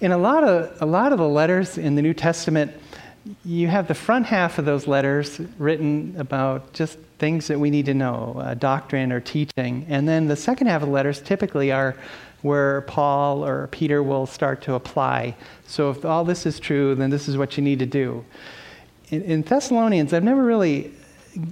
in 0.00 0.12
a 0.12 0.18
lot 0.18 0.44
of 0.44 0.80
a 0.80 0.86
lot 0.86 1.12
of 1.12 1.18
the 1.18 1.28
letters 1.28 1.78
in 1.78 1.94
the 1.94 2.02
New 2.02 2.14
Testament, 2.14 2.72
you 3.44 3.68
have 3.68 3.88
the 3.88 3.94
front 3.94 4.26
half 4.26 4.58
of 4.58 4.64
those 4.64 4.86
letters 4.86 5.40
written 5.58 6.14
about 6.18 6.72
just 6.72 6.98
things 7.18 7.48
that 7.48 7.58
we 7.58 7.70
need 7.70 7.86
to 7.86 7.94
know, 7.94 8.36
uh, 8.38 8.54
doctrine 8.54 9.12
or 9.12 9.20
teaching, 9.20 9.84
and 9.88 10.08
then 10.08 10.28
the 10.28 10.36
second 10.36 10.68
half 10.68 10.82
of 10.82 10.88
the 10.88 10.94
letters 10.94 11.20
typically 11.20 11.72
are 11.72 11.96
where 12.42 12.82
Paul 12.82 13.44
or 13.44 13.66
Peter 13.68 14.02
will 14.02 14.26
start 14.26 14.62
to 14.62 14.74
apply. 14.74 15.34
So 15.66 15.90
if 15.90 16.04
all 16.04 16.24
this 16.24 16.46
is 16.46 16.60
true, 16.60 16.94
then 16.94 17.10
this 17.10 17.28
is 17.28 17.36
what 17.36 17.56
you 17.56 17.64
need 17.64 17.80
to 17.80 17.86
do. 17.86 18.24
In, 19.10 19.22
in 19.22 19.42
Thessalonians, 19.42 20.12
I've 20.12 20.22
never 20.22 20.44
really 20.44 20.92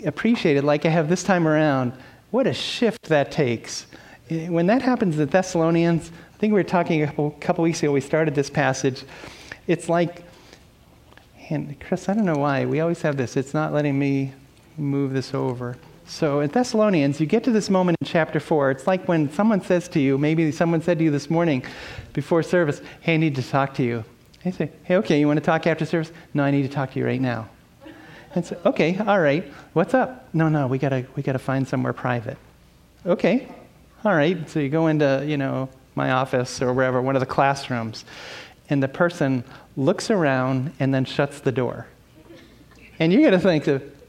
appreciated, 0.04 0.62
like 0.62 0.86
I 0.86 0.90
have 0.90 1.08
this 1.08 1.24
time 1.24 1.48
around, 1.48 1.92
what 2.30 2.46
a 2.46 2.54
shift 2.54 3.02
that 3.04 3.32
takes. 3.32 3.86
When 4.28 4.66
that 4.66 4.82
happens 4.82 5.18
in 5.18 5.28
Thessalonians, 5.28 6.12
I 6.36 6.38
think 6.38 6.52
we 6.52 6.60
were 6.60 6.64
talking 6.64 7.02
a 7.02 7.06
couple, 7.06 7.30
couple 7.40 7.64
weeks 7.64 7.82
ago, 7.82 7.92
we 7.92 8.02
started 8.02 8.34
this 8.34 8.50
passage. 8.50 9.04
It's 9.66 9.88
like, 9.88 10.22
and 11.48 11.80
Chris, 11.80 12.10
I 12.10 12.14
don't 12.14 12.26
know 12.26 12.36
why, 12.36 12.66
we 12.66 12.80
always 12.80 13.00
have 13.00 13.16
this. 13.16 13.38
It's 13.38 13.54
not 13.54 13.72
letting 13.72 13.98
me 13.98 14.34
move 14.76 15.14
this 15.14 15.32
over. 15.32 15.78
So 16.06 16.40
in 16.40 16.50
Thessalonians, 16.50 17.20
you 17.20 17.26
get 17.26 17.42
to 17.44 17.50
this 17.50 17.70
moment 17.70 17.96
in 18.02 18.06
chapter 18.06 18.38
4. 18.38 18.70
It's 18.70 18.86
like 18.86 19.08
when 19.08 19.32
someone 19.32 19.62
says 19.62 19.88
to 19.88 19.98
you, 19.98 20.18
maybe 20.18 20.52
someone 20.52 20.82
said 20.82 20.98
to 20.98 21.04
you 21.04 21.10
this 21.10 21.30
morning 21.30 21.64
before 22.12 22.42
service, 22.42 22.82
Hey, 23.00 23.14
I 23.14 23.16
need 23.16 23.34
to 23.36 23.42
talk 23.42 23.72
to 23.76 23.82
you. 23.82 24.04
I 24.44 24.50
say, 24.50 24.70
Hey, 24.84 24.96
okay, 24.96 25.18
you 25.18 25.26
want 25.26 25.38
to 25.38 25.44
talk 25.44 25.66
after 25.66 25.86
service? 25.86 26.12
No, 26.34 26.42
I 26.42 26.50
need 26.50 26.64
to 26.64 26.68
talk 26.68 26.92
to 26.92 26.98
you 26.98 27.06
right 27.06 27.20
now. 27.20 27.48
And 28.34 28.44
say, 28.44 28.58
Okay, 28.66 28.98
all 28.98 29.20
right. 29.20 29.50
What's 29.72 29.94
up? 29.94 30.28
No, 30.34 30.50
no, 30.50 30.66
we 30.66 30.76
gotta 30.76 31.06
we 31.16 31.22
gotta 31.22 31.38
find 31.38 31.66
somewhere 31.66 31.94
private. 31.94 32.36
Okay, 33.06 33.48
all 34.04 34.14
right. 34.14 34.48
So 34.50 34.60
you 34.60 34.68
go 34.68 34.88
into, 34.88 35.24
you 35.26 35.38
know, 35.38 35.70
my 35.96 36.12
office 36.12 36.62
or 36.62 36.72
wherever, 36.72 37.02
one 37.02 37.16
of 37.16 37.20
the 37.20 37.26
classrooms, 37.26 38.04
and 38.70 38.82
the 38.82 38.88
person 38.88 39.42
looks 39.76 40.10
around 40.10 40.72
and 40.78 40.94
then 40.94 41.04
shuts 41.04 41.40
the 41.40 41.52
door. 41.52 41.86
And 42.98 43.12
you're 43.12 43.22
going 43.22 43.32
to 43.32 43.38
think, 43.38 43.64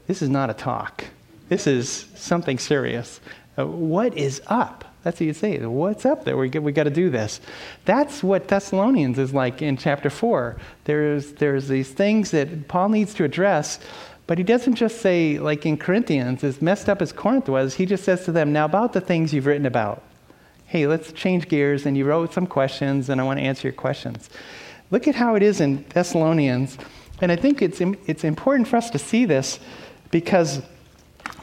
this 0.06 0.22
is 0.22 0.28
not 0.28 0.50
a 0.50 0.54
talk. 0.54 1.04
This 1.48 1.66
is 1.66 2.06
something 2.14 2.58
serious. 2.58 3.20
Uh, 3.58 3.66
what 3.66 4.16
is 4.16 4.40
up? 4.46 4.84
That's 5.02 5.20
what 5.20 5.26
you'd 5.26 5.36
say. 5.36 5.58
What's 5.64 6.04
up 6.04 6.24
there? 6.24 6.36
We, 6.36 6.48
we 6.50 6.72
got 6.72 6.84
to 6.84 6.90
do 6.90 7.08
this. 7.08 7.40
That's 7.84 8.22
what 8.22 8.48
Thessalonians 8.48 9.18
is 9.18 9.32
like 9.32 9.62
in 9.62 9.76
chapter 9.76 10.10
4. 10.10 10.56
There's, 10.84 11.32
there's 11.34 11.68
these 11.68 11.90
things 11.90 12.30
that 12.32 12.68
Paul 12.68 12.90
needs 12.90 13.14
to 13.14 13.24
address, 13.24 13.78
but 14.26 14.38
he 14.38 14.44
doesn't 14.44 14.74
just 14.74 15.00
say, 15.00 15.38
like 15.38 15.64
in 15.64 15.78
Corinthians, 15.78 16.44
as 16.44 16.60
messed 16.60 16.88
up 16.88 17.00
as 17.00 17.12
Corinth 17.12 17.48
was, 17.48 17.74
he 17.74 17.86
just 17.86 18.04
says 18.04 18.24
to 18.24 18.32
them, 18.32 18.52
now 18.52 18.64
about 18.64 18.92
the 18.92 19.00
things 19.00 19.32
you've 19.32 19.46
written 19.46 19.66
about. 19.66 20.02
Hey, 20.68 20.86
let's 20.86 21.12
change 21.12 21.48
gears, 21.48 21.86
and 21.86 21.96
you 21.96 22.04
wrote 22.04 22.34
some 22.34 22.46
questions, 22.46 23.08
and 23.08 23.22
I 23.22 23.24
want 23.24 23.38
to 23.38 23.42
answer 23.42 23.66
your 23.66 23.72
questions. 23.72 24.28
Look 24.90 25.08
at 25.08 25.14
how 25.14 25.34
it 25.34 25.42
is 25.42 25.62
in 25.62 25.86
Thessalonians. 25.88 26.76
And 27.22 27.32
I 27.32 27.36
think 27.36 27.62
it's, 27.62 27.80
it's 27.80 28.22
important 28.22 28.68
for 28.68 28.76
us 28.76 28.90
to 28.90 28.98
see 28.98 29.24
this 29.24 29.58
because 30.10 30.60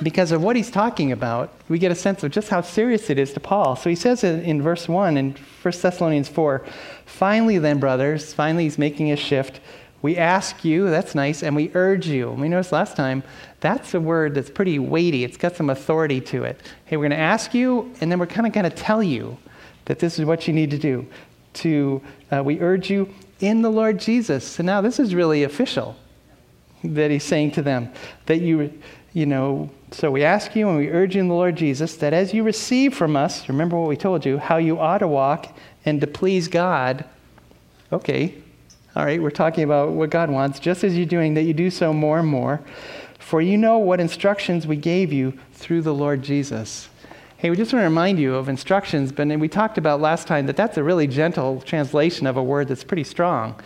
because 0.04 0.32
of 0.32 0.44
what 0.44 0.56
he's 0.56 0.70
talking 0.70 1.12
about, 1.12 1.54
we 1.70 1.80
get 1.80 1.92
a 1.92 1.96
sense 1.96 2.24
of 2.24 2.32
just 2.32 2.50
how 2.50 2.62
serious 2.62 3.10
it 3.10 3.18
is 3.18 3.34
to 3.34 3.40
Paul. 3.40 3.76
So 3.76 3.90
he 3.90 3.96
says 3.96 4.24
in, 4.24 4.42
in 4.42 4.62
verse 4.62 4.88
1 4.88 5.18
in 5.18 5.32
1 5.32 5.74
Thessalonians 5.82 6.28
4 6.28 6.66
Finally, 7.06 7.58
then, 7.60 7.80
brothers, 7.80 8.34
finally 8.34 8.66
he's 8.66 8.78
making 8.78 9.12
a 9.12 9.16
shift. 9.16 9.60
We 10.06 10.18
ask 10.18 10.64
you, 10.64 10.92
that's 10.92 11.16
nice, 11.16 11.42
and 11.42 11.56
we 11.56 11.72
urge 11.74 12.06
you. 12.06 12.30
We 12.30 12.48
noticed 12.48 12.72
last 12.72 12.96
time, 12.96 13.24
that's 13.60 13.96
a 13.96 14.00
word 14.00 14.36
that's 14.36 14.52
pretty 14.52 14.78
weighty. 14.78 15.24
It's 15.24 15.36
got 15.36 15.56
some 15.56 15.72
authority 15.72 16.22
to 16.22 16.44
it. 16.44 16.62
Hey, 16.86 16.96
we're 16.96 17.10
going 17.10 17.10
to 17.10 17.18
ask 17.18 17.56
you, 17.56 17.92
and 18.00 18.12
then 18.12 18.20
we're 18.20 18.28
kind 18.28 18.46
of 18.46 18.54
going 18.54 18.70
to 18.70 18.76
tell 18.76 19.02
you 19.02 19.36
that 19.86 19.98
this 19.98 20.20
is 20.20 20.26
what 20.26 20.48
you 20.48 20.54
need 20.54 20.70
to 20.70 20.78
do. 20.78 21.08
To, 21.54 22.04
uh, 22.32 22.44
we 22.44 22.60
urge 22.60 22.88
you 22.92 23.12
in 23.40 23.64
the 23.64 23.72
Lord 23.72 23.98
Jesus. 23.98 24.46
So 24.46 24.62
now 24.62 24.80
this 24.80 25.00
is 25.00 25.16
really 25.16 25.42
official 25.42 25.96
that 26.84 27.10
he's 27.10 27.24
saying 27.24 27.54
to 27.54 27.64
them 27.64 27.92
that 28.28 28.42
you 28.42 28.80
you 29.14 29.26
know, 29.26 29.72
so 29.90 30.12
we 30.12 30.24
ask 30.24 30.56
you 30.56 30.70
and 30.70 30.78
we 30.78 30.90
urge 30.90 31.16
you 31.16 31.22
in 31.22 31.30
the 31.30 31.34
Lord 31.34 31.56
Jesus 31.56 31.96
that 31.96 32.14
as 32.14 32.32
you 32.32 32.44
receive 32.44 32.94
from 32.94 33.16
us, 33.16 33.50
remember 33.50 33.76
what 33.80 33.90
we 33.90 33.98
told 33.98 34.24
you, 34.24 34.38
how 34.38 34.58
you 34.58 34.78
ought 34.78 35.00
to 35.00 35.08
walk 35.08 35.58
and 35.84 36.00
to 36.02 36.06
please 36.06 36.48
God. 36.48 37.06
Okay, 37.92 38.36
all 38.96 39.06
right, 39.06 39.22
we're 39.22 39.30
talking 39.30 39.64
about 39.64 39.92
what 39.92 40.10
God 40.10 40.30
wants, 40.30 40.60
just 40.60 40.84
as 40.84 40.96
you're 40.96 41.06
doing, 41.06 41.34
that 41.34 41.44
you 41.44 41.54
do 41.54 41.70
so 41.70 41.92
more 41.92 42.20
and 42.20 42.28
more. 42.28 42.62
For 43.20 43.42
you 43.42 43.58
know 43.58 43.78
what 43.78 44.00
instructions 44.00 44.66
we 44.66 44.78
gave 44.78 45.12
you 45.12 45.38
through 45.54 45.82
the 45.82 45.94
Lord 45.94 46.22
Jesus. 46.22 46.88
Hey, 47.38 47.50
we 47.50 47.58
just 47.58 47.74
want 47.74 47.82
to 47.82 47.88
remind 47.88 48.20
you 48.20 48.36
of 48.36 48.48
instructions, 48.48 49.12
but 49.12 49.28
we 49.28 49.50
talked 49.50 49.78
about 49.78 50.00
last 50.00 50.28
time 50.28 50.46
that 50.46 50.56
that's 50.56 50.78
a 50.78 50.84
really 50.84 51.08
gentle 51.08 51.60
translation 51.62 52.26
of 52.26 52.38
a 52.38 52.44
word 52.44 52.70
that's 52.70 52.84
pretty 52.84 53.04
strong. 53.04 53.60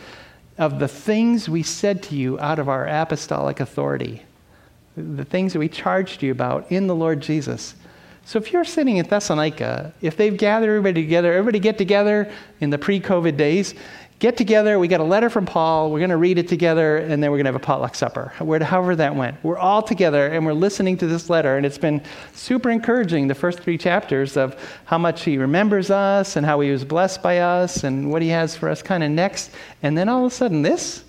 Of 0.58 0.80
the 0.80 0.88
things 0.88 1.48
we 1.48 1.62
said 1.62 2.02
to 2.04 2.16
you 2.16 2.40
out 2.40 2.58
of 2.58 2.68
our 2.68 2.88
apostolic 2.88 3.60
authority 3.60 4.24
the 4.96 5.26
things 5.26 5.54
that 5.54 5.60
we 5.60 5.70
charged 5.70 6.22
you 6.22 6.32
about 6.32 6.70
in 6.72 6.88
the 6.88 6.96
Lord 6.96 7.22
Jesus. 7.22 7.76
So 8.26 8.38
if 8.38 8.52
you're 8.52 8.66
sitting 8.66 8.98
in 8.98 9.08
Thessalonica, 9.08 9.94
if 10.02 10.18
they've 10.18 10.36
gathered 10.36 10.70
everybody 10.70 11.02
together, 11.02 11.34
everybody 11.34 11.60
get 11.60 11.78
together 11.78 12.32
in 12.60 12.70
the 12.70 12.78
pre 12.78 13.00
COVID 13.00 13.38
days, 13.38 13.74
get 14.20 14.36
together. 14.36 14.78
We 14.78 14.90
got 14.90 15.00
a 15.00 15.06
letter 15.06 15.30
from 15.30 15.46
Paul. 15.46 15.92
We're 15.92 16.00
going 16.00 16.10
to 16.10 16.18
read 16.18 16.38
it 16.38 16.48
together, 16.48 16.98
and 16.98 17.24
then 17.24 17.32
we're 17.32 17.38
going 17.38 17.46
to 17.46 17.54
have 17.54 17.56
a 17.56 17.66
potluck 17.66 17.96
supper. 17.96 18.34
where, 18.40 18.62
however 18.62 18.96
that 18.98 19.16
went. 19.16 19.42
We're 19.44 19.58
all 19.58 19.82
together, 19.82 20.28
and 20.28 20.46
we're 20.46 20.54
listening 20.54 20.98
to 20.98 21.08
this 21.08 21.30
letter, 21.30 21.56
and 21.56 21.66
it's 21.66 21.78
been 21.78 22.02
super 22.34 22.70
encouraging. 22.70 23.28
The 23.28 23.36
first 23.36 23.62
three 23.62 23.78
chapters 23.78 24.36
of 24.36 24.56
how 24.86 24.98
much 24.98 25.24
he 25.24 25.38
remembers 25.38 25.90
us, 25.90 26.36
and 26.36 26.46
how 26.46 26.60
he 26.60 26.70
was 26.70 26.84
blessed 26.84 27.24
by 27.24 27.40
us, 27.40 27.84
and 27.86 28.12
what 28.12 28.22
he 28.22 28.28
has 28.30 28.56
for 28.56 28.68
us, 28.70 28.82
kind 28.82 29.04
of 29.04 29.10
next. 29.10 29.52
And 29.82 29.98
then 29.98 30.10
all 30.10 30.26
of 30.26 30.32
a 30.32 30.36
sudden, 30.36 30.62
this. 30.62 31.04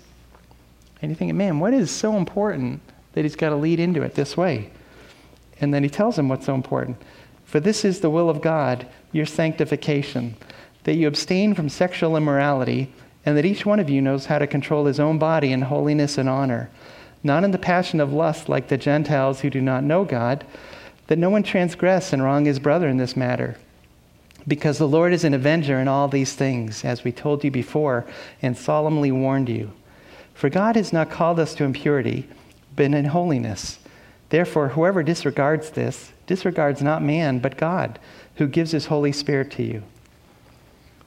And 1.01 1.11
you 1.11 1.15
think, 1.15 1.33
man, 1.33 1.59
what 1.59 1.73
is 1.73 1.91
so 1.91 2.15
important 2.15 2.81
that 3.13 3.23
he's 3.23 3.35
got 3.35 3.49
to 3.49 3.55
lead 3.55 3.79
into 3.79 4.03
it 4.03 4.15
this 4.15 4.37
way. 4.37 4.69
And 5.59 5.73
then 5.73 5.83
he 5.83 5.89
tells 5.89 6.17
him 6.17 6.29
what's 6.29 6.45
so 6.45 6.55
important. 6.55 6.97
For 7.43 7.59
this 7.59 7.83
is 7.83 7.99
the 7.99 8.09
will 8.09 8.29
of 8.29 8.41
God, 8.41 8.87
your 9.11 9.25
sanctification, 9.25 10.37
that 10.83 10.93
you 10.93 11.07
abstain 11.07 11.53
from 11.53 11.69
sexual 11.69 12.15
immorality, 12.15 12.91
and 13.25 13.37
that 13.37 13.45
each 13.45 13.65
one 13.65 13.79
of 13.79 13.89
you 13.89 14.01
knows 14.01 14.25
how 14.25 14.39
to 14.39 14.47
control 14.47 14.85
his 14.85 14.99
own 14.99 15.17
body 15.17 15.51
in 15.51 15.63
holiness 15.63 16.17
and 16.17 16.27
honor, 16.27 16.69
not 17.23 17.43
in 17.43 17.51
the 17.51 17.57
passion 17.57 17.99
of 17.99 18.13
lust 18.13 18.49
like 18.49 18.67
the 18.67 18.77
Gentiles 18.77 19.41
who 19.41 19.49
do 19.49 19.61
not 19.61 19.83
know 19.83 20.03
God, 20.03 20.45
that 21.07 21.19
no 21.19 21.29
one 21.29 21.43
transgress 21.43 22.13
and 22.13 22.23
wrong 22.23 22.45
his 22.45 22.59
brother 22.59 22.87
in 22.87 22.97
this 22.97 23.15
matter. 23.15 23.57
Because 24.47 24.77
the 24.77 24.87
Lord 24.87 25.13
is 25.13 25.23
an 25.23 25.33
avenger 25.33 25.79
in 25.79 25.87
all 25.87 26.07
these 26.07 26.33
things, 26.33 26.83
as 26.83 27.03
we 27.03 27.11
told 27.11 27.43
you 27.43 27.51
before 27.51 28.05
and 28.41 28.57
solemnly 28.57 29.11
warned 29.11 29.49
you. 29.49 29.71
For 30.33 30.49
God 30.49 30.75
has 30.75 30.91
not 30.91 31.11
called 31.11 31.39
us 31.39 31.53
to 31.55 31.63
impurity 31.63 32.27
but 32.75 32.85
in 32.85 33.05
holiness. 33.05 33.79
Therefore, 34.29 34.69
whoever 34.69 35.03
disregards 35.03 35.71
this 35.71 36.13
disregards 36.25 36.81
not 36.81 37.03
man, 37.03 37.39
but 37.39 37.57
God, 37.57 37.99
who 38.35 38.47
gives 38.47 38.71
his 38.71 38.85
Holy 38.85 39.11
Spirit 39.11 39.51
to 39.51 39.63
you. 39.63 39.83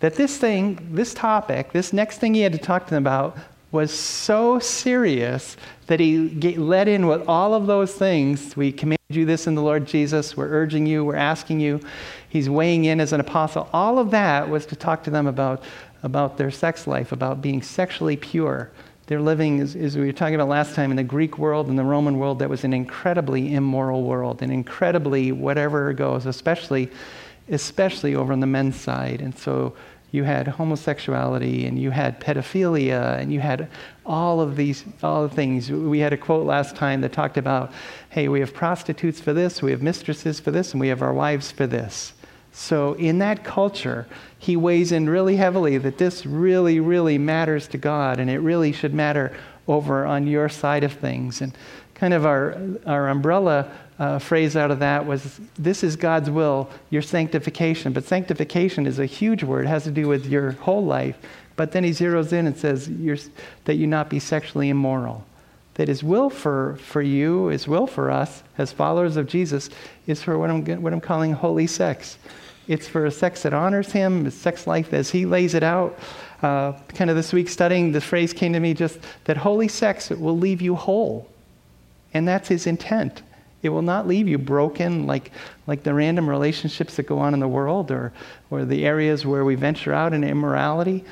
That 0.00 0.14
this 0.14 0.36
thing, 0.36 0.88
this 0.92 1.14
topic, 1.14 1.72
this 1.72 1.92
next 1.92 2.18
thing 2.18 2.34
he 2.34 2.42
had 2.42 2.52
to 2.52 2.58
talk 2.58 2.84
to 2.86 2.90
them 2.90 3.02
about 3.02 3.36
was 3.72 3.92
so 3.92 4.58
serious 4.58 5.56
that 5.86 5.98
he 5.98 6.28
get, 6.28 6.58
led 6.58 6.88
in 6.88 7.06
with 7.06 7.26
all 7.28 7.54
of 7.54 7.66
those 7.66 7.92
things. 7.92 8.56
We 8.56 8.70
command 8.70 9.00
you 9.08 9.24
this 9.24 9.46
in 9.46 9.54
the 9.54 9.62
Lord 9.62 9.86
Jesus. 9.86 10.36
We're 10.36 10.48
urging 10.48 10.86
you. 10.86 11.04
We're 11.04 11.16
asking 11.16 11.60
you. 11.60 11.80
He's 12.28 12.48
weighing 12.48 12.84
in 12.84 13.00
as 13.00 13.12
an 13.12 13.20
apostle. 13.20 13.68
All 13.72 13.98
of 13.98 14.10
that 14.12 14.48
was 14.48 14.66
to 14.66 14.76
talk 14.76 15.02
to 15.04 15.10
them 15.10 15.26
about, 15.26 15.62
about 16.02 16.36
their 16.38 16.50
sex 16.50 16.86
life, 16.86 17.10
about 17.12 17.42
being 17.42 17.62
sexually 17.62 18.16
pure, 18.16 18.70
they're 19.06 19.20
living, 19.20 19.60
as, 19.60 19.76
as, 19.76 19.98
we 19.98 20.06
were 20.06 20.12
talking 20.12 20.34
about 20.34 20.48
last 20.48 20.74
time, 20.74 20.90
in 20.90 20.96
the 20.96 21.04
Greek 21.04 21.36
world 21.36 21.68
and 21.68 21.78
the 21.78 21.84
Roman 21.84 22.18
world, 22.18 22.38
that 22.38 22.48
was 22.48 22.64
an 22.64 22.72
incredibly 22.72 23.54
immoral 23.54 24.02
world, 24.02 24.40
an 24.40 24.50
incredibly 24.50 25.30
whatever 25.30 25.92
goes, 25.92 26.24
especially, 26.24 26.90
especially 27.48 28.14
over 28.14 28.32
on 28.32 28.40
the 28.40 28.46
men's 28.46 28.76
side. 28.76 29.20
And 29.20 29.36
so 29.36 29.74
you 30.10 30.24
had 30.24 30.46
homosexuality 30.46 31.66
and 31.66 31.78
you 31.78 31.90
had 31.90 32.20
pedophilia 32.20 33.18
and 33.18 33.32
you 33.32 33.40
had 33.40 33.68
all 34.06 34.40
of 34.40 34.54
these 34.54 34.84
all 35.02 35.26
the 35.26 35.34
things 35.34 35.70
we 35.70 35.98
had 35.98 36.12
a 36.12 36.16
quote 36.16 36.46
last 36.46 36.76
time 36.76 37.00
that 37.00 37.12
talked 37.12 37.36
about 37.36 37.72
hey 38.10 38.28
we 38.28 38.38
have 38.38 38.54
prostitutes 38.54 39.20
for 39.20 39.32
this 39.32 39.60
we 39.60 39.72
have 39.72 39.82
mistresses 39.82 40.38
for 40.38 40.52
this 40.52 40.70
and 40.70 40.80
we 40.80 40.86
have 40.86 41.02
our 41.02 41.12
wives 41.12 41.50
for 41.50 41.66
this 41.66 42.12
so, 42.56 42.92
in 42.94 43.18
that 43.18 43.42
culture, 43.42 44.06
he 44.38 44.56
weighs 44.56 44.92
in 44.92 45.10
really 45.10 45.34
heavily 45.34 45.76
that 45.78 45.98
this 45.98 46.24
really, 46.24 46.78
really 46.78 47.18
matters 47.18 47.66
to 47.68 47.78
God 47.78 48.20
and 48.20 48.30
it 48.30 48.38
really 48.38 48.70
should 48.70 48.94
matter 48.94 49.36
over 49.66 50.06
on 50.06 50.28
your 50.28 50.48
side 50.48 50.84
of 50.84 50.92
things. 50.92 51.40
And 51.40 51.52
kind 51.94 52.14
of 52.14 52.24
our, 52.24 52.56
our 52.86 53.08
umbrella 53.08 53.72
uh, 53.98 54.18
phrase 54.18 54.56
out 54.56 54.70
of 54.70 54.80
that 54.80 55.06
was 55.06 55.40
this 55.56 55.84
is 55.84 55.96
God's 55.96 56.30
will, 56.30 56.68
your 56.90 57.02
sanctification. 57.02 57.92
But 57.92 58.04
sanctification 58.04 58.86
is 58.86 58.98
a 58.98 59.06
huge 59.06 59.42
word, 59.44 59.66
it 59.66 59.68
has 59.68 59.84
to 59.84 59.90
do 59.90 60.08
with 60.08 60.26
your 60.26 60.52
whole 60.52 60.84
life. 60.84 61.16
But 61.56 61.70
then 61.70 61.84
he 61.84 61.90
zeroes 61.90 62.32
in 62.32 62.46
and 62.46 62.56
says 62.56 62.88
that 63.64 63.74
you 63.74 63.86
not 63.86 64.10
be 64.10 64.18
sexually 64.18 64.70
immoral. 64.70 65.24
That 65.74 65.88
his 65.88 66.02
will 66.02 66.30
for, 66.30 66.76
for 66.76 67.02
you, 67.02 67.46
his 67.46 67.68
will 67.68 67.86
for 67.86 68.10
us 68.10 68.42
as 68.58 68.72
followers 68.72 69.16
of 69.16 69.28
Jesus, 69.28 69.70
is 70.06 70.22
for 70.22 70.38
what 70.38 70.50
I'm, 70.50 70.64
what 70.82 70.92
I'm 70.92 71.00
calling 71.00 71.32
holy 71.32 71.68
sex. 71.68 72.18
It's 72.66 72.88
for 72.88 73.06
a 73.06 73.10
sex 73.10 73.42
that 73.42 73.54
honors 73.54 73.92
him, 73.92 74.26
a 74.26 74.30
sex 74.30 74.66
life 74.66 74.92
as 74.92 75.10
he 75.10 75.26
lays 75.26 75.54
it 75.54 75.62
out. 75.62 75.98
uh, 76.44 76.72
kind 76.88 77.08
of 77.08 77.16
this 77.16 77.32
week 77.32 77.48
studying, 77.48 77.92
the 77.92 78.00
phrase 78.00 78.32
came 78.32 78.52
to 78.52 78.60
me 78.60 78.74
just 78.74 78.98
that 79.24 79.36
holy 79.36 79.68
sex 79.68 80.10
will 80.10 80.36
leave 80.36 80.60
you 80.60 80.74
whole. 80.74 81.28
And 82.12 82.28
that's 82.28 82.48
his 82.48 82.66
intent. 82.66 83.22
It 83.64 83.70
will 83.70 83.82
not 83.82 84.06
leave 84.06 84.28
you 84.28 84.36
broken 84.36 85.06
like, 85.06 85.32
like 85.66 85.82
the 85.82 85.94
random 85.94 86.28
relationships 86.28 86.96
that 86.96 87.04
go 87.04 87.18
on 87.18 87.32
in 87.32 87.40
the 87.40 87.48
world 87.48 87.90
or, 87.90 88.12
or 88.50 88.64
the 88.64 88.84
areas 88.84 89.24
where 89.24 89.44
we 89.44 89.54
venture 89.54 89.92
out 89.92 90.12
in 90.12 90.22
immorality. 90.22 91.04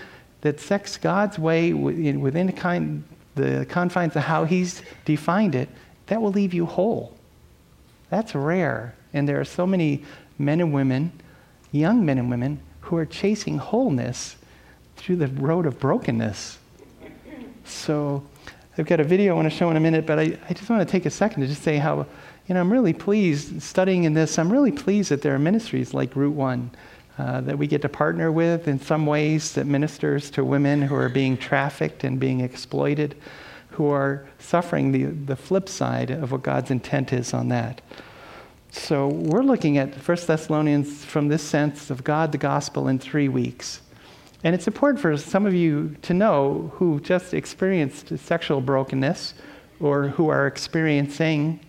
That 0.43 0.61
sex, 0.61 0.97
God's 0.97 1.39
way, 1.39 1.73
within 1.73 2.47
the, 2.47 2.53
kind, 2.53 3.05
the 3.35 3.67
confines 3.69 4.17
of 4.17 4.23
how 4.23 4.45
He's 4.45 4.83
defined 5.05 5.55
it, 5.55 5.69
that 6.07 6.21
will 6.21 6.33
leave 6.33 6.53
you 6.53 6.67
whole. 6.67 7.17
That's 8.11 8.35
rare. 8.35 8.95
And 9.15 9.27
there 9.27 9.41
are 9.41 9.45
so 9.45 9.67
many 9.67 10.05
men 10.39 10.61
and 10.61 10.75
women, 10.75 11.13
young 11.71 12.05
men 12.05 12.19
and 12.19 12.29
women, 12.29 12.61
who 12.83 12.97
are 12.97 13.07
chasing 13.07 13.57
wholeness 13.57 14.37
through 14.97 15.17
the 15.17 15.29
road 15.29 15.65
of 15.65 15.81
brokenness. 15.81 16.59
So 17.65 18.23
I've 18.77 18.87
got 18.87 19.01
a 19.01 19.05
video 19.05 19.33
I 19.33 19.37
want 19.37 19.51
to 19.51 19.57
show 19.57 19.71
in 19.71 19.77
a 19.77 19.81
minute, 19.81 20.07
but 20.07 20.19
I, 20.19 20.39
I 20.49 20.53
just 20.55 20.69
want 20.69 20.87
to 20.87 20.91
take 20.91 21.07
a 21.07 21.11
second 21.11 21.43
to 21.43 21.47
just 21.47 21.63
say 21.63 21.77
how, 21.77 22.07
you 22.47 22.55
know, 22.55 22.61
I'm 22.61 22.73
really 22.73 22.93
pleased 22.93 23.63
studying 23.63 24.05
in 24.05 24.15
this. 24.15 24.39
I'm 24.39 24.53
really 24.53 24.73
pleased 24.73 25.11
that 25.11 25.23
there 25.23 25.35
are 25.35 25.39
ministries 25.39 25.95
like 25.95 26.17
Root 26.17 26.35
One 26.35 26.71
uh, 27.19 27.41
that 27.43 27.59
we 27.59 27.67
get 27.67 27.83
to 27.83 27.89
partner 27.89 28.33
with 28.33 28.67
in 28.67 28.81
some 28.81 29.07
ways 29.07 29.53
that 29.53 29.67
ministers 29.67 30.31
to 30.33 30.45
women 30.45 30.83
who 30.83 30.95
are 30.95 31.09
being 31.09 31.37
trafficked 31.37 32.05
and 32.05 32.19
being 32.19 32.41
exploited, 32.41 33.15
who 33.71 33.91
are 33.91 34.27
suffering 34.39 34.93
the, 34.93 35.05
the 35.05 35.37
flip 35.37 35.69
side 35.69 36.11
of 36.11 36.33
what 36.33 36.43
God's 36.43 36.71
intent 36.71 37.13
is 37.13 37.33
on 37.33 37.49
that. 37.49 37.81
So 38.71 39.09
we're 39.09 39.43
looking 39.43 39.77
at 39.77 39.95
1 39.95 40.19
Thessalonians 40.27 41.05
from 41.05 41.29
this 41.29 41.43
sense 41.43 41.91
of 41.91 42.03
God, 42.03 42.33
the 42.33 42.39
gospel, 42.39 42.89
in 42.89 42.99
three 42.99 43.29
weeks. 43.29 43.83
And 44.45 44.55
it's 44.55 44.67
important 44.67 45.01
for 45.01 45.17
some 45.17 45.47
of 45.47 45.55
you 45.55 45.95
to 46.03 46.15
know 46.15 46.73
who 46.75 46.99
just 47.01 47.35
experienced 47.35 48.19
sexual 48.19 48.61
brokenness 48.61 49.35
or 49.79 50.09
who 50.09 50.29
are 50.29 50.47
experiencing, 50.47 51.61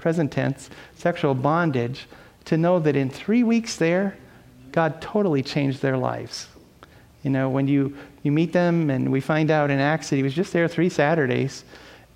present 0.00 0.32
tense, 0.32 0.70
sexual 0.96 1.34
bondage, 1.34 2.06
to 2.46 2.56
know 2.56 2.80
that 2.80 2.96
in 2.96 3.10
three 3.10 3.44
weeks 3.44 3.76
there, 3.76 4.16
God 4.72 5.00
totally 5.00 5.42
changed 5.42 5.82
their 5.82 5.98
lives. 5.98 6.48
You 7.22 7.30
know, 7.30 7.50
when 7.50 7.68
you, 7.68 7.96
you 8.22 8.32
meet 8.32 8.52
them 8.52 8.88
and 8.88 9.12
we 9.12 9.20
find 9.20 9.50
out 9.50 9.70
in 9.70 9.78
Acts 9.78 10.10
that 10.10 10.16
he 10.16 10.22
was 10.22 10.34
just 10.34 10.52
there 10.52 10.68
three 10.68 10.88
Saturdays, 10.88 11.64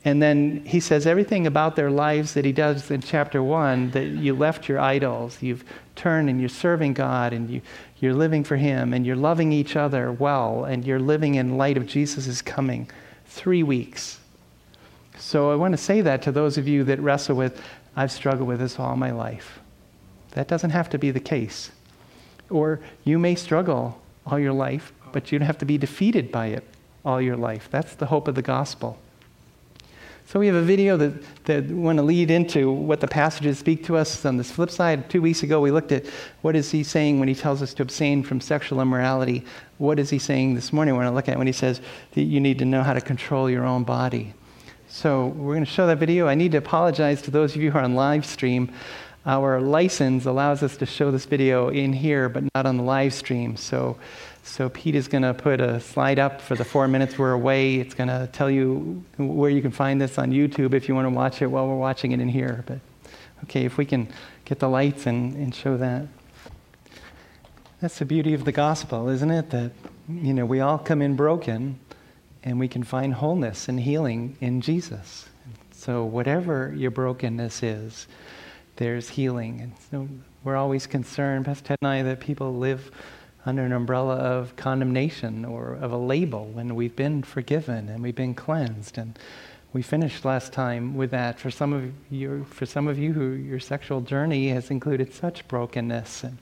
and 0.06 0.22
then 0.22 0.64
he 0.64 0.80
says 0.80 1.06
everything 1.06 1.46
about 1.46 1.76
their 1.76 1.90
lives 1.90 2.34
that 2.34 2.44
he 2.44 2.52
does 2.52 2.90
in 2.90 3.00
chapter 3.00 3.42
one 3.42 3.90
that 3.90 4.06
you 4.06 4.34
left 4.34 4.68
your 4.68 4.80
idols, 4.80 5.38
you've 5.42 5.64
turned 5.94 6.28
and 6.28 6.40
you're 6.40 6.48
serving 6.48 6.94
God, 6.94 7.32
and 7.32 7.50
you, 7.50 7.60
you're 8.00 8.14
living 8.14 8.44
for 8.44 8.56
him, 8.56 8.92
and 8.92 9.06
you're 9.06 9.16
loving 9.16 9.52
each 9.52 9.76
other 9.76 10.10
well, 10.10 10.64
and 10.64 10.84
you're 10.84 10.98
living 10.98 11.36
in 11.36 11.58
light 11.58 11.76
of 11.76 11.86
Jesus' 11.86 12.42
coming. 12.42 12.90
Three 13.26 13.62
weeks. 13.62 14.20
So 15.18 15.50
I 15.50 15.54
want 15.54 15.72
to 15.72 15.78
say 15.78 16.00
that 16.00 16.22
to 16.22 16.32
those 16.32 16.58
of 16.58 16.66
you 16.66 16.84
that 16.84 17.00
wrestle 17.00 17.36
with, 17.36 17.62
I've 17.96 18.12
struggled 18.12 18.48
with 18.48 18.60
this 18.60 18.78
all 18.78 18.96
my 18.96 19.10
life. 19.10 19.60
That 20.32 20.48
doesn't 20.48 20.70
have 20.70 20.90
to 20.90 20.98
be 20.98 21.10
the 21.10 21.20
case. 21.20 21.70
Or 22.50 22.80
you 23.04 23.18
may 23.18 23.34
struggle 23.34 24.00
all 24.26 24.38
your 24.38 24.52
life, 24.52 24.92
but 25.12 25.30
you 25.30 25.38
don't 25.38 25.46
have 25.46 25.58
to 25.58 25.64
be 25.64 25.78
defeated 25.78 26.32
by 26.32 26.48
it 26.48 26.64
all 27.04 27.20
your 27.20 27.36
life. 27.36 27.68
That's 27.70 27.94
the 27.94 28.06
hope 28.06 28.28
of 28.28 28.34
the 28.34 28.42
gospel. 28.42 28.98
So 30.26 30.40
we 30.40 30.46
have 30.46 30.56
a 30.56 30.62
video 30.62 30.96
that, 30.96 31.44
that 31.44 31.66
want 31.66 31.98
to 31.98 32.02
lead 32.02 32.30
into 32.30 32.72
what 32.72 33.00
the 33.00 33.06
passages 33.06 33.58
speak 33.58 33.84
to 33.84 33.96
us. 33.96 34.24
On 34.24 34.38
this 34.38 34.50
flip 34.50 34.70
side, 34.70 35.10
two 35.10 35.20
weeks 35.20 35.42
ago 35.42 35.60
we 35.60 35.70
looked 35.70 35.92
at 35.92 36.06
what 36.40 36.56
is 36.56 36.70
he 36.70 36.82
saying 36.82 37.20
when 37.20 37.28
he 37.28 37.34
tells 37.34 37.60
us 37.62 37.74
to 37.74 37.82
abstain 37.82 38.22
from 38.22 38.40
sexual 38.40 38.80
immorality. 38.80 39.44
What 39.76 39.98
is 39.98 40.08
he 40.10 40.18
saying 40.18 40.54
this 40.54 40.72
morning? 40.72 40.94
We're 40.94 41.02
going 41.02 41.12
to 41.12 41.14
look 41.14 41.28
at 41.28 41.36
when 41.36 41.46
he 41.46 41.52
says 41.52 41.80
that 42.12 42.22
you 42.22 42.40
need 42.40 42.58
to 42.60 42.64
know 42.64 42.82
how 42.82 42.94
to 42.94 43.02
control 43.02 43.50
your 43.50 43.66
own 43.66 43.84
body. 43.84 44.32
So 44.94 45.26
we're 45.26 45.54
going 45.54 45.64
to 45.64 45.70
show 45.70 45.88
that 45.88 45.98
video. 45.98 46.28
I 46.28 46.36
need 46.36 46.52
to 46.52 46.58
apologize 46.58 47.20
to 47.22 47.32
those 47.32 47.56
of 47.56 47.60
you 47.60 47.72
who 47.72 47.78
are 47.78 47.82
on 47.82 47.96
live 47.96 48.24
stream. 48.24 48.70
Our 49.26 49.60
license 49.60 50.24
allows 50.24 50.62
us 50.62 50.76
to 50.76 50.86
show 50.86 51.10
this 51.10 51.24
video 51.24 51.68
in 51.68 51.92
here, 51.92 52.28
but 52.28 52.44
not 52.54 52.64
on 52.64 52.76
the 52.76 52.84
live 52.84 53.12
stream. 53.12 53.56
So 53.56 53.98
so 54.44 54.68
Pete 54.68 54.94
is 54.94 55.08
going 55.08 55.22
to 55.22 55.34
put 55.34 55.60
a 55.60 55.80
slide 55.80 56.20
up 56.20 56.40
for 56.40 56.54
the 56.54 56.64
four 56.64 56.86
minutes 56.86 57.18
we're 57.18 57.32
away. 57.32 57.80
It's 57.80 57.92
going 57.92 58.06
to 58.06 58.30
tell 58.32 58.48
you 58.48 59.04
where 59.16 59.50
you 59.50 59.60
can 59.60 59.72
find 59.72 60.00
this 60.00 60.16
on 60.16 60.30
YouTube 60.30 60.74
if 60.74 60.88
you 60.88 60.94
want 60.94 61.06
to 61.06 61.10
watch 61.10 61.42
it 61.42 61.48
while 61.48 61.66
we're 61.66 61.74
watching 61.74 62.12
it 62.12 62.20
in 62.20 62.28
here. 62.28 62.62
But 62.64 62.78
okay, 63.42 63.64
if 63.64 63.76
we 63.76 63.84
can 63.84 64.06
get 64.44 64.60
the 64.60 64.68
lights 64.68 65.06
and, 65.06 65.34
and 65.34 65.52
show 65.52 65.76
that. 65.76 66.06
That's 67.80 67.98
the 67.98 68.04
beauty 68.04 68.32
of 68.32 68.44
the 68.44 68.52
gospel, 68.52 69.08
isn't 69.08 69.30
it? 69.30 69.50
That 69.50 69.72
you 70.08 70.32
know 70.32 70.46
we 70.46 70.60
all 70.60 70.78
come 70.78 71.02
in 71.02 71.16
broken, 71.16 71.80
and 72.44 72.60
we 72.60 72.68
can 72.68 72.84
find 72.84 73.14
wholeness 73.14 73.68
and 73.68 73.80
healing 73.80 74.36
in 74.40 74.60
Jesus. 74.60 75.28
So 75.72 76.04
whatever 76.04 76.72
your 76.76 76.90
brokenness 76.90 77.62
is, 77.62 78.06
there's 78.76 79.08
healing. 79.08 79.60
And 79.60 79.72
so 79.90 80.08
we're 80.44 80.56
always 80.56 80.86
concerned, 80.86 81.46
Pastor 81.46 81.68
Ted 81.68 81.78
and 81.80 81.88
I, 81.88 82.02
that 82.02 82.20
people 82.20 82.54
live 82.54 82.90
under 83.46 83.62
an 83.62 83.72
umbrella 83.72 84.16
of 84.16 84.56
condemnation 84.56 85.44
or 85.44 85.74
of 85.74 85.92
a 85.92 85.96
label 85.96 86.46
when 86.46 86.74
we've 86.74 86.96
been 86.96 87.22
forgiven 87.22 87.88
and 87.88 88.02
we've 88.02 88.14
been 88.14 88.34
cleansed. 88.34 88.98
And 88.98 89.18
we 89.72 89.82
finished 89.82 90.24
last 90.24 90.52
time 90.52 90.96
with 90.96 91.10
that. 91.10 91.40
For 91.40 91.50
some 91.50 91.72
of 91.72 91.92
you, 92.10 92.44
for 92.50 92.66
some 92.66 92.88
of 92.88 92.98
you 92.98 93.12
who 93.12 93.32
your 93.32 93.60
sexual 93.60 94.00
journey 94.00 94.48
has 94.48 94.70
included 94.70 95.12
such 95.12 95.46
brokenness 95.48 96.24
and 96.24 96.38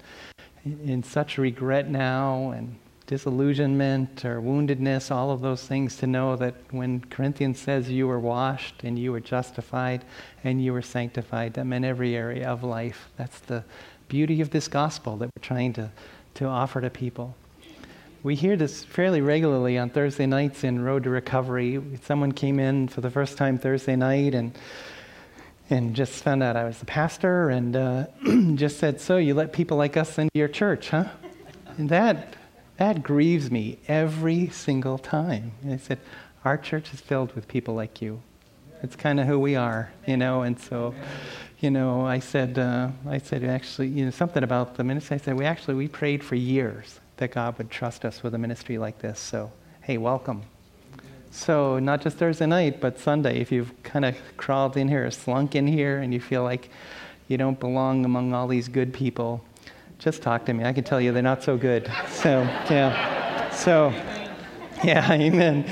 in 0.64 1.02
such 1.02 1.38
regret 1.38 1.88
now 1.88 2.50
and 2.50 2.76
disillusionment 3.12 4.24
or 4.24 4.40
woundedness, 4.40 5.10
all 5.10 5.30
of 5.30 5.42
those 5.42 5.62
things, 5.66 5.96
to 5.98 6.06
know 6.06 6.34
that 6.34 6.54
when 6.70 6.98
Corinthians 7.10 7.58
says 7.58 7.90
you 7.90 8.06
were 8.08 8.18
washed 8.18 8.84
and 8.84 8.98
you 8.98 9.12
were 9.12 9.20
justified 9.20 10.02
and 10.44 10.64
you 10.64 10.72
were 10.72 10.80
sanctified, 10.80 11.52
that 11.52 11.66
meant 11.66 11.84
every 11.84 12.16
area 12.16 12.48
of 12.48 12.64
life. 12.64 13.10
That's 13.18 13.38
the 13.40 13.64
beauty 14.08 14.40
of 14.40 14.48
this 14.48 14.66
gospel 14.66 15.18
that 15.18 15.26
we're 15.26 15.42
trying 15.42 15.74
to 15.74 15.90
to 16.36 16.46
offer 16.46 16.80
to 16.80 16.88
people. 16.88 17.36
We 18.22 18.34
hear 18.34 18.56
this 18.56 18.82
fairly 18.82 19.20
regularly 19.20 19.76
on 19.76 19.90
Thursday 19.90 20.24
nights 20.24 20.64
in 20.64 20.82
Road 20.82 21.04
to 21.04 21.10
Recovery. 21.10 21.82
Someone 22.04 22.32
came 22.32 22.58
in 22.58 22.88
for 22.88 23.02
the 23.02 23.10
first 23.10 23.36
time 23.36 23.58
Thursday 23.58 23.94
night 23.94 24.34
and 24.34 24.58
and 25.68 25.94
just 25.94 26.22
found 26.24 26.42
out 26.42 26.56
I 26.56 26.64
was 26.64 26.78
the 26.78 26.86
pastor 26.86 27.50
and 27.50 27.76
uh, 27.76 28.06
just 28.54 28.78
said, 28.78 29.02
"So 29.02 29.18
you 29.18 29.34
let 29.34 29.52
people 29.52 29.76
like 29.76 29.98
us 29.98 30.16
into 30.16 30.30
your 30.32 30.48
church, 30.48 30.88
huh?" 30.88 31.08
And 31.76 31.90
that 31.90 32.36
that 32.82 33.00
grieves 33.04 33.48
me 33.48 33.78
every 33.86 34.48
single 34.48 34.98
time. 34.98 35.52
And 35.62 35.72
I 35.72 35.76
said, 35.76 36.00
"Our 36.44 36.58
church 36.58 36.92
is 36.92 37.00
filled 37.00 37.32
with 37.36 37.46
people 37.46 37.74
like 37.74 38.02
you. 38.02 38.22
It's 38.82 38.96
kind 38.96 39.20
of 39.20 39.28
who 39.28 39.38
we 39.38 39.54
are, 39.54 39.92
you 40.04 40.16
know." 40.16 40.42
And 40.42 40.58
so 40.58 40.92
you 41.60 41.70
know, 41.70 42.04
I 42.04 42.18
said, 42.18 42.58
uh, 42.58 42.88
I 43.08 43.18
said 43.18 43.44
actually, 43.44 43.86
you 43.86 44.04
know, 44.04 44.10
something 44.10 44.42
about 44.42 44.74
the 44.74 44.82
ministry. 44.82 45.14
I 45.14 45.18
said, 45.18 45.36
we 45.38 45.44
actually, 45.44 45.76
we 45.76 45.86
prayed 45.86 46.24
for 46.24 46.34
years 46.34 46.98
that 47.18 47.30
God 47.30 47.56
would 47.56 47.70
trust 47.70 48.04
us 48.04 48.20
with 48.24 48.34
a 48.34 48.38
ministry 48.38 48.78
like 48.78 48.98
this. 48.98 49.20
So, 49.20 49.52
hey, 49.82 49.96
welcome. 49.96 50.42
So, 51.30 51.78
not 51.78 52.02
just 52.02 52.16
Thursday 52.16 52.46
night, 52.46 52.80
but 52.80 52.98
Sunday, 52.98 53.38
if 53.40 53.52
you've 53.52 53.72
kind 53.84 54.04
of 54.04 54.16
crawled 54.36 54.76
in 54.76 54.88
here 54.88 55.06
or 55.06 55.12
slunk 55.12 55.54
in 55.54 55.68
here 55.68 56.00
and 56.00 56.12
you 56.12 56.20
feel 56.20 56.42
like 56.42 56.68
you 57.28 57.36
don't 57.36 57.60
belong 57.60 58.04
among 58.04 58.34
all 58.34 58.48
these 58.48 58.66
good 58.66 58.92
people, 58.92 59.44
just 60.02 60.20
talk 60.20 60.44
to 60.46 60.52
me. 60.52 60.64
I 60.64 60.72
can 60.72 60.82
tell 60.82 61.00
you 61.00 61.12
they're 61.12 61.22
not 61.22 61.44
so 61.44 61.56
good. 61.56 61.86
So, 62.08 62.42
yeah. 62.68 63.50
So, 63.50 63.90
yeah, 64.82 65.12
amen. 65.12 65.64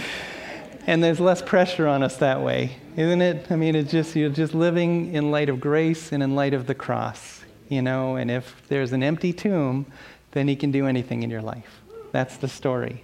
And 0.86 1.02
there's 1.02 1.18
less 1.18 1.42
pressure 1.42 1.88
on 1.88 2.04
us 2.04 2.16
that 2.18 2.40
way, 2.40 2.76
isn't 2.96 3.22
it? 3.22 3.50
I 3.50 3.56
mean, 3.56 3.74
it's 3.74 3.90
just, 3.90 4.14
you're 4.14 4.30
just 4.30 4.54
living 4.54 5.14
in 5.14 5.32
light 5.32 5.48
of 5.48 5.60
grace 5.60 6.12
and 6.12 6.22
in 6.22 6.36
light 6.36 6.54
of 6.54 6.68
the 6.68 6.76
cross, 6.76 7.40
you 7.68 7.82
know? 7.82 8.14
And 8.14 8.30
if 8.30 8.62
there's 8.68 8.92
an 8.92 9.02
empty 9.02 9.32
tomb, 9.32 9.86
then 10.30 10.46
he 10.46 10.54
can 10.54 10.70
do 10.70 10.86
anything 10.86 11.24
in 11.24 11.30
your 11.30 11.42
life. 11.42 11.80
That's 12.12 12.36
the 12.36 12.48
story. 12.48 13.02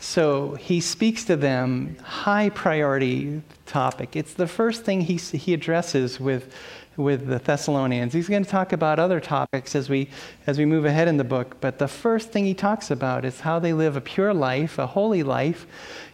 So 0.00 0.56
he 0.56 0.80
speaks 0.80 1.24
to 1.26 1.36
them, 1.36 1.96
high 2.02 2.50
priority 2.50 3.40
topic. 3.64 4.16
It's 4.16 4.34
the 4.34 4.48
first 4.48 4.84
thing 4.84 5.00
he, 5.00 5.16
he 5.16 5.54
addresses 5.54 6.20
with, 6.20 6.54
with 6.96 7.26
the 7.26 7.38
Thessalonians. 7.38 8.12
He's 8.12 8.28
going 8.28 8.44
to 8.44 8.50
talk 8.50 8.72
about 8.72 8.98
other 8.98 9.20
topics 9.20 9.74
as 9.74 9.88
we, 9.88 10.08
as 10.46 10.58
we 10.58 10.64
move 10.64 10.84
ahead 10.84 11.08
in 11.08 11.16
the 11.16 11.24
book, 11.24 11.60
but 11.60 11.78
the 11.78 11.88
first 11.88 12.30
thing 12.30 12.44
he 12.44 12.54
talks 12.54 12.90
about 12.90 13.24
is 13.24 13.40
how 13.40 13.58
they 13.58 13.72
live 13.72 13.96
a 13.96 14.00
pure 14.00 14.34
life, 14.34 14.78
a 14.78 14.86
holy 14.86 15.22
life, 15.22 15.66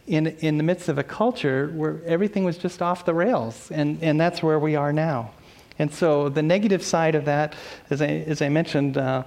in, 0.07 0.29
in 0.39 0.57
the 0.57 0.63
midst 0.63 0.89
of 0.89 0.99
a 0.99 1.03
culture 1.03 1.69
where 1.75 2.01
everything 2.07 2.45
was 2.45 2.57
just 2.57 2.81
off 2.81 3.05
the 3.05 3.15
rails. 3.15 3.71
And, 3.71 4.03
and 4.03 4.21
that's 4.21 4.43
where 4.43 4.59
we 4.59 4.75
are 4.75 4.93
now. 4.93 5.33
And 5.79 5.93
so 5.93 6.29
the 6.29 6.43
negative 6.43 6.83
side 6.83 7.15
of 7.15 7.25
that, 7.27 7.55
as 7.91 8.03
I, 8.03 8.07
as 8.07 8.43
I 8.43 8.49
mentioned 8.49 8.97
uh, 8.97 9.23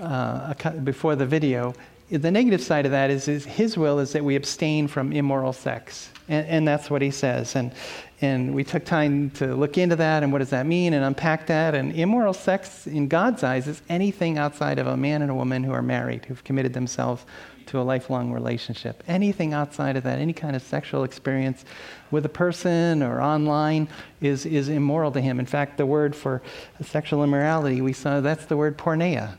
uh, 0.00 0.54
before 0.82 1.16
the 1.16 1.26
video, 1.26 1.74
the 2.10 2.30
negative 2.30 2.60
side 2.60 2.84
of 2.84 2.92
that 2.92 3.10
is, 3.10 3.28
is, 3.28 3.44
his 3.44 3.78
will 3.78 3.98
is 3.98 4.12
that 4.12 4.24
we 4.24 4.36
abstain 4.36 4.88
from 4.88 5.12
immoral 5.12 5.52
sex. 5.52 6.10
And, 6.28 6.46
and, 6.46 6.68
that's 6.68 6.90
what 6.90 7.02
he 7.02 7.10
says. 7.10 7.54
And, 7.54 7.72
and 8.20 8.54
we 8.54 8.64
took 8.64 8.84
time 8.84 9.30
to 9.32 9.54
look 9.54 9.76
into 9.76 9.96
that 9.96 10.22
and 10.22 10.32
what 10.32 10.38
does 10.38 10.50
that 10.50 10.66
mean 10.66 10.94
and 10.94 11.04
unpack 11.04 11.46
that. 11.48 11.74
And 11.74 11.92
immoral 11.92 12.32
sex 12.32 12.86
in 12.86 13.08
God's 13.08 13.42
eyes 13.42 13.66
is 13.68 13.82
anything 13.88 14.38
outside 14.38 14.78
of 14.78 14.86
a 14.86 14.96
man 14.96 15.22
and 15.22 15.30
a 15.30 15.34
woman 15.34 15.64
who 15.64 15.72
are 15.72 15.82
married, 15.82 16.24
who've 16.24 16.42
committed 16.44 16.72
themselves 16.72 17.24
to 17.66 17.80
a 17.80 17.82
lifelong 17.82 18.32
relationship. 18.32 19.02
Anything 19.08 19.52
outside 19.54 19.96
of 19.96 20.04
that, 20.04 20.18
any 20.18 20.32
kind 20.32 20.54
of 20.54 20.62
sexual 20.62 21.04
experience 21.04 21.64
with 22.10 22.24
a 22.26 22.30
person 22.30 23.02
or 23.02 23.20
online, 23.20 23.88
is, 24.20 24.46
is 24.46 24.68
immoral 24.68 25.10
to 25.12 25.20
him. 25.20 25.40
In 25.40 25.46
fact, 25.46 25.78
the 25.78 25.86
word 25.86 26.14
for 26.14 26.42
sexual 26.82 27.24
immorality, 27.24 27.80
we 27.80 27.92
saw 27.92 28.20
that's 28.20 28.46
the 28.46 28.56
word 28.56 28.76
porneia. 28.76 29.36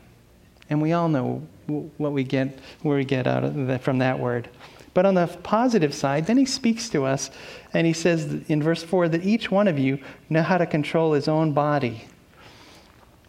And 0.68 0.82
we 0.82 0.92
all 0.92 1.08
know 1.08 1.46
what 1.66 2.12
we 2.12 2.24
get, 2.24 2.58
where 2.82 2.96
we 2.96 3.04
get 3.04 3.26
out 3.26 3.44
of 3.44 3.66
that, 3.66 3.82
from 3.82 3.98
that 3.98 4.18
word. 4.18 4.48
But 4.94 5.04
on 5.04 5.14
the 5.14 5.26
positive 5.26 5.92
side, 5.94 6.26
then 6.26 6.38
he 6.38 6.46
speaks 6.46 6.88
to 6.88 7.04
us 7.04 7.30
and 7.74 7.86
he 7.86 7.92
says 7.92 8.42
in 8.48 8.62
verse 8.62 8.82
4 8.82 9.10
that 9.10 9.24
each 9.24 9.50
one 9.50 9.68
of 9.68 9.78
you 9.78 9.98
know 10.30 10.42
how 10.42 10.56
to 10.56 10.64
control 10.64 11.12
his 11.12 11.28
own 11.28 11.52
body. 11.52 12.06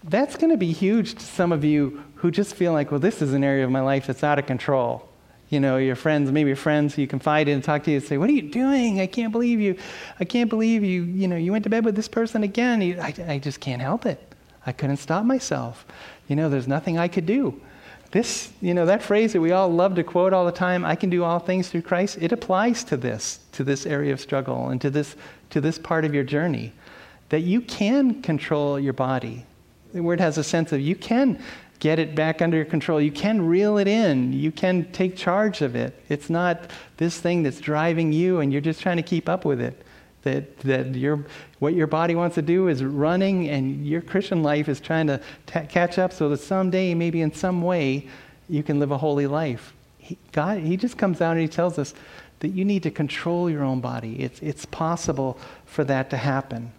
That's 0.03 0.38
going 0.38 0.51
to 0.51 0.58
be 0.58 0.72
huge 0.72 1.15
to 1.15 1.25
some 1.25 1.51
of 1.51 1.65
you 1.65 2.03
who 2.15 2.32
just 2.32 2.56
feel 2.56 2.72
like, 2.72 2.89
well, 2.89 3.01
this 3.01 3.22
is 3.22 3.34
an 3.34 3.44
area 3.44 3.65
of 3.65 3.72
my 3.72 3.82
life 3.82 4.08
that's 4.08 4.24
out 4.24 4.39
of 4.39 4.46
control. 4.46 5.10
You 5.50 5.60
know, 5.60 5.77
your 5.77 5.96
friends, 5.96 6.32
maybe 6.32 6.48
your 6.48 6.56
friends 6.56 6.96
who 6.96 7.01
you 7.01 7.08
confide 7.08 7.48
in 7.48 7.56
and 7.56 7.63
talk 7.63 7.84
to 7.84 7.91
you 7.91 7.98
and 7.98 8.06
say, 8.06 8.17
What 8.17 8.29
are 8.29 8.34
you 8.34 8.44
doing? 8.44 9.00
I 9.00 9.08
can't 9.08 9.32
believe 9.32 9.62
you. 9.62 9.77
I 10.20 10.25
can't 10.25 10.50
believe 10.50 10.84
you, 10.84 11.03
you 11.03 11.27
know, 11.27 11.38
you 11.38 11.51
went 11.51 11.63
to 11.63 11.70
bed 11.70 11.86
with 11.86 11.96
this 11.96 12.08
person 12.08 12.44
again. 12.44 12.82
I, 13.00 13.13
I 13.27 13.39
just 13.39 13.60
can't 13.60 13.82
help 13.82 14.06
it. 14.06 14.22
I 14.65 14.74
couldn't 14.74 14.98
stop 14.98 15.24
myself. 15.25 15.86
You 16.27 16.36
know, 16.36 16.50
there's 16.50 16.67
nothing 16.67 16.98
I 16.98 17.08
could 17.08 17.25
do. 17.25 17.62
This, 18.11 18.51
you 18.61 18.73
know, 18.73 18.85
that 18.85 19.03
phrase 19.03 19.33
that 19.33 19.41
we 19.41 19.51
all 19.51 19.69
love 19.69 19.95
to 19.95 20.03
quote 20.03 20.33
all 20.33 20.45
the 20.45 20.51
time, 20.51 20.85
I 20.85 20.95
can 20.95 21.09
do 21.09 21.23
all 21.23 21.39
things 21.39 21.67
through 21.67 21.81
Christ, 21.81 22.17
it 22.21 22.31
applies 22.31 22.83
to 22.85 22.97
this, 22.97 23.39
to 23.51 23.63
this 23.63 23.85
area 23.85 24.13
of 24.13 24.21
struggle 24.21 24.69
and 24.69 24.79
to 24.81 24.89
this, 24.89 25.15
to 25.49 25.59
this 25.59 25.77
part 25.77 26.05
of 26.05 26.13
your 26.13 26.23
journey. 26.23 26.73
That 27.29 27.41
you 27.41 27.59
can 27.59 28.21
control 28.21 28.79
your 28.79 28.93
body. 28.93 29.45
The 29.93 30.01
word 30.01 30.21
has 30.21 30.37
a 30.37 30.43
sense 30.43 30.71
of 30.71 30.79
you 30.79 30.95
can 30.95 31.41
get 31.79 31.99
it 31.99 32.15
back 32.15 32.41
under 32.41 32.57
your 32.57 32.65
control. 32.65 33.01
You 33.01 33.11
can 33.11 33.45
reel 33.45 33.77
it 33.77 33.87
in. 33.87 34.33
You 34.33 34.51
can 34.51 34.91
take 34.91 35.15
charge 35.15 35.61
of 35.61 35.75
it. 35.75 36.01
It's 36.09 36.29
not 36.29 36.71
this 36.97 37.19
thing 37.19 37.43
that's 37.43 37.59
driving 37.59 38.11
you 38.13 38.39
and 38.39 38.51
you're 38.51 38.61
just 38.61 38.81
trying 38.81 38.97
to 38.97 39.03
keep 39.03 39.29
up 39.29 39.45
with 39.45 39.61
it. 39.61 39.83
That, 40.27 40.60
that 40.60 40.96
your, 40.96 41.25
what 41.60 41.74
your 41.74 41.88
body 41.88 42.13
wants 42.13 42.36
to 42.36 42.41
do 42.41 42.67
is 42.67 42.84
running 42.84 43.48
and 43.48 43.88
your 43.88 44.01
Christian 44.01 44.43
life 44.43 44.67
is 44.67 44.81
trying 44.81 45.07
to 45.07 45.22
t- 45.46 45.65
catch 45.69 45.98
up 45.98 46.12
so 46.12 46.27
that 46.27 46.41
someday, 46.41 46.93
maybe 46.93 47.22
in 47.22 47.34
some 47.34 47.62
way, 47.62 48.07
you 48.50 48.62
can 48.62 48.77
live 48.77 48.91
a 48.91 48.98
holy 48.98 49.25
life. 49.25 49.74
He, 49.98 50.17
God, 50.34 50.60
he 50.60 50.75
just 50.75 50.98
comes 50.98 51.19
down 51.19 51.31
and 51.38 51.41
he 51.41 51.48
tells 51.48 51.79
us 51.79 51.93
that 52.39 52.50
you 52.50 52.65
need 52.65 52.84
to 52.84 52.91
control 52.91 53.50
your 53.50 53.63
own 53.63 53.79
body. 53.79 54.22
It's, 54.22 54.41
it's 54.41 54.65
possible 54.65 55.39
for 55.65 55.86
that 55.86 56.10
to 56.10 56.17
happen. 56.17 56.74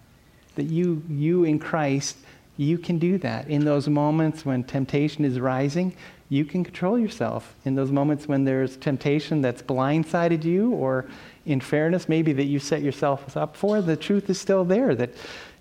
That 0.57 0.65
you, 0.65 1.03
you 1.09 1.45
in 1.45 1.59
Christ 1.59 2.19
you 2.59 2.77
can 2.77 2.99
do 2.99 3.17
that. 3.19 3.49
In 3.49 3.65
those 3.65 3.89
moments 3.89 4.45
when 4.45 4.65
temptation 4.65 5.25
is 5.25 5.39
rising, 5.39 5.95
you 6.29 6.45
can 6.45 6.65
control 6.65 6.99
yourself. 6.99 7.55
In 7.65 7.77
those 7.77 7.93
moments 7.93 8.27
when 8.27 8.45
there's 8.45 8.77
temptation 8.77 9.41
that's 9.41 9.63
blindsided 9.63 10.45
you, 10.45 10.73
or 10.73 11.07
in 11.49 11.61
fairness, 11.61 12.09
maybe 12.09 12.35
that 12.35 12.45
you 12.45 12.59
set 12.59 12.83
yourself 12.83 13.37
up 13.37 13.57
for, 13.57 13.81
the 13.81 13.97
truth 13.97 14.29
is 14.29 14.39
still 14.39 14.65
there 14.65 14.95
that 14.95 15.11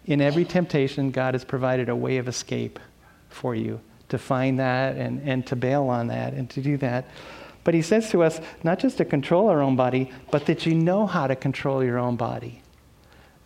in 0.06 0.22
every 0.22 0.46
temptation, 0.46 1.12
God 1.12 1.34
has 1.34 1.46
provided 1.46 1.89
a 1.89 1.96
way 1.96 2.17
of 2.17 2.27
escape 2.27 2.79
for 3.29 3.56
you 3.56 3.79
to 4.10 4.17
find 4.17 4.60
that 4.60 4.96
and, 4.96 5.22
and 5.27 5.46
to 5.48 5.56
bail 5.56 5.88
on 5.89 6.08
that 6.08 6.34
and 6.34 6.50
to 6.51 6.62
do 6.62 6.77
that. 6.77 7.06
But 7.63 7.74
he 7.74 7.82
says 7.82 8.10
to 8.12 8.24
us 8.24 8.39
not 8.63 8.79
just 8.79 8.98
to 8.98 9.06
control 9.06 9.50
our 9.50 9.62
own 9.62 9.75
body, 9.75 10.12
but 10.32 10.46
that 10.46 10.65
you 10.65 10.75
know 10.75 11.08
how 11.08 11.27
to 11.27 11.36
control 11.36 11.84
your 11.84 11.98
own 11.98 12.15
body. 12.15 12.62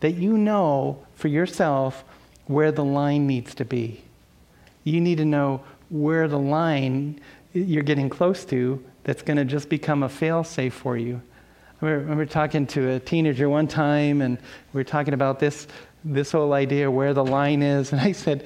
That 0.02 0.12
you 0.12 0.38
know 0.38 1.06
for 1.16 1.28
yourself 1.28 2.04
where 2.46 2.72
the 2.72 2.84
line 2.84 3.28
needs 3.28 3.56
to 3.56 3.66
be. 3.66 4.04
You 4.84 5.00
need 5.00 5.18
to 5.18 5.26
know 5.26 5.62
where 5.90 6.28
the 6.28 6.40
line 6.40 7.20
you're 7.54 7.84
getting 7.84 8.10
close 8.10 8.46
to 8.46 8.84
that's 9.04 9.22
going 9.22 9.38
to 9.38 9.46
just 9.46 9.70
become 9.70 10.04
a 10.04 10.10
fail 10.10 10.44
safe 10.44 10.74
for 10.74 10.98
you. 10.98 11.22
I 11.82 11.92
remember, 11.92 12.26
talking 12.26 12.68
to 12.68 12.92
a 12.92 13.00
teenager 13.00 13.50
one 13.50 13.68
time, 13.68 14.22
and 14.22 14.38
we 14.72 14.80
were 14.80 14.84
talking 14.84 15.16
about 15.16 15.40
this, 15.40 15.68
this 16.04 16.32
whole 16.32 16.54
idea 16.54 16.92
where 16.92 17.14
the 17.14 17.26
line 17.26 17.64
is. 17.64 17.92
And 17.92 18.00
I 18.00 18.12
said, 18.12 18.46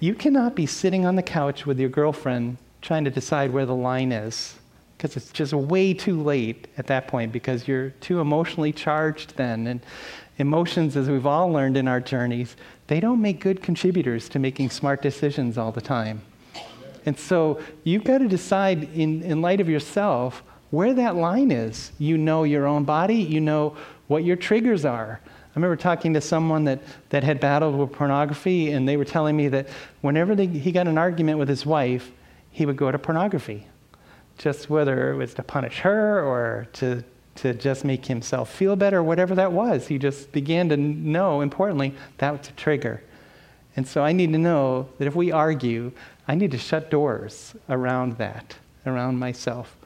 You 0.00 0.14
cannot 0.14 0.54
be 0.54 0.64
sitting 0.64 1.04
on 1.04 1.14
the 1.14 1.22
couch 1.22 1.66
with 1.66 1.78
your 1.78 1.90
girlfriend 1.90 2.56
trying 2.80 3.04
to 3.04 3.10
decide 3.10 3.52
where 3.52 3.66
the 3.66 3.74
line 3.74 4.12
is 4.12 4.54
because 5.00 5.16
it's 5.16 5.32
just 5.32 5.54
way 5.54 5.94
too 5.94 6.22
late 6.22 6.68
at 6.76 6.86
that 6.86 7.08
point 7.08 7.32
because 7.32 7.66
you're 7.66 7.88
too 8.00 8.20
emotionally 8.20 8.70
charged 8.70 9.34
then. 9.36 9.66
And 9.66 9.80
emotions, 10.36 10.94
as 10.94 11.08
we've 11.08 11.24
all 11.24 11.50
learned 11.50 11.78
in 11.78 11.88
our 11.88 12.00
journeys, 12.00 12.54
they 12.86 13.00
don't 13.00 13.22
make 13.22 13.40
good 13.40 13.62
contributors 13.62 14.28
to 14.28 14.38
making 14.38 14.68
smart 14.68 15.00
decisions 15.00 15.56
all 15.56 15.72
the 15.72 15.80
time. 15.80 16.20
And 17.06 17.18
so 17.18 17.62
you've 17.82 18.04
got 18.04 18.18
to 18.18 18.28
decide, 18.28 18.94
in, 18.94 19.22
in 19.22 19.40
light 19.40 19.60
of 19.62 19.70
yourself, 19.70 20.42
where 20.70 20.94
that 20.94 21.16
line 21.16 21.50
is. 21.50 21.92
You 21.98 22.18
know 22.18 22.44
your 22.44 22.66
own 22.66 22.84
body, 22.84 23.16
you 23.16 23.40
know 23.40 23.76
what 24.08 24.24
your 24.24 24.36
triggers 24.36 24.84
are. 24.84 25.20
I 25.24 25.52
remember 25.56 25.76
talking 25.76 26.14
to 26.14 26.20
someone 26.20 26.64
that, 26.64 26.80
that 27.10 27.24
had 27.24 27.40
battled 27.40 27.76
with 27.76 27.92
pornography, 27.92 28.70
and 28.70 28.88
they 28.88 28.96
were 28.96 29.04
telling 29.04 29.36
me 29.36 29.48
that 29.48 29.68
whenever 30.00 30.34
they, 30.34 30.46
he 30.46 30.70
got 30.70 30.86
an 30.86 30.96
argument 30.96 31.38
with 31.38 31.48
his 31.48 31.66
wife, 31.66 32.12
he 32.50 32.66
would 32.66 32.76
go 32.76 32.90
to 32.92 32.98
pornography. 32.98 33.66
Just 34.38 34.70
whether 34.70 35.12
it 35.12 35.16
was 35.16 35.34
to 35.34 35.42
punish 35.42 35.80
her 35.80 36.24
or 36.24 36.68
to 36.74 37.04
to 37.36 37.54
just 37.54 37.84
make 37.84 38.04
himself 38.04 38.52
feel 38.52 38.76
better, 38.76 39.02
whatever 39.02 39.34
that 39.34 39.52
was. 39.52 39.86
He 39.86 39.98
just 39.98 40.30
began 40.30 40.68
to 40.68 40.76
know, 40.76 41.40
importantly, 41.40 41.94
that 42.18 42.38
was 42.38 42.48
a 42.48 42.52
trigger. 42.52 43.02
And 43.76 43.86
so 43.86 44.02
I 44.04 44.12
need 44.12 44.32
to 44.32 44.38
know 44.38 44.88
that 44.98 45.06
if 45.06 45.14
we 45.14 45.32
argue, 45.32 45.92
I 46.28 46.34
need 46.34 46.50
to 46.50 46.58
shut 46.58 46.90
doors 46.90 47.54
around 47.68 48.18
that, 48.18 48.56
around 48.84 49.18
myself. 49.18 49.76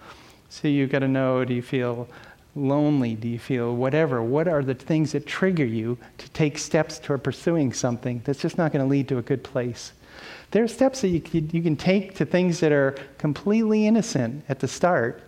So 0.55 0.69
you've 0.69 0.91
got 0.91 1.01
to 1.01 1.09
know 1.09 1.45
do 1.45 1.53
you 1.53 1.63
feel 1.63 2.07
lonely? 2.55 3.17
Do 3.17 3.27
you 3.27 3.41
feel 3.41 3.75
whatever? 3.75 4.23
What 4.23 4.47
are 4.47 4.63
the 4.63 4.75
things 4.75 5.11
that 5.11 5.27
trigger 5.27 5.65
you 5.65 5.99
to 6.19 6.31
take 6.31 6.59
steps 6.59 7.01
toward 7.01 7.25
pursuing 7.25 7.73
something 7.73 8.23
that's 8.25 8.39
just 8.39 8.57
not 8.57 8.73
going 8.73 8.85
to 8.85 8.89
lead 8.89 9.09
to 9.09 9.19
a 9.19 9.23
good 9.23 9.43
place? 9.43 9.93
There 10.53 10.63
are 10.63 10.69
steps 10.69 11.01
that 11.01 11.09
you, 11.09 11.21
you 11.33 11.61
can 11.61 11.75
take 11.75 12.15
to 12.15 12.25
things 12.25 12.61
that 12.61 12.71
are 12.71 12.95
completely 13.19 13.89
innocent 13.89 14.45
at 14.49 14.61
the 14.61 14.69
start 14.69 15.25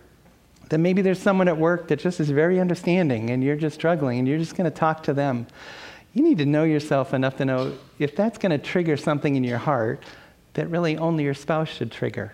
that 0.69 0.77
maybe 0.77 1.01
there's 1.01 1.19
someone 1.19 1.49
at 1.49 1.57
work 1.57 1.89
that 1.89 1.99
just 1.99 2.21
is 2.21 2.29
very 2.29 2.61
understanding 2.61 3.29
and 3.29 3.43
you're 3.43 3.57
just 3.57 3.75
struggling 3.75 4.19
and 4.19 4.29
you're 4.29 4.39
just 4.39 4.55
going 4.55 4.71
to 4.71 4.75
talk 4.75 5.03
to 5.03 5.13
them. 5.13 5.45
You 6.13 6.23
need 6.23 6.37
to 6.37 6.45
know 6.45 6.63
yourself 6.63 7.13
enough 7.13 7.35
to 7.37 7.45
know 7.45 7.77
if 7.99 8.15
that's 8.15 8.37
going 8.37 8.51
to 8.51 8.57
trigger 8.57 8.95
something 8.95 9.35
in 9.35 9.43
your 9.43 9.57
heart 9.57 10.01
that 10.53 10.69
really 10.69 10.97
only 10.97 11.25
your 11.25 11.33
spouse 11.33 11.67
should 11.67 11.91
trigger. 11.91 12.31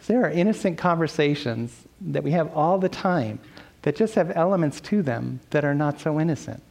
Because 0.00 0.14
there 0.14 0.24
are 0.24 0.30
innocent 0.30 0.78
conversations 0.78 1.76
that 2.00 2.24
we 2.24 2.30
have 2.30 2.50
all 2.54 2.78
the 2.78 2.88
time 2.88 3.38
that 3.82 3.96
just 3.96 4.14
have 4.14 4.32
elements 4.34 4.80
to 4.80 5.02
them 5.02 5.40
that 5.50 5.62
are 5.62 5.74
not 5.74 6.00
so 6.00 6.18
innocent. 6.18 6.62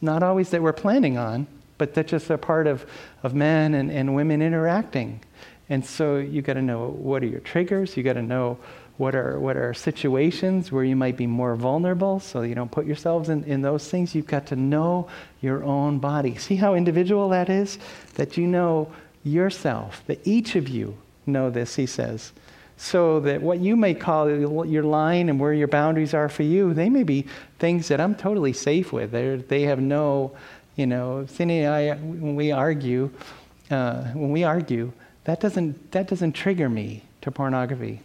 Not 0.00 0.22
always 0.22 0.50
that 0.50 0.62
we're 0.62 0.72
planning 0.72 1.18
on, 1.18 1.48
but 1.76 1.94
that 1.94 2.06
just 2.06 2.30
are 2.30 2.38
part 2.38 2.68
of, 2.68 2.86
of 3.24 3.34
men 3.34 3.74
and, 3.74 3.90
and 3.90 4.14
women 4.14 4.42
interacting. 4.42 5.22
And 5.68 5.84
so 5.84 6.18
you 6.18 6.40
got 6.40 6.52
to 6.52 6.62
know 6.62 6.90
what 6.90 7.20
are 7.24 7.26
your 7.26 7.40
triggers, 7.40 7.96
you 7.96 8.04
got 8.04 8.12
to 8.12 8.22
know 8.22 8.58
what 8.96 9.16
are, 9.16 9.40
what 9.40 9.56
are 9.56 9.74
situations 9.74 10.70
where 10.70 10.84
you 10.84 10.94
might 10.94 11.16
be 11.16 11.26
more 11.26 11.56
vulnerable 11.56 12.20
so 12.20 12.42
you 12.42 12.54
don't 12.54 12.70
put 12.70 12.86
yourselves 12.86 13.28
in, 13.28 13.42
in 13.42 13.60
those 13.60 13.90
things? 13.90 14.14
You've 14.14 14.28
got 14.28 14.46
to 14.46 14.56
know 14.56 15.08
your 15.40 15.64
own 15.64 15.98
body. 15.98 16.36
See 16.36 16.54
how 16.54 16.74
individual 16.74 17.30
that 17.30 17.48
is? 17.48 17.76
That 18.14 18.36
you 18.36 18.46
know 18.46 18.92
yourself, 19.24 20.04
that 20.06 20.24
each 20.24 20.54
of 20.54 20.68
you 20.68 20.96
know 21.26 21.50
this, 21.50 21.76
he 21.76 21.86
says. 21.86 22.32
So 22.76 23.20
that 23.20 23.40
what 23.40 23.60
you 23.60 23.76
may 23.76 23.94
call 23.94 24.28
your 24.66 24.82
line 24.82 25.28
and 25.28 25.38
where 25.38 25.52
your 25.52 25.68
boundaries 25.68 26.12
are 26.12 26.28
for 26.28 26.42
you, 26.42 26.74
they 26.74 26.88
may 26.88 27.04
be 27.04 27.26
things 27.58 27.88
that 27.88 28.00
I'm 28.00 28.14
totally 28.14 28.52
safe 28.52 28.92
with. 28.92 29.12
They're, 29.12 29.36
they 29.36 29.62
have 29.62 29.80
no, 29.80 30.36
you 30.74 30.86
know, 30.86 31.26
Cindy 31.26 31.60
and 31.60 31.74
I, 31.74 31.94
when 31.94 32.34
we 32.34 32.50
argue, 32.50 33.10
uh, 33.70 34.02
when 34.06 34.30
we 34.30 34.42
argue, 34.42 34.92
that 35.24 35.40
doesn't, 35.40 35.92
that 35.92 36.08
doesn't 36.08 36.32
trigger 36.32 36.68
me 36.68 37.02
to 37.22 37.30
pornography 37.30 38.00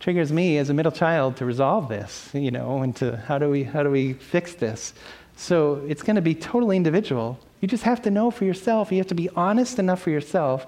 triggers 0.00 0.32
me 0.32 0.58
as 0.58 0.70
a 0.70 0.74
middle 0.74 0.92
child 0.92 1.36
to 1.36 1.44
resolve 1.44 1.88
this, 1.88 2.30
you 2.32 2.50
know, 2.50 2.82
and 2.82 2.94
to 2.96 3.16
how 3.16 3.38
do 3.38 3.50
we, 3.50 3.64
how 3.64 3.82
do 3.82 3.90
we 3.90 4.12
fix 4.12 4.54
this? 4.54 4.94
So 5.36 5.84
it's 5.88 6.02
going 6.02 6.16
to 6.16 6.22
be 6.22 6.34
totally 6.34 6.76
individual. 6.76 7.38
You 7.60 7.68
just 7.68 7.82
have 7.84 8.02
to 8.02 8.10
know 8.10 8.30
for 8.30 8.44
yourself. 8.44 8.92
You 8.92 8.98
have 8.98 9.08
to 9.08 9.14
be 9.14 9.28
honest 9.30 9.78
enough 9.78 10.00
for 10.02 10.10
yourself. 10.10 10.66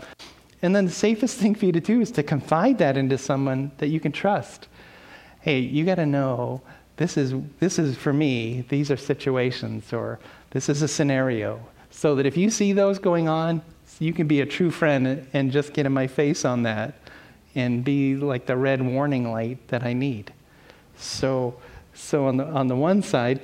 And 0.63 0.77
then 0.77 0.85
the 0.85 0.93
safest 0.93 1.39
thing 1.39 1.55
for 1.55 1.67
you 1.67 1.73
to 1.73 1.81
do 1.81 2.01
is 2.01 2.11
to 2.13 2.23
confide 2.23 2.79
that 2.79 2.97
into 2.97 3.17
someone 3.17 3.71
that 3.79 3.89
you 3.89 4.01
can 4.01 4.13
trust. 4.13 4.69
Hey, 5.41 5.61
you 5.61 5.85
got 5.85 5.95
to 5.95 6.07
know 6.07 6.61
this 6.97 7.17
is, 7.17 7.35
this 7.61 7.79
is 7.79 7.97
for 7.97 8.13
me, 8.13 8.67
these 8.69 8.91
are 8.91 8.97
situations, 8.97 9.93
or 9.93 10.19
this 10.51 10.69
is 10.69 10.83
a 10.83 10.89
scenario. 10.89 11.61
So 11.91 12.15
that 12.17 12.27
if 12.27 12.37
you 12.37 12.51
see 12.51 12.75
those 12.75 12.99
going 12.99 13.27
on, 13.27 13.63
you 13.99 14.13
can 14.13 14.27
be 14.27 14.43
a 14.43 14.47
true 14.47 14.71
friend 14.71 15.27
and 15.33 15.51
just 15.51 15.73
get 15.73 15.87
in 15.87 15.93
my 15.93 16.07
face 16.07 16.45
on 16.45 16.63
that 16.65 16.95
and 17.55 17.83
be 17.83 18.17
like 18.17 18.47
the 18.47 18.57
red 18.57 18.83
warning 18.83 19.33
light 19.33 19.67
that 19.69 19.83
I 19.83 19.95
need. 19.95 20.33
So, 20.97 21.57
so 21.95 22.27
on 22.27 22.37
the, 22.37 22.45
on 22.45 22.69
the 22.69 22.77
one 22.77 23.03
side, 23.03 23.41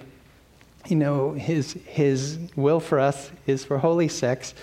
you 0.86 0.96
know, 0.96 1.32
his, 1.32 1.72
his 1.86 2.38
will 2.54 2.80
for 2.80 3.00
us 3.00 3.30
is 3.46 3.64
for 3.64 3.78
holy 3.78 4.08
sex. 4.08 4.54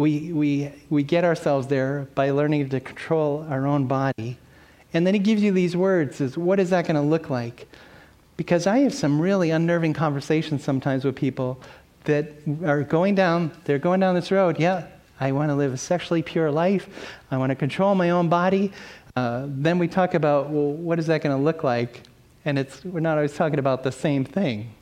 We, 0.00 0.32
we, 0.32 0.72
we 0.88 1.02
get 1.02 1.24
ourselves 1.24 1.66
there 1.66 2.08
by 2.14 2.30
learning 2.30 2.70
to 2.70 2.80
control 2.80 3.46
our 3.50 3.66
own 3.66 3.86
body 3.86 4.38
And 4.92 5.06
then 5.06 5.14
he 5.14 5.20
gives 5.20 5.42
you 5.42 5.52
these 5.52 5.76
words 5.76 6.20
is 6.20 6.36
what 6.36 6.58
is 6.58 6.70
that 6.70 6.86
going 6.86 6.96
to 6.96 7.02
look 7.02 7.30
like? 7.30 7.68
Because 8.36 8.66
I 8.66 8.78
have 8.78 8.94
some 8.94 9.20
really 9.20 9.50
unnerving 9.50 9.92
conversations 9.92 10.64
sometimes 10.64 11.04
with 11.04 11.16
people 11.16 11.60
that 12.04 12.32
are 12.64 12.82
going 12.82 13.14
down, 13.14 13.52
they're 13.64 13.78
going 13.78 14.00
down 14.00 14.14
this 14.14 14.30
road. 14.30 14.58
Yeah, 14.58 14.86
I 15.20 15.32
want 15.32 15.50
to 15.50 15.54
live 15.54 15.72
a 15.72 15.76
sexually 15.76 16.22
pure 16.22 16.50
life. 16.50 16.88
I 17.30 17.36
want 17.36 17.50
to 17.50 17.56
control 17.56 17.94
my 17.94 18.10
own 18.10 18.28
body. 18.28 18.72
Uh, 19.14 19.44
then 19.46 19.78
we 19.78 19.86
talk 19.86 20.14
about, 20.14 20.48
well, 20.48 20.72
what 20.72 20.98
is 20.98 21.06
that 21.08 21.22
going 21.22 21.36
to 21.36 21.42
look 21.42 21.62
like? 21.62 22.02
And 22.46 22.58
it's, 22.58 22.82
we're 22.84 23.00
not 23.00 23.18
always 23.18 23.34
talking 23.34 23.58
about 23.58 23.82
the 23.82 23.92
same 23.92 24.24
thing. 24.24 24.72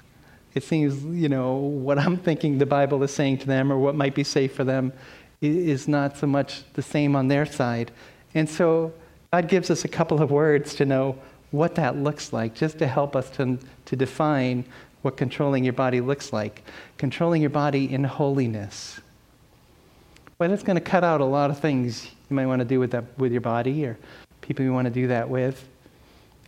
It 0.55 0.63
seems, 0.63 1.05
you 1.05 1.29
know, 1.29 1.57
what 1.57 1.99
I'm 1.99 2.17
thinking 2.17 2.59
the 2.59 2.67
Bible 2.67 3.03
is 3.03 3.13
saying 3.13 3.39
to 3.39 3.47
them 3.47 3.73
or 3.73 3.79
what 3.79 3.95
might 3.95 4.15
be 4.15 4.25
safe 4.25 4.55
for 4.55 4.65
them 4.65 4.93
is 5.41 5.87
not 5.87 6.17
so 6.17 6.27
much 6.27 6.63
the 6.73 6.83
same 6.83 7.15
on 7.15 7.29
their 7.29 7.47
side. 7.47 7.93
And 8.35 8.49
so 8.49 8.93
God 9.33 9.49
gives 9.49 9.71
us 9.71 9.85
a 9.85 9.89
couple 9.89 10.23
of 10.23 10.31
words 10.31 10.75
to 10.77 10.85
know 10.85 11.17
what 11.51 11.75
that 11.77 11.97
looks 11.97 12.33
like, 12.33 12.55
just 12.55 12.79
to 12.79 12.87
help 12.87 13.15
us 13.15 13.31
to, 13.31 13.59
to 13.87 13.97
define 13.97 14.65
what 15.03 15.17
controlling 15.17 15.65
your 15.65 15.73
body 15.73 16.01
looks 16.01 16.33
like. 16.33 16.63
Controlling 16.97 17.41
your 17.41 17.51
body 17.51 17.93
in 17.93 18.05
holiness. 18.05 19.01
Well, 20.39 20.49
that's 20.49 20.63
going 20.63 20.77
to 20.77 20.81
cut 20.81 21.05
out 21.05 21.21
a 21.21 21.25
lot 21.25 21.51
of 21.51 21.59
things 21.59 22.07
you 22.29 22.37
might 22.37 22.47
want 22.47 22.61
to 22.61 22.65
do 22.65 22.81
with, 22.81 22.91
that, 22.93 23.05
with 23.19 23.33
your 23.33 23.41
body 23.41 23.85
or 23.85 23.99
people 24.41 24.65
you 24.65 24.73
want 24.73 24.87
to 24.87 24.93
do 24.93 25.09
that 25.09 25.29
with. 25.29 25.67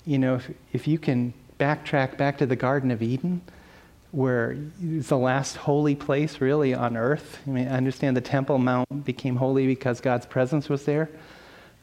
You 0.05 0.19
know, 0.19 0.37
if, 0.37 0.51
if 0.73 0.89
you 0.89 0.99
can 0.99 1.33
backtrack 1.59 2.17
back 2.17 2.39
to 2.39 2.47
the 2.47 2.57
Garden 2.57 2.91
of 2.91 3.03
Eden, 3.03 3.43
where 4.13 4.57
it's 4.83 5.09
the 5.09 5.19
last 5.19 5.57
holy 5.57 5.95
place 5.95 6.41
really 6.41 6.75
on 6.75 6.97
earth. 6.97 7.39
I 7.47 7.51
mean, 7.51 7.69
I 7.69 7.77
understand 7.77 8.17
the 8.17 8.21
Temple 8.21 8.59
Mount 8.59 9.05
became 9.05 9.37
holy 9.37 9.67
because 9.67 10.01
God's 10.01 10.27
presence 10.27 10.69
was 10.69 10.85
there. 10.85 11.09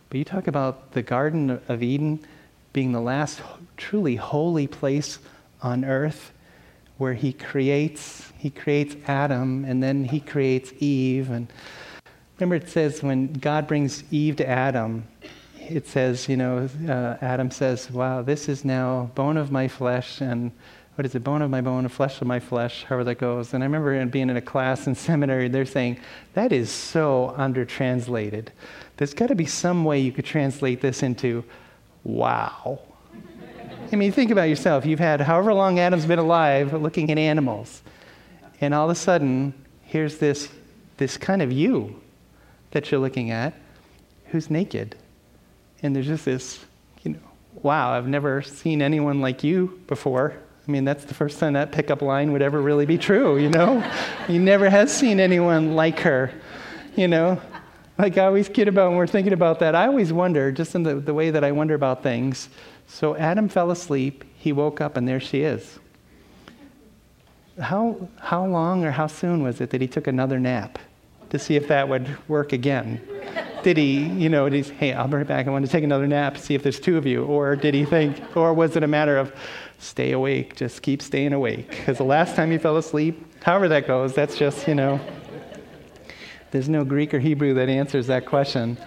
But 0.09 0.17
you 0.17 0.23
talk 0.23 0.47
about 0.47 0.91
the 0.91 1.01
Garden 1.01 1.61
of 1.67 1.83
Eden 1.83 2.19
being 2.73 2.91
the 2.91 3.01
last 3.01 3.41
truly 3.75 4.15
holy 4.15 4.67
place 4.67 5.19
on 5.61 5.83
earth 5.83 6.31
where 6.97 7.13
he 7.13 7.33
creates 7.33 8.31
he 8.37 8.49
creates 8.49 8.95
Adam 9.07 9.65
and 9.65 9.81
then 9.81 10.05
he 10.05 10.19
creates 10.19 10.73
Eve 10.79 11.29
and 11.29 11.51
remember 12.37 12.55
it 12.55 12.69
says 12.69 13.01
when 13.01 13.33
God 13.33 13.67
brings 13.67 14.03
Eve 14.11 14.35
to 14.37 14.47
Adam 14.47 15.07
it 15.59 15.87
says 15.87 16.29
you 16.29 16.37
know 16.37 16.69
uh, 16.87 17.17
Adam 17.21 17.51
says 17.51 17.89
wow 17.91 18.21
this 18.21 18.47
is 18.49 18.63
now 18.65 19.09
bone 19.15 19.37
of 19.37 19.51
my 19.51 19.67
flesh 19.67 20.21
and 20.21 20.51
what 20.97 21.05
is 21.05 21.13
it 21.13 21.23
bone 21.23 21.41
of 21.41 21.49
my 21.49 21.61
bone 21.61 21.87
flesh 21.87 22.19
of 22.21 22.27
my 22.27 22.39
flesh 22.39 22.83
however 22.85 23.03
that 23.03 23.15
goes 23.15 23.53
and 23.53 23.63
I 23.63 23.65
remember 23.67 24.05
being 24.07 24.29
in 24.29 24.37
a 24.37 24.41
class 24.41 24.87
in 24.87 24.95
seminary 25.07 25.47
they're 25.47 25.65
saying 25.65 25.99
that 26.33 26.51
is 26.51 26.69
so 26.69 27.33
undertranslated. 27.37 28.47
there's 28.97 29.13
got 29.13 29.27
to 29.27 29.35
be 29.35 29.45
some 29.45 29.85
way 29.85 29.99
you 29.99 30.11
could 30.11 30.25
translate 30.25 30.81
this 30.81 31.03
into 31.03 31.43
wow 32.03 32.79
I 33.91 33.95
mean, 33.95 34.11
think 34.11 34.31
about 34.31 34.49
yourself. 34.49 34.85
You've 34.85 34.99
had 34.99 35.21
however 35.21 35.53
long 35.53 35.79
Adam's 35.79 36.05
been 36.05 36.19
alive 36.19 36.73
looking 36.73 37.09
at 37.09 37.17
animals. 37.17 37.81
And 38.59 38.73
all 38.73 38.89
of 38.89 38.91
a 38.91 38.99
sudden, 38.99 39.53
here's 39.83 40.17
this, 40.17 40.49
this 40.97 41.15
kind 41.15 41.41
of 41.41 41.51
you 41.53 42.01
that 42.71 42.91
you're 42.91 42.99
looking 42.99 43.31
at 43.31 43.53
who's 44.25 44.49
naked. 44.49 44.95
And 45.81 45.95
there's 45.95 46.07
just 46.07 46.25
this, 46.25 46.65
you 47.03 47.11
know, 47.13 47.19
wow, 47.61 47.93
I've 47.93 48.07
never 48.07 48.41
seen 48.41 48.81
anyone 48.81 49.21
like 49.21 49.43
you 49.43 49.79
before. 49.87 50.35
I 50.67 50.71
mean, 50.71 50.83
that's 50.83 51.05
the 51.05 51.13
first 51.13 51.39
time 51.39 51.53
that 51.53 51.71
pickup 51.71 52.01
line 52.01 52.33
would 52.33 52.41
ever 52.41 52.61
really 52.61 52.85
be 52.85 52.97
true, 52.97 53.37
you 53.37 53.49
know? 53.49 53.79
he 54.27 54.37
never 54.37 54.69
has 54.69 54.95
seen 54.95 55.19
anyone 55.19 55.75
like 55.75 55.99
her, 55.99 56.31
you 56.95 57.07
know? 57.07 57.41
Like 57.97 58.17
I 58.17 58.25
always 58.25 58.49
kid 58.49 58.67
about 58.67 58.89
when 58.89 58.97
we're 58.97 59.07
thinking 59.07 59.33
about 59.33 59.59
that. 59.59 59.75
I 59.75 59.87
always 59.87 60.11
wonder, 60.11 60.51
just 60.51 60.75
in 60.75 60.83
the, 60.83 60.95
the 60.95 61.13
way 61.13 61.31
that 61.31 61.43
I 61.43 61.51
wonder 61.51 61.73
about 61.73 62.03
things, 62.03 62.49
so 62.85 63.15
Adam 63.15 63.47
fell 63.47 63.71
asleep, 63.71 64.25
he 64.37 64.51
woke 64.51 64.81
up, 64.81 64.97
and 64.97 65.07
there 65.07 65.19
she 65.19 65.41
is. 65.41 65.79
How, 67.59 68.09
how 68.19 68.45
long 68.45 68.83
or 68.83 68.91
how 68.91 69.07
soon 69.07 69.43
was 69.43 69.61
it 69.61 69.69
that 69.71 69.81
he 69.81 69.87
took 69.87 70.05
another 70.05 70.39
nap 70.39 70.79
to 71.29 71.39
see 71.39 71.55
if 71.55 71.67
that 71.67 71.89
would 71.89 72.17
work 72.27 72.53
again? 72.53 73.01
Did 73.63 73.77
he, 73.77 74.05
you 74.05 74.29
know, 74.29 74.47
did 74.49 74.65
he, 74.65 74.73
hey, 74.73 74.93
I'll 74.93 75.07
be 75.07 75.17
right 75.17 75.27
back. 75.27 75.47
I 75.47 75.49
want 75.49 75.65
to 75.65 75.71
take 75.71 75.83
another 75.83 76.07
nap, 76.07 76.37
see 76.37 76.55
if 76.55 76.63
there's 76.63 76.79
two 76.79 76.97
of 76.97 77.05
you. 77.05 77.25
Or 77.25 77.55
did 77.55 77.73
he 77.73 77.85
think, 77.85 78.37
or 78.37 78.53
was 78.53 78.75
it 78.75 78.83
a 78.83 78.87
matter 78.87 79.17
of 79.17 79.33
stay 79.79 80.11
awake, 80.11 80.55
just 80.55 80.81
keep 80.81 81.01
staying 81.01 81.33
awake? 81.33 81.69
Because 81.69 81.97
the 81.97 82.03
last 82.03 82.35
time 82.35 82.51
he 82.51 82.57
fell 82.57 82.77
asleep, 82.77 83.43
however 83.43 83.67
that 83.67 83.87
goes, 83.87 84.13
that's 84.13 84.37
just, 84.37 84.67
you 84.67 84.75
know, 84.75 84.99
there's 86.51 86.69
no 86.69 86.85
Greek 86.85 87.13
or 87.13 87.19
Hebrew 87.19 87.53
that 87.55 87.67
answers 87.67 88.07
that 88.07 88.25
question. 88.25 88.77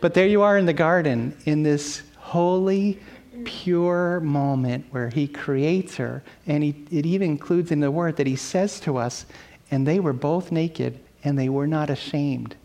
But 0.00 0.14
there 0.14 0.26
you 0.26 0.42
are 0.42 0.58
in 0.58 0.66
the 0.66 0.74
garden, 0.74 1.36
in 1.46 1.62
this 1.62 2.02
holy, 2.18 3.00
pure 3.44 4.20
moment 4.20 4.84
where 4.90 5.08
he 5.08 5.26
creates 5.26 5.96
her. 5.96 6.22
And 6.46 6.62
he, 6.62 6.86
it 6.90 7.06
even 7.06 7.30
includes 7.30 7.70
in 7.70 7.80
the 7.80 7.90
word 7.90 8.16
that 8.16 8.26
he 8.26 8.36
says 8.36 8.78
to 8.80 8.98
us, 8.98 9.26
and 9.70 9.86
they 9.86 10.00
were 10.00 10.12
both 10.12 10.52
naked 10.52 11.00
and 11.24 11.38
they 11.38 11.48
were 11.48 11.66
not 11.66 11.90
ashamed. 11.90 12.56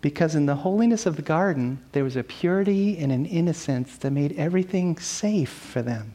Because 0.00 0.34
in 0.34 0.46
the 0.46 0.56
holiness 0.56 1.06
of 1.06 1.16
the 1.16 1.22
garden, 1.22 1.82
there 1.92 2.04
was 2.04 2.16
a 2.16 2.24
purity 2.24 2.98
and 2.98 3.12
an 3.12 3.24
innocence 3.26 3.96
that 3.98 4.10
made 4.10 4.32
everything 4.36 4.98
safe 4.98 5.50
for 5.50 5.80
them. 5.80 6.14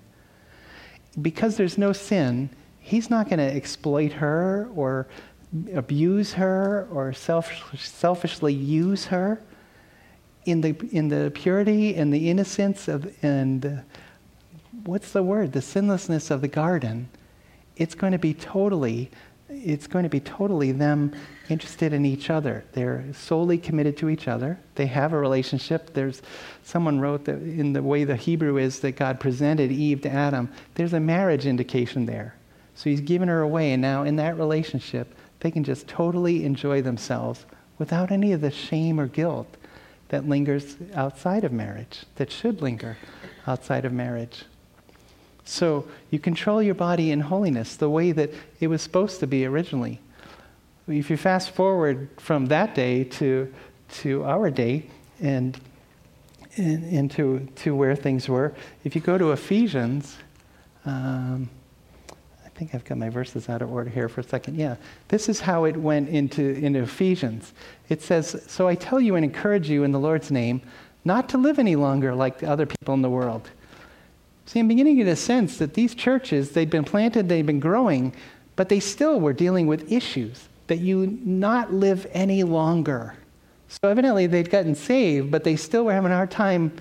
Because 1.21 1.57
there's 1.57 1.77
no 1.77 1.93
sin, 1.93 2.49
he's 2.79 3.09
not 3.09 3.29
going 3.29 3.39
to 3.39 3.55
exploit 3.55 4.13
her 4.13 4.69
or 4.75 5.07
abuse 5.73 6.33
her 6.33 6.87
or 6.91 7.13
self, 7.13 7.51
selfishly 7.79 8.53
use 8.53 9.05
her 9.05 9.41
in 10.45 10.61
the, 10.61 10.75
in 10.91 11.09
the 11.09 11.31
purity 11.33 11.95
and 11.95 12.13
the 12.13 12.29
innocence 12.29 12.87
of, 12.87 13.13
and 13.21 13.83
what's 14.85 15.11
the 15.11 15.23
word? 15.23 15.51
The 15.51 15.61
sinlessness 15.61 16.31
of 16.31 16.41
the 16.41 16.47
garden, 16.47 17.09
it's 17.75 17.95
going 17.95 18.13
to 18.13 18.19
be 18.19 18.33
totally, 18.33 19.11
it's 19.49 19.87
going 19.87 20.03
to 20.03 20.09
be 20.09 20.19
totally 20.19 20.71
them 20.71 21.13
interested 21.49 21.93
in 21.93 22.05
each 22.05 22.29
other. 22.29 22.63
They're 22.73 23.05
solely 23.13 23.57
committed 23.57 23.97
to 23.97 24.09
each 24.09 24.27
other. 24.27 24.59
They 24.75 24.87
have 24.87 25.13
a 25.13 25.17
relationship. 25.17 25.93
There's, 25.93 26.21
someone 26.63 26.99
wrote 26.99 27.25
that 27.25 27.37
in 27.37 27.73
the 27.73 27.81
way 27.81 28.03
the 28.03 28.15
Hebrew 28.15 28.57
is 28.57 28.81
that 28.81 28.97
God 28.97 29.19
presented 29.19 29.71
Eve 29.71 30.01
to 30.01 30.11
Adam, 30.11 30.51
there's 30.75 30.93
a 30.93 30.99
marriage 30.99 31.45
indication 31.45 32.05
there. 32.05 32.35
So 32.75 32.89
he's 32.89 33.01
given 33.01 33.27
her 33.29 33.41
away, 33.41 33.71
and 33.71 33.81
now 33.81 34.03
in 34.03 34.17
that 34.17 34.37
relationship, 34.37 35.15
they 35.39 35.51
can 35.51 35.63
just 35.63 35.87
totally 35.87 36.45
enjoy 36.45 36.81
themselves 36.81 37.45
without 37.77 38.11
any 38.11 38.33
of 38.33 38.41
the 38.41 38.51
shame 38.51 38.99
or 38.99 39.07
guilt 39.07 39.57
that 40.09 40.27
lingers 40.27 40.77
outside 40.93 41.43
of 41.43 41.51
marriage, 41.51 42.05
that 42.15 42.31
should 42.31 42.61
linger 42.61 42.97
outside 43.45 43.85
of 43.85 43.93
marriage. 43.93 44.45
So 45.47 45.87
you 46.11 46.19
control 46.19 46.61
your 46.61 46.75
body 46.75 47.11
in 47.11 47.21
holiness 47.21 47.75
the 47.75 47.89
way 47.89 48.11
that 48.11 48.31
it 48.59 48.67
was 48.67 48.81
supposed 48.81 49.19
to 49.21 49.27
be 49.27 49.45
originally. 49.45 49.99
If 50.87 51.09
you 51.09 51.17
fast 51.17 51.51
forward 51.51 52.09
from 52.17 52.47
that 52.47 52.75
day 52.75 53.05
to, 53.05 53.53
to 54.01 54.23
our 54.25 54.49
day 54.49 54.89
and, 55.21 55.59
and 56.57 56.83
into 56.85 57.47
to 57.57 57.75
where 57.75 57.95
things 57.95 58.27
were, 58.27 58.53
if 58.83 58.95
you 58.95 59.01
go 59.01 59.17
to 59.17 59.31
Ephesians, 59.31 60.17
um, 60.85 61.49
I 62.45 62.49
think 62.49 62.73
I've 62.73 62.85
got 62.85 62.97
my 62.97 63.09
verses 63.09 63.49
out 63.49 63.61
of 63.61 63.71
order 63.71 63.89
here 63.89 64.09
for 64.09 64.21
a 64.21 64.23
second. 64.23 64.55
Yeah. 64.55 64.75
This 65.07 65.29
is 65.29 65.39
how 65.39 65.65
it 65.65 65.77
went 65.77 66.09
into, 66.09 66.43
into 66.55 66.81
Ephesians. 66.83 67.53
It 67.89 68.01
says, 68.01 68.43
So 68.47 68.67
I 68.67 68.75
tell 68.75 68.99
you 68.99 69.15
and 69.15 69.23
encourage 69.23 69.69
you 69.69 69.83
in 69.83 69.91
the 69.91 69.99
Lord's 69.99 70.31
name 70.31 70.61
not 71.05 71.29
to 71.29 71.37
live 71.37 71.57
any 71.57 71.77
longer 71.77 72.13
like 72.13 72.39
the 72.39 72.49
other 72.49 72.65
people 72.65 72.93
in 72.93 73.01
the 73.01 73.09
world. 73.09 73.49
See, 74.47 74.61
I'm 74.61 74.69
beginning 74.69 74.95
to 74.97 75.03
get 75.03 75.11
a 75.11 75.15
sense 75.17 75.57
that 75.57 75.73
these 75.73 75.93
churches, 75.93 76.51
they'd 76.51 76.69
been 76.69 76.85
planted, 76.85 77.27
they'd 77.27 77.45
been 77.45 77.59
growing, 77.59 78.13
but 78.55 78.69
they 78.69 78.79
still 78.79 79.19
were 79.19 79.33
dealing 79.33 79.67
with 79.67 79.91
issues 79.91 80.47
that 80.67 80.79
you 80.79 81.19
not 81.25 81.73
live 81.73 82.07
any 82.13 82.43
longer. 82.43 83.15
So 83.67 83.89
evidently 83.89 84.25
they'd 84.25 84.49
gotten 84.49 84.73
saved, 84.73 85.31
but 85.31 85.43
they 85.43 85.57
still 85.57 85.83
were 85.83 85.93
having 85.93 86.13
a 86.13 86.15
hard 86.15 86.31
time 86.31 86.71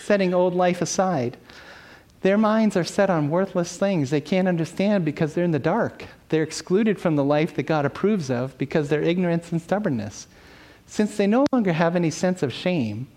setting 0.00 0.32
old 0.32 0.54
life 0.54 0.80
aside. 0.80 1.36
Their 2.20 2.38
minds 2.38 2.76
are 2.76 2.84
set 2.84 3.10
on 3.10 3.30
worthless 3.30 3.76
things 3.76 4.10
they 4.10 4.20
can't 4.20 4.46
understand 4.46 5.04
because 5.04 5.34
they're 5.34 5.44
in 5.44 5.50
the 5.50 5.58
dark. 5.58 6.04
They're 6.28 6.44
excluded 6.44 7.00
from 7.00 7.16
the 7.16 7.24
life 7.24 7.52
that 7.56 7.64
God 7.64 7.84
approves 7.84 8.30
of 8.30 8.56
because 8.58 8.88
their 8.88 9.02
ignorance 9.02 9.50
and 9.50 9.60
stubbornness. 9.60 10.28
Since 10.86 11.16
they 11.16 11.26
no 11.26 11.46
longer 11.52 11.72
have 11.72 11.96
any 11.96 12.10
sense 12.10 12.44
of 12.44 12.52
shame, 12.52 13.08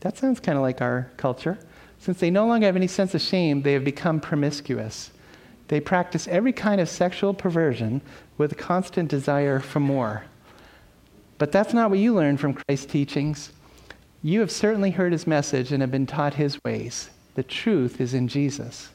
that 0.00 0.16
sounds 0.16 0.40
kind 0.40 0.56
of 0.56 0.62
like 0.62 0.80
our 0.80 1.10
culture. 1.18 1.58
Since 1.98 2.20
they 2.20 2.30
no 2.30 2.46
longer 2.46 2.66
have 2.66 2.76
any 2.76 2.86
sense 2.86 3.14
of 3.14 3.20
shame, 3.20 3.62
they 3.62 3.72
have 3.72 3.84
become 3.84 4.20
promiscuous. 4.20 5.10
They 5.68 5.80
practice 5.80 6.28
every 6.28 6.52
kind 6.52 6.80
of 6.80 6.88
sexual 6.88 7.34
perversion 7.34 8.00
with 8.38 8.52
a 8.52 8.56
constant 8.56 9.08
desire 9.10 9.58
for 9.58 9.80
more. 9.80 10.24
But 11.38 11.52
that's 11.52 11.74
not 11.74 11.90
what 11.90 11.98
you 11.98 12.14
learned 12.14 12.40
from 12.40 12.54
Christ's 12.54 12.86
teachings. 12.86 13.52
You 14.22 14.40
have 14.40 14.50
certainly 14.50 14.90
heard 14.90 15.12
his 15.12 15.26
message 15.26 15.72
and 15.72 15.82
have 15.82 15.90
been 15.90 16.06
taught 16.06 16.34
his 16.34 16.58
ways. 16.64 17.10
The 17.34 17.42
truth 17.42 18.00
is 18.00 18.14
in 18.14 18.28
Jesus. 18.28 18.90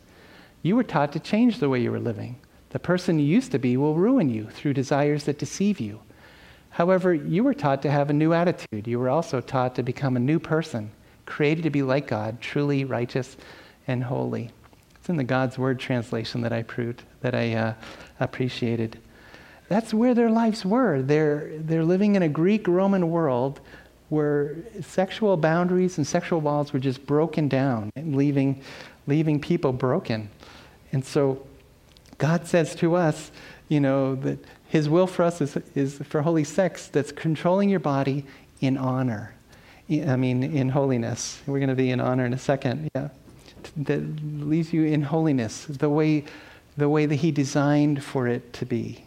You 0.63 0.75
were 0.75 0.83
taught 0.83 1.11
to 1.13 1.19
change 1.19 1.59
the 1.59 1.69
way 1.69 1.81
you 1.81 1.91
were 1.91 1.99
living. 1.99 2.37
The 2.69 2.79
person 2.79 3.19
you 3.19 3.25
used 3.25 3.51
to 3.51 3.59
be 3.59 3.77
will 3.77 3.95
ruin 3.95 4.29
you 4.29 4.47
through 4.49 4.73
desires 4.73 5.25
that 5.25 5.37
deceive 5.37 5.79
you. 5.79 5.99
However, 6.69 7.13
you 7.13 7.43
were 7.43 7.53
taught 7.53 7.81
to 7.81 7.91
have 7.91 8.09
a 8.09 8.13
new 8.13 8.33
attitude. 8.33 8.87
You 8.87 8.97
were 8.99 9.09
also 9.09 9.41
taught 9.41 9.75
to 9.75 9.83
become 9.83 10.15
a 10.15 10.21
new 10.21 10.39
person, 10.39 10.91
created 11.31 11.63
to 11.63 11.69
be 11.69 11.81
like 11.81 12.07
God, 12.07 12.41
truly 12.41 12.83
righteous 12.83 13.37
and 13.87 14.03
holy. 14.03 14.51
It's 14.95 15.07
in 15.07 15.15
the 15.15 15.23
God's 15.23 15.57
Word 15.57 15.79
translation 15.79 16.41
that 16.41 16.51
I 16.51 16.61
proved, 16.61 17.03
that 17.21 17.33
I 17.33 17.53
uh, 17.53 17.73
appreciated. 18.19 18.99
That's 19.69 19.93
where 19.93 20.13
their 20.13 20.29
lives 20.29 20.65
were. 20.65 21.01
They're, 21.01 21.53
they're 21.59 21.85
living 21.85 22.15
in 22.15 22.21
a 22.21 22.27
Greek 22.27 22.67
Roman 22.67 23.09
world 23.09 23.61
where 24.09 24.57
sexual 24.81 25.37
boundaries 25.37 25.97
and 25.97 26.05
sexual 26.05 26.41
walls 26.41 26.73
were 26.73 26.79
just 26.79 27.05
broken 27.05 27.47
down 27.47 27.91
and 27.95 28.13
leaving, 28.17 28.61
leaving 29.07 29.39
people 29.39 29.71
broken. 29.71 30.29
And 30.91 31.05
so 31.05 31.47
God 32.17 32.45
says 32.45 32.75
to 32.75 32.95
us, 32.95 33.31
you 33.69 33.79
know, 33.79 34.15
that 34.15 34.37
His 34.67 34.89
will 34.89 35.07
for 35.07 35.23
us 35.23 35.39
is, 35.39 35.55
is 35.75 35.97
for 35.99 36.23
holy 36.23 36.43
sex 36.43 36.87
that's 36.87 37.13
controlling 37.13 37.69
your 37.69 37.79
body 37.79 38.25
in 38.59 38.77
honor. 38.77 39.33
I 39.91 40.15
mean, 40.15 40.43
in 40.43 40.69
holiness. 40.69 41.41
We're 41.45 41.59
going 41.59 41.69
to 41.69 41.75
be 41.75 41.91
in 41.91 41.99
honor 41.99 42.25
in 42.25 42.33
a 42.33 42.39
second. 42.39 42.89
Yeah. 42.95 43.09
That 43.75 44.01
leaves 44.23 44.71
you 44.71 44.85
in 44.85 45.01
holiness, 45.01 45.65
the 45.65 45.89
way, 45.89 46.23
the 46.77 46.87
way 46.87 47.05
that 47.05 47.15
He 47.15 47.31
designed 47.31 48.03
for 48.03 48.27
it 48.27 48.53
to 48.53 48.65
be. 48.65 49.03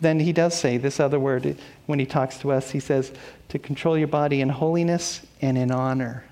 Then 0.00 0.20
He 0.20 0.32
does 0.32 0.54
say 0.54 0.76
this 0.76 1.00
other 1.00 1.18
word 1.18 1.56
when 1.86 1.98
He 1.98 2.06
talks 2.06 2.38
to 2.38 2.52
us. 2.52 2.70
He 2.70 2.80
says, 2.80 3.12
to 3.48 3.58
control 3.58 3.96
your 3.96 4.08
body 4.08 4.40
in 4.40 4.50
holiness 4.50 5.22
and 5.40 5.56
in 5.56 5.70
honor. 5.70 6.24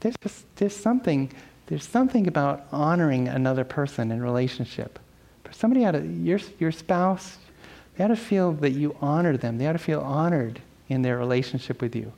There's, 0.00 0.16
just, 0.22 0.56
there's, 0.56 0.76
something, 0.76 1.32
there's 1.66 1.86
something 1.86 2.26
about 2.26 2.66
honoring 2.70 3.28
another 3.28 3.64
person 3.64 4.10
in 4.12 4.22
relationship. 4.22 4.98
For 5.44 5.52
somebody 5.52 5.84
out 5.84 5.94
of 5.94 6.26
your, 6.26 6.38
your 6.58 6.72
spouse, 6.72 7.38
they 7.96 8.04
ought 8.04 8.08
to 8.08 8.16
feel 8.16 8.52
that 8.52 8.70
you 8.70 8.96
honor 9.00 9.36
them. 9.36 9.58
They 9.58 9.66
ought 9.66 9.72
to 9.72 9.78
feel 9.78 10.00
honored 10.00 10.60
in 10.90 11.02
their 11.02 11.16
relationship 11.16 11.80
with 11.80 11.96
you. 11.96 12.12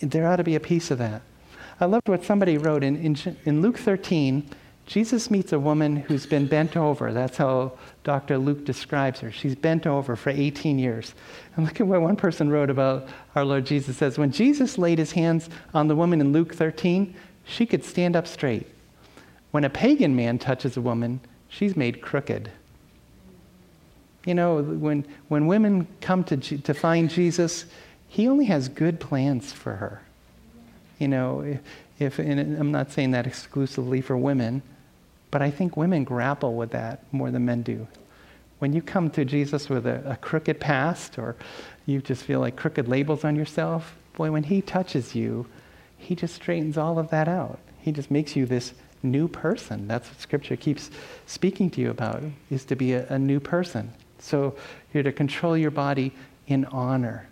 There 0.00 0.26
ought 0.26 0.36
to 0.36 0.44
be 0.44 0.56
a 0.56 0.60
piece 0.60 0.90
of 0.90 0.98
that. 0.98 1.22
I 1.78 1.84
loved 1.84 2.08
what 2.08 2.24
somebody 2.24 2.58
wrote 2.58 2.82
in, 2.82 2.96
in, 2.96 3.36
in 3.44 3.62
Luke 3.62 3.78
13. 3.78 4.48
Jesus 4.86 5.30
meets 5.30 5.52
a 5.52 5.58
woman 5.58 5.96
who's 5.96 6.26
been 6.26 6.46
bent 6.46 6.76
over. 6.76 7.12
That's 7.12 7.36
how 7.36 7.72
Dr. 8.04 8.38
Luke 8.38 8.64
describes 8.64 9.20
her. 9.20 9.32
She's 9.32 9.54
bent 9.54 9.86
over 9.86 10.16
for 10.16 10.30
18 10.30 10.78
years. 10.78 11.14
And 11.54 11.66
look 11.66 11.80
at 11.80 11.86
what 11.86 12.00
one 12.00 12.16
person 12.16 12.50
wrote 12.50 12.70
about 12.70 13.08
our 13.34 13.44
Lord 13.44 13.66
Jesus. 13.66 13.96
Says, 13.96 14.16
When 14.16 14.30
Jesus 14.30 14.78
laid 14.78 14.98
his 14.98 15.12
hands 15.12 15.50
on 15.74 15.88
the 15.88 15.96
woman 15.96 16.20
in 16.20 16.32
Luke 16.32 16.54
13, 16.54 17.14
she 17.44 17.66
could 17.66 17.84
stand 17.84 18.16
up 18.16 18.26
straight. 18.26 18.66
When 19.50 19.64
a 19.64 19.70
pagan 19.70 20.14
man 20.14 20.38
touches 20.38 20.76
a 20.76 20.80
woman, 20.80 21.20
she's 21.48 21.76
made 21.76 22.00
crooked. 22.00 22.50
You 24.26 24.34
know, 24.34 24.60
when, 24.60 25.06
when 25.28 25.46
women 25.46 25.86
come 26.02 26.24
to, 26.24 26.36
to 26.36 26.74
find 26.74 27.08
Jesus, 27.08 27.64
he 28.08 28.28
only 28.28 28.44
has 28.46 28.68
good 28.68 29.00
plans 29.00 29.52
for 29.52 29.76
her. 29.76 30.02
You 30.98 31.08
know, 31.08 31.58
if, 31.98 32.18
and 32.18 32.58
I'm 32.58 32.72
not 32.72 32.90
saying 32.90 33.12
that 33.12 33.26
exclusively 33.26 34.00
for 34.00 34.16
women, 34.16 34.62
but 35.30 35.42
I 35.42 35.50
think 35.50 35.76
women 35.76 36.04
grapple 36.04 36.54
with 36.54 36.70
that 36.70 37.02
more 37.12 37.30
than 37.30 37.44
men 37.44 37.62
do. 37.62 37.86
When 38.58 38.72
you 38.72 38.82
come 38.82 39.10
to 39.10 39.24
Jesus 39.24 39.68
with 39.68 39.86
a, 39.86 40.02
a 40.10 40.16
crooked 40.16 40.58
past 40.60 41.18
or 41.18 41.36
you 41.84 42.00
just 42.00 42.22
feel 42.22 42.40
like 42.40 42.56
crooked 42.56 42.88
labels 42.88 43.24
on 43.24 43.36
yourself, 43.36 43.94
boy, 44.14 44.30
when 44.30 44.44
he 44.44 44.60
touches 44.60 45.14
you, 45.14 45.46
he 45.98 46.14
just 46.14 46.34
straightens 46.34 46.76
all 46.76 46.98
of 46.98 47.10
that 47.10 47.28
out. 47.28 47.58
He 47.80 47.92
just 47.92 48.10
makes 48.10 48.34
you 48.34 48.46
this 48.46 48.72
new 49.02 49.28
person. 49.28 49.86
That's 49.86 50.08
what 50.08 50.20
Scripture 50.20 50.56
keeps 50.56 50.90
speaking 51.26 51.70
to 51.70 51.80
you 51.80 51.90
about, 51.90 52.22
is 52.50 52.64
to 52.64 52.74
be 52.74 52.94
a, 52.94 53.06
a 53.08 53.18
new 53.18 53.38
person. 53.38 53.92
So 54.18 54.56
you're 54.92 55.02
to 55.02 55.12
control 55.12 55.56
your 55.56 55.70
body 55.70 56.12
in 56.46 56.64
honor. 56.66 57.28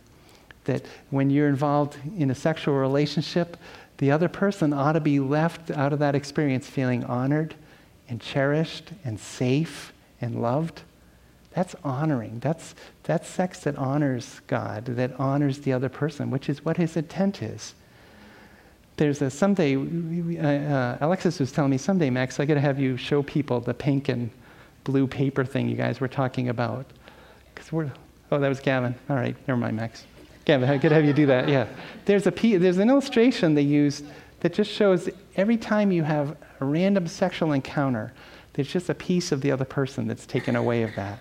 That 0.65 0.85
when 1.11 1.31
you're 1.31 1.49
involved 1.49 1.97
in 2.17 2.31
a 2.31 2.35
sexual 2.35 2.75
relationship, 2.75 3.57
the 3.99 4.11
other 4.11 4.29
person 4.29 4.73
ought 4.73 4.93
to 4.93 5.01
be 5.01 5.21
left 5.21 5.71
out 5.71 5.93
of 5.93 5.99
that 6.01 6.15
experience 6.15 6.67
feeling 6.67 7.05
honored 7.05 7.55
and 8.09 8.21
cherished 8.21 8.91
and 9.05 9.19
safe 9.19 9.93
and 10.21 10.41
loved. 10.41 10.83
That's 11.53 11.77
honoring. 11.85 12.41
That's, 12.41 12.75
that's 13.05 13.29
sex 13.29 13.61
that 13.61 13.77
honors 13.77 14.41
God, 14.47 14.87
that 14.87 15.19
honors 15.21 15.61
the 15.61 15.73
other 15.73 15.89
person, 15.89 16.31
which 16.31 16.49
is 16.49 16.65
what 16.65 16.77
his 16.77 16.97
intent 16.97 17.43
is. 17.43 17.75
There's 18.97 19.23
a 19.23 19.31
someday, 19.31 19.77
uh, 19.77 20.47
uh, 20.47 20.99
Alexis 21.01 21.39
was 21.41 21.53
telling 21.53 21.71
me 21.71 21.79
someday, 21.79 22.11
Max, 22.11 22.39
I 22.41 22.45
got 22.45 22.55
to 22.55 22.61
have 22.61 22.79
you 22.79 22.97
show 22.97 23.23
people 23.23 23.61
the 23.61 23.75
pink 23.75 24.09
and 24.09 24.31
blue 24.85 25.07
paper 25.07 25.45
thing 25.45 25.69
you 25.69 25.77
guys 25.77 26.01
were 26.01 26.09
talking 26.09 26.49
about. 26.49 26.87
Because 27.55 27.73
we're, 27.73 27.93
oh, 28.31 28.39
that 28.39 28.49
was 28.49 28.61
Gavin. 28.61 28.95
All 29.09 29.17
right, 29.17 29.37
never 29.49 29.59
mind, 29.59 29.77
Max. 29.77 30.05
Gavin, 30.45 30.69
I 30.69 30.79
could 30.79 30.93
have 30.93 31.05
you 31.05 31.13
do 31.13 31.27
that. 31.27 31.49
Yeah. 31.49 31.67
There's, 32.05 32.27
a, 32.27 32.31
there's 32.31 32.79
an 32.79 32.91
illustration 32.91 33.55
they 33.55 33.63
used 33.63 34.05
that 34.41 34.53
just 34.53 34.71
shows 34.71 35.09
every 35.37 35.57
time 35.57 35.91
you 35.91 36.03
have 36.03 36.37
a 36.61 36.65
random 36.65 37.07
sexual 37.07 37.53
encounter, 37.53 38.13
there's 38.53 38.71
just 38.71 38.91
a 38.91 38.95
piece 38.95 39.33
of 39.33 39.41
the 39.41 39.51
other 39.51 39.65
person 39.65 40.07
that's 40.07 40.27
taken 40.27 40.55
away 40.55 40.83
of 40.83 40.95
that. 40.97 41.19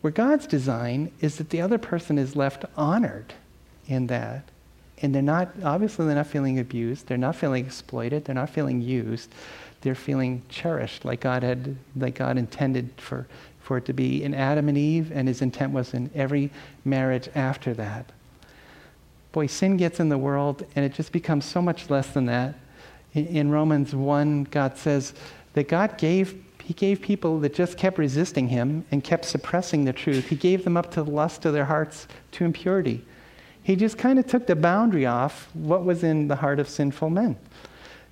Where 0.00 0.12
God's 0.12 0.46
design 0.46 1.12
is 1.20 1.36
that 1.36 1.50
the 1.50 1.60
other 1.60 1.78
person 1.78 2.16
is 2.16 2.36
left 2.36 2.64
honored 2.76 3.34
in 3.86 4.06
that. 4.06 4.48
And 5.02 5.14
they're 5.14 5.22
not, 5.22 5.50
obviously, 5.64 6.06
they're 6.06 6.14
not 6.14 6.26
feeling 6.26 6.58
abused. 6.58 7.06
They're 7.06 7.18
not 7.18 7.34
feeling 7.34 7.64
exploited. 7.66 8.24
They're 8.24 8.34
not 8.34 8.50
feeling 8.50 8.80
used 8.80 9.30
they're 9.82 9.94
feeling 9.94 10.42
cherished 10.48 11.04
like 11.04 11.20
God 11.20 11.42
had, 11.42 11.76
like 11.96 12.14
God 12.14 12.36
intended 12.36 12.90
for, 12.96 13.26
for 13.60 13.78
it 13.78 13.84
to 13.86 13.92
be 13.92 14.22
in 14.22 14.34
Adam 14.34 14.68
and 14.68 14.76
Eve, 14.76 15.10
and 15.12 15.26
his 15.28 15.42
intent 15.42 15.72
was 15.72 15.94
in 15.94 16.10
every 16.14 16.50
marriage 16.84 17.28
after 17.34 17.72
that. 17.74 18.12
Boy, 19.32 19.46
sin 19.46 19.76
gets 19.76 20.00
in 20.00 20.08
the 20.08 20.18
world, 20.18 20.66
and 20.74 20.84
it 20.84 20.92
just 20.92 21.12
becomes 21.12 21.44
so 21.44 21.62
much 21.62 21.88
less 21.88 22.08
than 22.08 22.26
that. 22.26 22.54
In, 23.14 23.26
in 23.26 23.50
Romans 23.50 23.94
1, 23.94 24.44
God 24.44 24.76
says 24.76 25.14
that 25.54 25.68
God 25.68 25.98
gave 25.98 26.44
he 26.70 26.74
gave 26.74 27.02
people 27.02 27.40
that 27.40 27.52
just 27.52 27.76
kept 27.76 27.98
resisting 27.98 28.46
him 28.46 28.84
and 28.92 29.02
kept 29.02 29.24
suppressing 29.24 29.84
the 29.84 29.92
truth. 29.92 30.28
He 30.28 30.36
gave 30.36 30.62
them 30.62 30.76
up 30.76 30.92
to 30.92 31.02
the 31.02 31.10
lust 31.10 31.44
of 31.44 31.52
their 31.52 31.64
hearts, 31.64 32.06
to 32.30 32.44
impurity. 32.44 33.04
He 33.60 33.74
just 33.74 33.98
kind 33.98 34.20
of 34.20 34.26
took 34.28 34.46
the 34.46 34.54
boundary 34.54 35.04
off 35.04 35.50
what 35.52 35.84
was 35.84 36.04
in 36.04 36.28
the 36.28 36.36
heart 36.36 36.60
of 36.60 36.68
sinful 36.68 37.10
men. 37.10 37.36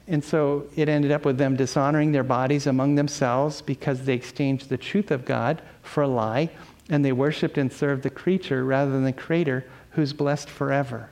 And 0.08 0.24
so 0.24 0.66
it 0.74 0.88
ended 0.88 1.12
up 1.12 1.26
with 1.26 1.36
them 1.36 1.54
dishonoring 1.54 2.12
their 2.12 2.24
bodies 2.24 2.66
among 2.66 2.94
themselves 2.94 3.60
because 3.60 4.04
they 4.04 4.14
exchanged 4.14 4.70
the 4.70 4.78
truth 4.78 5.10
of 5.10 5.26
God 5.26 5.60
for 5.82 6.02
a 6.02 6.08
lie, 6.08 6.50
and 6.88 7.04
they 7.04 7.12
worshiped 7.12 7.58
and 7.58 7.70
served 7.70 8.02
the 8.02 8.10
creature 8.10 8.64
rather 8.64 8.90
than 8.90 9.04
the 9.04 9.12
creator 9.12 9.66
who's 9.90 10.14
blessed 10.14 10.48
forever. 10.48 11.10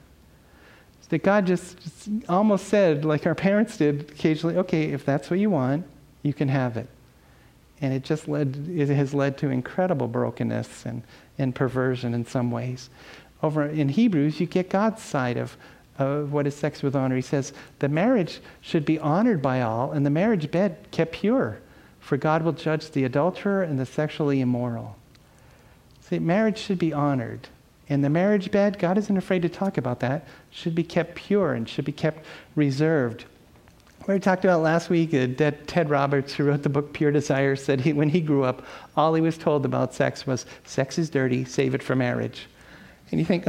That 1.11 1.23
God 1.23 1.47
just, 1.47 1.79
just 1.79 2.09
almost 2.29 2.67
said, 2.67 3.05
like 3.05 3.27
our 3.27 3.35
parents 3.35 3.77
did 3.77 4.11
occasionally, 4.11 4.57
okay, 4.57 4.91
if 4.91 5.05
that's 5.05 5.31
what 5.31 5.39
you 5.39 5.51
want, 5.51 5.87
you 6.23 6.35
can 6.35 6.49
have 6.49 6.77
it. 6.77 6.89
And 7.81 7.95
it 7.95 8.03
just 8.03 8.27
led, 8.27 8.69
it 8.69 8.89
has 8.89 9.15
led 9.15 9.39
to 9.39 9.51
incredible 9.51 10.09
brokenness 10.09 10.85
and, 10.85 11.03
and 11.39 11.55
perversion 11.55 12.13
in 12.13 12.27
some 12.27 12.51
ways. 12.51 12.91
Over 13.41 13.67
in 13.67 13.91
Hebrews, 13.91 14.41
you 14.41 14.47
get 14.47 14.69
God's 14.69 15.03
side 15.03 15.37
of 15.37 15.57
of 15.99 16.33
what 16.33 16.47
is 16.47 16.55
sex 16.55 16.83
with 16.83 16.97
honor. 16.97 17.17
He 17.17 17.23
says, 17.23 17.53
the 17.79 17.89
marriage 17.89 18.41
should 18.61 18.85
be 18.85 18.99
honored 18.99 19.43
by 19.43 19.63
all, 19.63 19.93
and 19.93 20.05
the 20.05 20.11
marriage 20.11 20.51
bed 20.51 20.77
kept 20.91 21.13
pure, 21.13 21.61
for 22.01 22.17
God 22.17 22.43
will 22.43 22.53
judge 22.53 22.91
the 22.91 23.05
adulterer 23.05 23.63
and 23.63 23.79
the 23.79 23.87
sexually 23.87 24.41
immoral. 24.41 24.97
See, 26.03 26.19
marriage 26.19 26.59
should 26.59 26.79
be 26.79 26.93
honored. 26.93 27.49
And 27.89 28.05
the 28.05 28.11
marriage 28.11 28.51
bed, 28.51 28.79
God 28.79 28.99
isn't 28.99 29.17
afraid 29.17 29.43
to 29.43 29.49
talk 29.49 29.79
about 29.79 30.01
that, 30.01 30.27
should 30.51 30.75
be 30.75 30.83
kept 30.83 31.15
pure 31.15 31.53
and 31.53 31.69
should 31.69 31.85
be 31.85 31.93
kept 31.93 32.25
reserved. 32.55 33.25
We 34.09 34.19
talked 34.21 34.45
about 34.45 34.63
last 34.63 34.89
week, 34.89 35.15
uh, 35.15 35.51
Ted 35.67 35.91
Roberts, 35.91 36.35
who 36.35 36.45
wrote 36.45 36.63
the 36.63 36.69
book 36.69 36.93
Pure 36.93 37.13
Desire, 37.13 37.57
said 37.57 37.81
he, 37.81 37.93
when 37.93 38.09
he 38.09 38.21
grew 38.21 38.45
up, 38.45 38.65
all 38.97 39.15
he 39.15 39.21
was 39.21 39.37
told 39.37 39.65
about 39.65 39.95
sex 39.95 40.27
was 40.27 40.47
sex 40.65 40.97
is 40.97 41.11
dirty, 41.11 41.45
save 41.45 41.75
it 41.75 41.83
for 41.83 41.97
marriage. 41.97 42.47
And 43.11 43.21
you 43.21 43.27
think, 43.27 43.47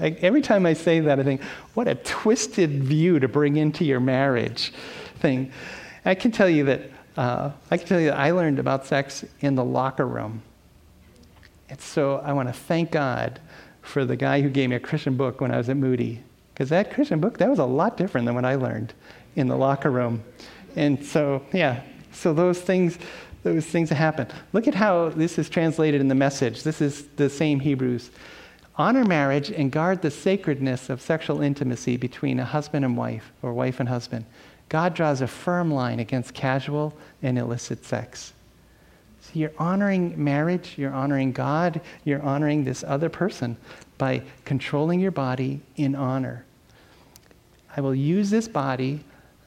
every 0.22 0.42
time 0.42 0.66
I 0.66 0.72
say 0.72 1.00
that, 1.00 1.20
I 1.20 1.22
think, 1.22 1.42
what 1.74 1.88
a 1.88 1.94
twisted 1.94 2.82
view 2.82 3.20
to 3.20 3.28
bring 3.28 3.56
into 3.56 3.84
your 3.84 4.00
marriage 4.00 4.72
thing. 5.20 5.52
I 6.04 6.14
can 6.14 6.30
tell 6.30 6.48
you 6.48 6.64
that, 6.64 6.82
uh, 7.16 7.50
I 7.70 7.76
can 7.76 7.86
tell 7.86 8.00
you 8.00 8.06
that 8.06 8.18
I 8.18 8.30
learned 8.32 8.58
about 8.58 8.86
sex 8.86 9.24
in 9.40 9.54
the 9.54 9.64
locker 9.64 10.06
room. 10.06 10.42
And 11.68 11.80
so 11.80 12.16
I 12.24 12.32
want 12.32 12.48
to 12.48 12.52
thank 12.52 12.90
God 12.90 13.40
for 13.82 14.04
the 14.04 14.16
guy 14.16 14.40
who 14.40 14.48
gave 14.48 14.70
me 14.70 14.76
a 14.76 14.80
Christian 14.80 15.16
book 15.16 15.40
when 15.40 15.50
I 15.50 15.58
was 15.58 15.68
at 15.68 15.76
Moody. 15.76 16.22
Because 16.52 16.70
that 16.70 16.92
Christian 16.92 17.20
book, 17.20 17.38
that 17.38 17.48
was 17.48 17.58
a 17.58 17.64
lot 17.64 17.96
different 17.96 18.26
than 18.26 18.34
what 18.34 18.44
I 18.44 18.56
learned 18.56 18.92
in 19.36 19.48
the 19.48 19.56
locker 19.56 19.90
room. 19.90 20.24
And 20.76 21.04
so, 21.04 21.42
yeah, 21.52 21.82
so 22.12 22.34
those 22.34 22.60
things, 22.60 22.98
those 23.42 23.64
things 23.64 23.90
happen. 23.90 24.26
Look 24.52 24.66
at 24.66 24.74
how 24.74 25.10
this 25.10 25.38
is 25.38 25.48
translated 25.48 26.00
in 26.00 26.08
the 26.08 26.14
message. 26.14 26.64
This 26.64 26.80
is 26.80 27.06
the 27.16 27.30
same 27.30 27.60
Hebrews. 27.60 28.10
Honor 28.78 29.04
marriage 29.04 29.50
and 29.50 29.72
guard 29.72 30.02
the 30.02 30.10
sacredness 30.10 30.88
of 30.88 31.00
sexual 31.00 31.42
intimacy 31.42 31.96
between 31.96 32.38
a 32.38 32.44
husband 32.44 32.84
and 32.84 32.96
wife, 32.96 33.32
or 33.42 33.52
wife 33.52 33.80
and 33.80 33.88
husband. 33.88 34.24
God 34.68 34.94
draws 34.94 35.20
a 35.20 35.26
firm 35.26 35.72
line 35.72 35.98
against 35.98 36.32
casual 36.32 36.94
and 37.20 37.36
illicit 37.36 37.84
sex. 37.84 38.32
So 39.20 39.30
you're 39.34 39.52
honoring 39.58 40.22
marriage, 40.22 40.74
you're 40.76 40.92
honoring 40.92 41.32
God, 41.32 41.80
you're 42.04 42.22
honoring 42.22 42.62
this 42.62 42.84
other 42.84 43.08
person 43.08 43.56
by 43.98 44.22
controlling 44.44 45.00
your 45.00 45.10
body 45.10 45.60
in 45.74 45.96
honor. 45.96 46.44
I 47.76 47.80
will 47.80 47.96
use 47.96 48.30
this 48.30 48.46
body, 48.46 49.00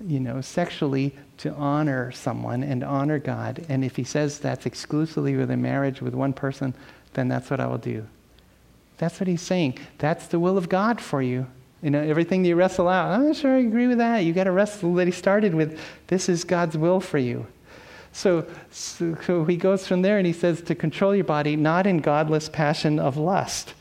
you 0.06 0.20
know, 0.20 0.42
sexually 0.42 1.16
to 1.38 1.54
honor 1.54 2.12
someone 2.12 2.64
and 2.64 2.84
honor 2.84 3.18
God. 3.18 3.66
And 3.70 3.86
if 3.86 3.96
he 3.96 4.04
says 4.04 4.40
that's 4.40 4.66
exclusively 4.66 5.38
with 5.38 5.52
a 5.52 5.58
marriage 5.58 6.02
with 6.02 6.14
one 6.14 6.34
person, 6.34 6.74
then 7.14 7.30
that's 7.30 7.50
what 7.50 7.62
I 7.62 7.68
will 7.68 7.78
do. 7.78 8.06
That's 9.02 9.20
what 9.20 9.28
he's 9.28 9.42
saying. 9.42 9.80
That's 9.98 10.28
the 10.28 10.40
will 10.40 10.60
of 10.60 10.70
God 10.70 11.02
for 11.02 11.24
you. 11.24 11.48
You 11.82 11.90
know, 11.90 12.00
everything 12.00 12.46
you 12.46 12.56
wrestle 12.56 12.88
out, 12.88 13.10
I'm 13.10 13.26
not 13.26 13.36
sure 13.36 13.56
I 13.56 13.62
agree 13.62 13.88
with 13.88 13.98
that. 13.98 14.20
You 14.20 14.32
got 14.32 14.44
to 14.44 14.52
wrestle 14.52 14.94
that 14.94 15.08
he 15.08 15.12
started 15.12 15.56
with. 15.56 15.80
This 16.06 16.30
is 16.30 16.44
God's 16.44 16.78
will 16.78 17.00
for 17.00 17.18
you. 17.18 17.48
So, 18.12 18.46
so, 18.70 19.18
so, 19.26 19.44
he 19.46 19.58
goes 19.58 19.88
from 19.88 20.04
there 20.04 20.20
and 20.20 20.28
he 20.28 20.34
says 20.34 20.62
to 20.62 20.76
control 20.76 21.16
your 21.16 21.24
body, 21.24 21.56
not 21.56 21.88
in 21.88 21.98
godless 21.98 22.48
passion 22.48 23.00
of 23.00 23.18
lust. 23.18 23.74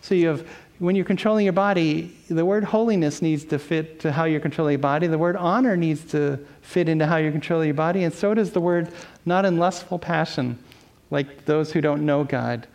So 0.00 0.16
you 0.16 0.26
have, 0.26 0.44
when 0.80 0.96
you're 0.96 1.04
controlling 1.04 1.44
your 1.44 1.52
body, 1.52 2.12
the 2.28 2.44
word 2.44 2.64
holiness 2.64 3.22
needs 3.22 3.44
to 3.44 3.60
fit 3.60 4.00
to 4.00 4.10
how 4.10 4.24
you're 4.24 4.40
controlling 4.40 4.72
your 4.72 4.80
body. 4.80 5.06
The 5.06 5.18
word 5.18 5.36
honor 5.36 5.76
needs 5.76 6.02
to 6.06 6.44
fit 6.62 6.88
into 6.88 7.06
how 7.06 7.18
you're 7.18 7.30
controlling 7.30 7.68
your 7.68 7.74
body. 7.74 8.02
And 8.02 8.12
so 8.12 8.34
does 8.34 8.50
the 8.50 8.60
word 8.60 8.92
not 9.24 9.44
in 9.44 9.56
lustful 9.56 10.00
passion, 10.00 10.58
like 11.12 11.44
those 11.44 11.70
who 11.70 11.80
don't 11.80 12.04
know 12.04 12.24
God. 12.24 12.66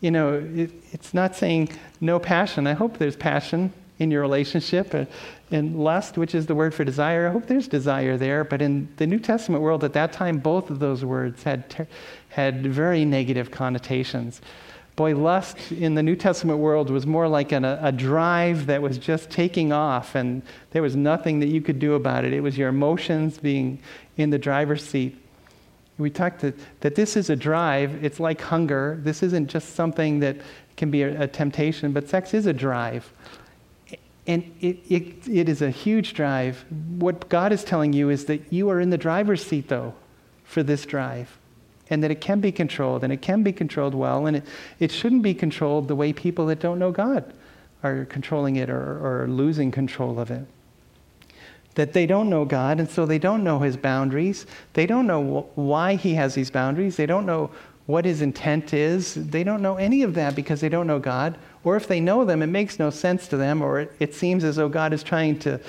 You 0.00 0.10
know, 0.10 0.34
it, 0.54 0.70
it's 0.92 1.12
not 1.12 1.34
saying 1.34 1.70
no 2.00 2.18
passion. 2.18 2.66
I 2.66 2.74
hope 2.74 2.98
there's 2.98 3.16
passion 3.16 3.72
in 3.98 4.10
your 4.10 4.22
relationship. 4.22 4.94
Uh, 4.94 5.04
and 5.50 5.78
lust, 5.78 6.18
which 6.18 6.34
is 6.34 6.46
the 6.46 6.54
word 6.54 6.74
for 6.74 6.84
desire, 6.84 7.28
I 7.28 7.32
hope 7.32 7.46
there's 7.46 7.68
desire 7.68 8.16
there. 8.16 8.44
But 8.44 8.62
in 8.62 8.88
the 8.96 9.06
New 9.06 9.18
Testament 9.18 9.62
world 9.62 9.82
at 9.82 9.94
that 9.94 10.12
time, 10.12 10.38
both 10.38 10.70
of 10.70 10.78
those 10.78 11.04
words 11.04 11.42
had, 11.42 11.68
ter- 11.70 11.88
had 12.28 12.66
very 12.66 13.04
negative 13.04 13.50
connotations. 13.50 14.40
Boy, 14.94 15.16
lust 15.16 15.72
in 15.72 15.94
the 15.94 16.02
New 16.02 16.16
Testament 16.16 16.58
world 16.58 16.90
was 16.90 17.06
more 17.06 17.28
like 17.28 17.52
an, 17.52 17.64
a, 17.64 17.78
a 17.82 17.92
drive 17.92 18.66
that 18.66 18.82
was 18.82 18.98
just 18.98 19.30
taking 19.30 19.72
off, 19.72 20.14
and 20.14 20.42
there 20.72 20.82
was 20.82 20.96
nothing 20.96 21.40
that 21.40 21.46
you 21.48 21.60
could 21.60 21.78
do 21.78 21.94
about 21.94 22.24
it. 22.24 22.32
It 22.32 22.40
was 22.40 22.58
your 22.58 22.68
emotions 22.68 23.38
being 23.38 23.80
in 24.16 24.30
the 24.30 24.38
driver's 24.38 24.84
seat. 24.84 25.16
We 25.98 26.10
talked 26.10 26.40
that, 26.40 26.54
that 26.80 26.94
this 26.94 27.16
is 27.16 27.28
a 27.28 27.36
drive. 27.36 28.04
It's 28.04 28.20
like 28.20 28.40
hunger. 28.40 28.98
This 29.02 29.22
isn't 29.22 29.48
just 29.48 29.74
something 29.74 30.20
that 30.20 30.36
can 30.76 30.90
be 30.90 31.02
a, 31.02 31.22
a 31.22 31.26
temptation, 31.26 31.92
but 31.92 32.08
sex 32.08 32.32
is 32.34 32.46
a 32.46 32.52
drive. 32.52 33.12
And 34.26 34.54
it, 34.60 34.78
it, 34.88 35.28
it 35.28 35.48
is 35.48 35.60
a 35.62 35.70
huge 35.70 36.14
drive. 36.14 36.64
What 36.98 37.28
God 37.28 37.52
is 37.52 37.64
telling 37.64 37.92
you 37.92 38.10
is 38.10 38.26
that 38.26 38.52
you 38.52 38.68
are 38.70 38.80
in 38.80 38.90
the 38.90 38.98
driver's 38.98 39.44
seat, 39.44 39.68
though, 39.68 39.94
for 40.44 40.62
this 40.62 40.86
drive. 40.86 41.36
And 41.90 42.04
that 42.04 42.10
it 42.10 42.20
can 42.20 42.40
be 42.40 42.52
controlled, 42.52 43.02
and 43.02 43.12
it 43.12 43.22
can 43.22 43.42
be 43.42 43.52
controlled 43.52 43.94
well, 43.94 44.26
and 44.26 44.36
it, 44.36 44.44
it 44.78 44.92
shouldn't 44.92 45.22
be 45.22 45.32
controlled 45.32 45.88
the 45.88 45.96
way 45.96 46.12
people 46.12 46.44
that 46.46 46.60
don't 46.60 46.78
know 46.78 46.92
God 46.92 47.32
are 47.82 48.04
controlling 48.04 48.56
it 48.56 48.68
or, 48.68 49.22
or 49.22 49.26
losing 49.28 49.70
control 49.70 50.20
of 50.20 50.30
it. 50.30 50.46
That 51.78 51.92
they 51.92 52.06
don't 52.06 52.28
know 52.28 52.44
God, 52.44 52.80
and 52.80 52.90
so 52.90 53.06
they 53.06 53.18
don't 53.18 53.42
know 53.44 53.60
His 53.60 53.76
boundaries. 53.76 54.46
They 54.72 54.84
don't 54.84 55.06
know 55.06 55.22
wh- 55.22 55.58
why 55.58 55.94
He 55.94 56.14
has 56.14 56.34
these 56.34 56.50
boundaries. 56.50 56.96
They 56.96 57.06
don't 57.06 57.24
know 57.24 57.50
what 57.86 58.04
His 58.04 58.20
intent 58.20 58.74
is. 58.74 59.14
They 59.14 59.44
don't 59.44 59.62
know 59.62 59.76
any 59.76 60.02
of 60.02 60.14
that 60.14 60.34
because 60.34 60.60
they 60.60 60.68
don't 60.68 60.86
know 60.86 60.98
God 60.98 61.38
or 61.64 61.76
if 61.76 61.86
they 61.86 62.00
know 62.00 62.24
them, 62.24 62.42
it 62.42 62.46
makes 62.46 62.78
no 62.78 62.88
sense 62.88 63.28
to 63.28 63.36
them, 63.36 63.60
or 63.60 63.80
it, 63.80 63.92
it 64.00 64.14
seems 64.14 64.42
as 64.42 64.56
though 64.56 64.70
God 64.70 64.92
is 64.92 65.02
trying 65.02 65.38
to 65.40 65.60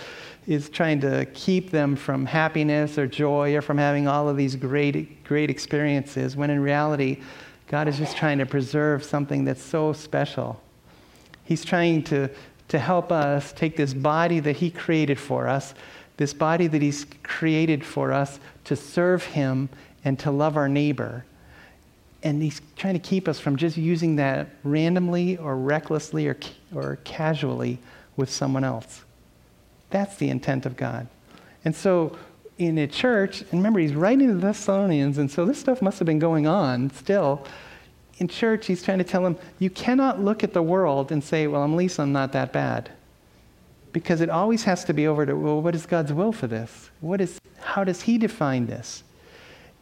is 0.48 0.70
trying 0.70 1.02
to 1.02 1.26
keep 1.34 1.70
them 1.70 1.96
from 1.96 2.26
happiness 2.26 2.98
or 2.98 3.06
joy 3.06 3.54
or 3.54 3.62
from 3.62 3.78
having 3.78 4.08
all 4.08 4.28
of 4.28 4.36
these 4.36 4.56
great, 4.56 5.24
great 5.26 5.50
experiences, 5.50 6.36
when 6.36 6.50
in 6.50 6.60
reality, 6.60 7.22
God 7.68 7.88
is 7.88 7.98
just 7.98 8.18
trying 8.18 8.40
to 8.40 8.48
preserve 8.48 9.04
something 9.04 9.44
that's 9.44 9.62
so 9.62 9.94
special. 9.94 10.60
He's 11.44 11.64
trying 11.64 12.04
to, 12.06 12.32
to 12.70 12.80
help 12.80 13.12
us 13.12 13.52
take 13.52 13.76
this 13.76 13.94
body 13.94 14.40
that 14.40 14.56
He 14.56 14.72
created 14.72 15.20
for 15.20 15.48
us, 15.48 15.76
this 16.20 16.34
body 16.34 16.68
that 16.68 16.82
He's 16.84 17.08
created 17.24 17.84
for 17.84 18.14
us 18.14 18.40
to 18.66 18.76
serve 18.76 19.24
Him 19.24 19.70
and 20.06 20.20
to 20.20 20.30
love 20.30 20.56
our 20.56 20.70
neighbor 20.70 21.26
and 22.24 22.42
he's 22.42 22.62
trying 22.76 22.94
to 22.94 23.00
keep 23.00 23.28
us 23.28 23.40
from 23.40 23.56
just 23.56 23.78
using 23.78 24.18
that 24.18 24.50
randomly 24.64 25.38
or 25.38 25.56
recklessly 25.56 26.28
or, 26.28 26.38
or 26.76 26.98
casually 27.04 27.80
with 28.18 28.30
someone 28.30 28.64
else. 28.64 29.04
That's 29.90 30.18
the 30.18 30.30
intent 30.30 30.66
of 30.66 30.76
God. 30.76 31.08
And 31.64 31.76
so 31.76 32.18
in 32.58 32.78
a 32.78 32.88
church, 32.88 33.42
and 33.42 33.54
remember, 33.54 33.80
he's 33.80 33.94
writing 33.94 34.28
to 34.28 34.34
the 34.34 34.42
Thessalonians, 34.42 35.18
and 35.18 35.32
so 35.32 35.46
this 35.46 35.60
stuff 35.60 35.82
must 35.82 35.98
have 36.00 36.06
been 36.06 36.20
going 36.20 36.46
on 36.46 36.90
still. 36.92 37.46
In 38.18 38.28
church, 38.28 38.66
he's 38.68 38.84
trying 38.84 38.98
to 38.98 39.06
tell 39.06 39.24
them, 39.24 39.38
you 39.60 39.70
cannot 39.70 40.20
look 40.20 40.44
at 40.44 40.54
the 40.54 40.62
world 40.62 41.12
and 41.14 41.24
say, 41.24 41.48
well, 41.48 41.64
at 41.64 41.70
least 41.70 42.00
I'm 42.00 42.12
not 42.12 42.34
that 42.34 42.52
bad. 42.52 42.92
Because 43.92 44.22
it 44.22 44.30
always 44.30 44.64
has 44.64 44.84
to 44.86 44.94
be 44.94 45.08
over 45.08 45.26
to, 45.26 45.36
well, 45.36 45.62
what 45.62 45.74
is 45.74 45.86
God's 45.86 46.14
will 46.14 46.32
for 46.32 46.48
this? 46.48 46.92
What 47.02 47.22
is, 47.22 47.40
how 47.60 47.84
does 47.84 48.02
he 48.02 48.18
define 48.18 48.68
this? 48.68 49.04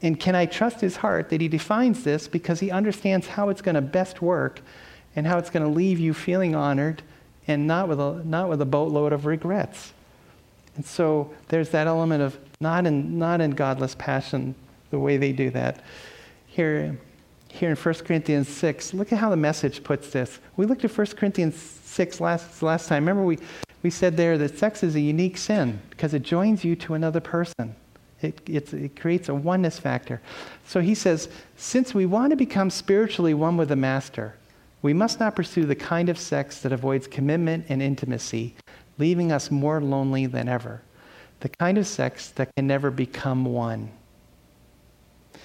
And 0.02 0.20
can 0.20 0.36
I 0.36 0.46
trust 0.46 0.80
his 0.80 0.98
heart 0.98 1.30
that 1.30 1.42
he 1.42 1.48
defines 1.48 2.04
this 2.04 2.28
because 2.28 2.60
he 2.60 2.72
understands 2.72 3.28
how 3.28 3.50
it's 3.50 3.62
going 3.62 3.76
to 3.76 3.82
best 3.82 4.22
work 4.22 4.62
and 5.16 5.26
how 5.26 5.40
it's 5.40 5.50
going 5.50 5.64
to 5.64 5.72
leave 5.72 6.00
you 6.00 6.14
feeling 6.14 6.56
honored 6.56 7.02
and 7.48 7.66
not 7.66 7.88
with, 7.88 8.00
a, 8.00 8.22
not 8.24 8.50
with 8.50 8.62
a 8.62 8.66
boatload 8.66 9.12
of 9.12 9.26
regrets? 9.26 9.94
And 10.76 10.86
so 10.86 11.34
there's 11.48 11.70
that 11.70 11.88
element 11.88 12.22
of 12.22 12.38
not 12.62 12.86
in, 12.86 13.18
not 13.18 13.42
in 13.42 13.52
godless 13.52 13.96
passion, 13.96 14.54
the 14.92 15.00
way 15.00 15.18
they 15.18 15.32
do 15.32 15.50
that. 15.50 15.84
Here, 16.46 16.98
here 17.50 17.72
in 17.72 17.76
1 17.76 17.94
Corinthians 17.96 18.48
6, 18.48 18.94
look 18.94 19.12
at 19.12 19.18
how 19.18 19.32
the 19.32 19.38
message 19.38 19.84
puts 19.84 20.12
this. 20.12 20.40
We 20.56 20.68
looked 20.68 20.86
at 20.86 20.96
1 20.96 21.08
Corinthians 21.08 21.56
6 21.60 22.22
last, 22.22 22.62
last 22.62 22.88
time. 22.88 23.04
Remember, 23.04 23.24
we, 23.24 23.40
we 23.88 23.92
said 23.92 24.18
there 24.18 24.38
that 24.38 24.58
sex 24.58 24.84
is 24.84 24.96
a 24.96 25.00
unique 25.00 25.38
sin 25.38 25.80
because 25.92 26.14
it 26.14 26.22
joins 26.22 26.66
you 26.66 26.76
to 26.76 26.94
another 26.94 27.22
person. 27.22 27.74
It, 28.22 28.42
it, 28.46 28.98
creates 28.98 29.30
a 29.30 29.34
oneness 29.34 29.80
factor. 29.80 30.22
So 30.66 30.82
he 30.82 30.94
says, 30.94 31.30
since 31.56 31.94
we 31.94 32.06
want 32.06 32.32
to 32.32 32.36
become 32.36 32.70
spiritually 32.70 33.34
one 33.34 33.56
with 33.56 33.70
the 33.70 33.78
Master, 33.78 34.36
we 34.82 34.92
must 34.92 35.22
not 35.22 35.38
pursue 35.38 35.64
the 35.64 35.74
kind 35.74 36.10
of 36.10 36.20
sex 36.20 36.60
that 36.64 36.74
avoids 36.74 37.08
commitment 37.08 37.68
and 37.70 37.82
intimacy, 37.82 38.56
leaving 38.98 39.32
us 39.32 39.52
more 39.52 39.80
lonely 39.80 40.26
than 40.26 40.50
ever. 40.50 40.82
The 41.40 41.48
kind 41.48 41.78
of 41.78 41.88
sex 41.88 42.32
that 42.32 42.54
can 42.58 42.68
never 42.68 42.92
become 42.92 43.46
one. 43.46 43.90
I'm 45.34 45.40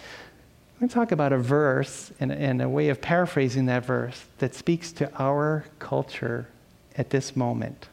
going 0.80 0.88
to 0.88 0.94
talk 0.96 1.12
about 1.12 1.32
a 1.32 1.38
verse 1.38 2.10
and, 2.18 2.32
and 2.32 2.60
a 2.60 2.68
way 2.68 2.88
of 2.88 3.00
paraphrasing 3.00 3.66
that 3.66 3.84
verse 3.84 4.24
that 4.38 4.56
speaks 4.56 4.90
to 4.94 5.08
our 5.16 5.64
culture 5.78 6.48
at 6.96 7.10
this 7.10 7.36
moment, 7.36 7.86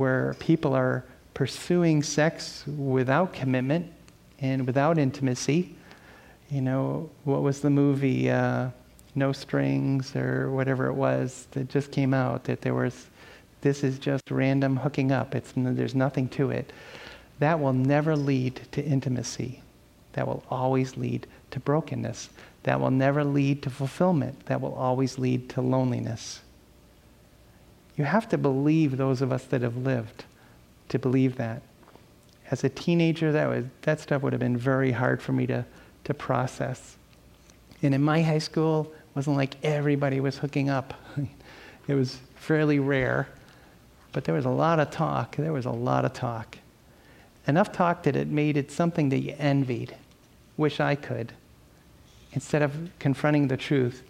where 0.00 0.34
people 0.38 0.72
are 0.72 1.04
pursuing 1.34 2.02
sex 2.02 2.64
without 2.66 3.34
commitment 3.34 3.92
and 4.40 4.66
without 4.66 4.96
intimacy. 4.96 5.76
You 6.48 6.62
know, 6.62 7.10
what 7.24 7.42
was 7.42 7.60
the 7.60 7.68
movie, 7.68 8.30
uh, 8.30 8.70
No 9.14 9.32
Strings 9.32 10.16
or 10.16 10.50
whatever 10.52 10.86
it 10.86 10.94
was 10.94 11.48
that 11.50 11.68
just 11.68 11.92
came 11.92 12.14
out, 12.14 12.44
that 12.44 12.62
there 12.62 12.72
was, 12.72 13.08
this 13.60 13.84
is 13.84 13.98
just 13.98 14.30
random 14.30 14.74
hooking 14.74 15.12
up. 15.12 15.34
It's, 15.34 15.52
there's 15.54 15.94
nothing 15.94 16.30
to 16.30 16.50
it. 16.50 16.72
That 17.38 17.60
will 17.60 17.74
never 17.74 18.16
lead 18.16 18.62
to 18.72 18.82
intimacy. 18.82 19.60
That 20.14 20.26
will 20.26 20.42
always 20.50 20.96
lead 20.96 21.26
to 21.50 21.60
brokenness. 21.60 22.30
That 22.62 22.80
will 22.80 22.90
never 22.90 23.22
lead 23.22 23.62
to 23.64 23.70
fulfillment. 23.70 24.46
That 24.46 24.62
will 24.62 24.74
always 24.74 25.18
lead 25.18 25.50
to 25.50 25.60
loneliness. 25.60 26.40
You 28.00 28.06
have 28.06 28.30
to 28.30 28.38
believe 28.38 28.96
those 28.96 29.20
of 29.20 29.30
us 29.30 29.44
that 29.44 29.60
have 29.60 29.76
lived 29.76 30.24
to 30.88 30.98
believe 30.98 31.36
that. 31.36 31.60
As 32.50 32.64
a 32.64 32.70
teenager, 32.70 33.30
that, 33.30 33.46
was, 33.46 33.66
that 33.82 34.00
stuff 34.00 34.22
would 34.22 34.32
have 34.32 34.40
been 34.40 34.56
very 34.56 34.92
hard 34.92 35.20
for 35.20 35.32
me 35.32 35.46
to, 35.48 35.66
to 36.04 36.14
process. 36.14 36.96
And 37.82 37.94
in 37.94 38.02
my 38.02 38.22
high 38.22 38.38
school, 38.38 38.90
it 38.90 39.14
wasn't 39.16 39.36
like 39.36 39.62
everybody 39.62 40.18
was 40.18 40.38
hooking 40.38 40.70
up. 40.70 40.94
it 41.88 41.94
was 41.94 42.16
fairly 42.36 42.78
rare, 42.78 43.28
but 44.12 44.24
there 44.24 44.34
was 44.34 44.46
a 44.46 44.50
lot 44.50 44.80
of 44.80 44.90
talk. 44.90 45.36
There 45.36 45.52
was 45.52 45.66
a 45.66 45.70
lot 45.70 46.06
of 46.06 46.14
talk. 46.14 46.56
Enough 47.46 47.70
talk 47.70 48.04
that 48.04 48.16
it 48.16 48.28
made 48.28 48.56
it 48.56 48.70
something 48.70 49.10
that 49.10 49.18
you 49.18 49.34
envied. 49.38 49.94
Wish 50.56 50.80
I 50.80 50.94
could. 50.94 51.34
Instead 52.32 52.62
of 52.62 52.88
confronting 52.98 53.48
the 53.48 53.58
truth, 53.58 54.02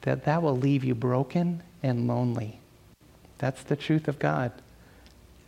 that 0.00 0.24
that 0.24 0.42
will 0.42 0.56
leave 0.56 0.84
you 0.84 0.94
broken 0.94 1.62
and 1.82 2.08
lonely. 2.08 2.60
That's 3.38 3.62
the 3.62 3.76
truth 3.76 4.08
of 4.08 4.18
God. 4.18 4.52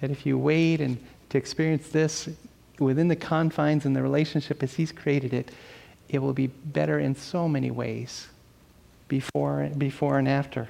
That 0.00 0.10
if 0.10 0.26
you 0.26 0.38
wait 0.38 0.80
and 0.80 0.98
to 1.30 1.38
experience 1.38 1.88
this 1.88 2.28
within 2.78 3.08
the 3.08 3.16
confines 3.16 3.84
and 3.84 3.94
the 3.94 4.02
relationship 4.02 4.62
as 4.62 4.74
He's 4.74 4.92
created 4.92 5.32
it, 5.32 5.50
it 6.08 6.20
will 6.20 6.32
be 6.32 6.46
better 6.46 6.98
in 6.98 7.14
so 7.14 7.48
many 7.48 7.70
ways 7.70 8.28
before, 9.08 9.70
before 9.76 10.18
and 10.18 10.28
after. 10.28 10.68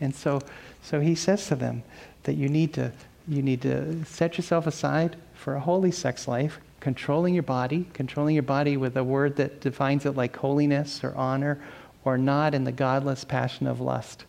And 0.00 0.14
so, 0.14 0.40
so 0.82 1.00
He 1.00 1.14
says 1.14 1.46
to 1.48 1.56
them 1.56 1.82
that 2.22 2.34
you 2.34 2.48
need 2.48 2.74
to, 2.74 2.92
you 3.26 3.42
need 3.42 3.62
to 3.62 4.04
set 4.04 4.38
yourself 4.38 4.66
aside 4.66 5.16
for 5.34 5.54
a 5.54 5.60
holy 5.60 5.90
sex 5.90 6.28
life, 6.28 6.60
controlling 6.80 7.34
your 7.34 7.42
body, 7.42 7.86
controlling 7.92 8.34
your 8.34 8.42
body 8.42 8.76
with 8.76 8.96
a 8.96 9.04
word 9.04 9.36
that 9.36 9.60
defines 9.60 10.06
it 10.06 10.12
like 10.12 10.36
holiness 10.36 11.02
or 11.02 11.14
honor 11.14 11.58
or 12.04 12.16
not 12.16 12.54
in 12.54 12.64
the 12.64 12.72
godless 12.72 13.24
passion 13.24 13.66
of 13.66 13.80
lust. 13.80 14.24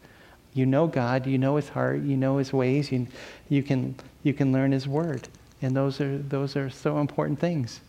You 0.53 0.65
know 0.65 0.87
God, 0.87 1.27
you 1.27 1.37
know 1.37 1.55
his 1.55 1.69
heart, 1.69 2.01
you 2.01 2.17
know 2.17 2.37
his 2.37 2.51
ways, 2.51 2.91
you, 2.91 3.07
you, 3.49 3.63
can, 3.63 3.95
you 4.23 4.33
can 4.33 4.51
learn 4.51 4.71
his 4.71 4.87
word. 4.87 5.27
And 5.61 5.75
those 5.75 6.01
are, 6.01 6.17
those 6.17 6.55
are 6.55 6.69
so 6.69 6.99
important 6.99 7.39
things. 7.39 7.81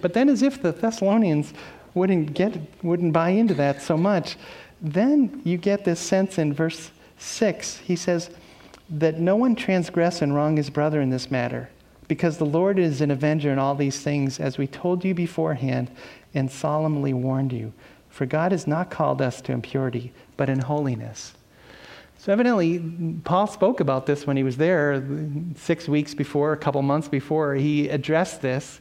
But 0.00 0.12
then, 0.14 0.28
as 0.28 0.42
if 0.42 0.60
the 0.60 0.72
Thessalonians 0.72 1.52
wouldn't, 1.94 2.34
get, 2.34 2.58
wouldn't 2.82 3.12
buy 3.12 3.30
into 3.30 3.54
that 3.54 3.80
so 3.80 3.96
much, 3.96 4.36
then 4.80 5.40
you 5.44 5.56
get 5.56 5.84
this 5.84 6.00
sense 6.00 6.38
in 6.38 6.52
verse 6.52 6.90
6. 7.18 7.78
He 7.78 7.96
says, 7.96 8.30
That 8.90 9.20
no 9.20 9.36
one 9.36 9.54
transgress 9.54 10.20
and 10.20 10.34
wrong 10.34 10.56
his 10.56 10.70
brother 10.70 11.00
in 11.00 11.10
this 11.10 11.30
matter, 11.30 11.70
because 12.08 12.38
the 12.38 12.44
Lord 12.44 12.78
is 12.78 13.00
an 13.00 13.10
avenger 13.10 13.52
in 13.52 13.58
all 13.58 13.74
these 13.74 14.00
things, 14.00 14.40
as 14.40 14.58
we 14.58 14.66
told 14.66 15.04
you 15.04 15.14
beforehand 15.14 15.90
and 16.34 16.50
solemnly 16.50 17.14
warned 17.14 17.52
you. 17.52 17.72
For 18.10 18.26
God 18.26 18.52
has 18.52 18.66
not 18.66 18.90
called 18.90 19.22
us 19.22 19.40
to 19.42 19.52
impurity, 19.52 20.12
but 20.36 20.48
in 20.48 20.60
holiness. 20.60 21.34
So, 22.24 22.32
evidently, 22.32 22.82
Paul 23.24 23.46
spoke 23.46 23.80
about 23.80 24.06
this 24.06 24.26
when 24.26 24.38
he 24.38 24.42
was 24.42 24.56
there 24.56 25.06
six 25.56 25.86
weeks 25.86 26.14
before, 26.14 26.54
a 26.54 26.56
couple 26.56 26.80
months 26.80 27.06
before. 27.06 27.54
He 27.54 27.90
addressed 27.90 28.40
this. 28.40 28.80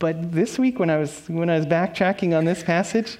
But 0.00 0.32
this 0.32 0.58
week, 0.58 0.80
when 0.80 0.90
I 0.90 0.96
was, 0.96 1.20
when 1.28 1.48
I 1.48 1.56
was 1.56 1.66
backtracking 1.66 2.36
on 2.36 2.44
this 2.44 2.64
passage, 2.64 3.18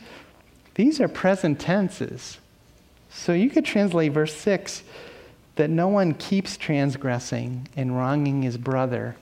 these 0.74 1.00
are 1.00 1.06
present 1.06 1.60
tenses. 1.60 2.38
So, 3.08 3.32
you 3.32 3.48
could 3.48 3.64
translate 3.64 4.10
verse 4.10 4.34
6 4.34 4.82
that 5.54 5.70
no 5.70 5.86
one 5.86 6.12
keeps 6.14 6.56
transgressing 6.56 7.68
and 7.76 7.96
wronging 7.96 8.42
his 8.42 8.56
brother 8.56 9.14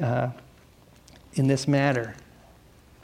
uh, 0.00 0.28
in 1.34 1.48
this 1.48 1.66
matter. 1.66 2.14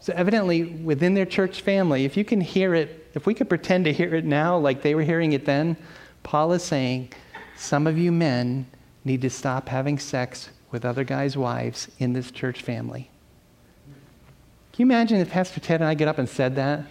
So, 0.00 0.12
evidently, 0.14 0.62
within 0.62 1.14
their 1.14 1.26
church 1.26 1.62
family, 1.62 2.04
if 2.04 2.16
you 2.16 2.24
can 2.24 2.40
hear 2.40 2.72
it, 2.72 3.10
if 3.14 3.26
we 3.26 3.34
could 3.34 3.48
pretend 3.48 3.86
to 3.86 3.92
hear 3.92 4.14
it 4.14 4.24
now 4.24 4.56
like 4.56 4.82
they 4.82 4.94
were 4.94 5.02
hearing 5.02 5.32
it 5.32 5.44
then, 5.44 5.76
Paul 6.24 6.52
is 6.52 6.64
saying 6.64 7.12
some 7.56 7.86
of 7.86 7.96
you 7.96 8.10
men 8.10 8.66
need 9.04 9.22
to 9.22 9.30
stop 9.30 9.68
having 9.68 9.98
sex 9.98 10.48
with 10.72 10.84
other 10.84 11.04
guys' 11.04 11.36
wives 11.36 11.88
in 12.00 12.14
this 12.14 12.32
church 12.32 12.62
family. 12.62 13.10
Can 14.72 14.88
you 14.88 14.92
imagine 14.92 15.20
if 15.20 15.30
Pastor 15.30 15.60
Ted 15.60 15.80
and 15.80 15.88
I 15.88 15.94
get 15.94 16.08
up 16.08 16.18
and 16.18 16.28
said 16.28 16.56
that? 16.56 16.84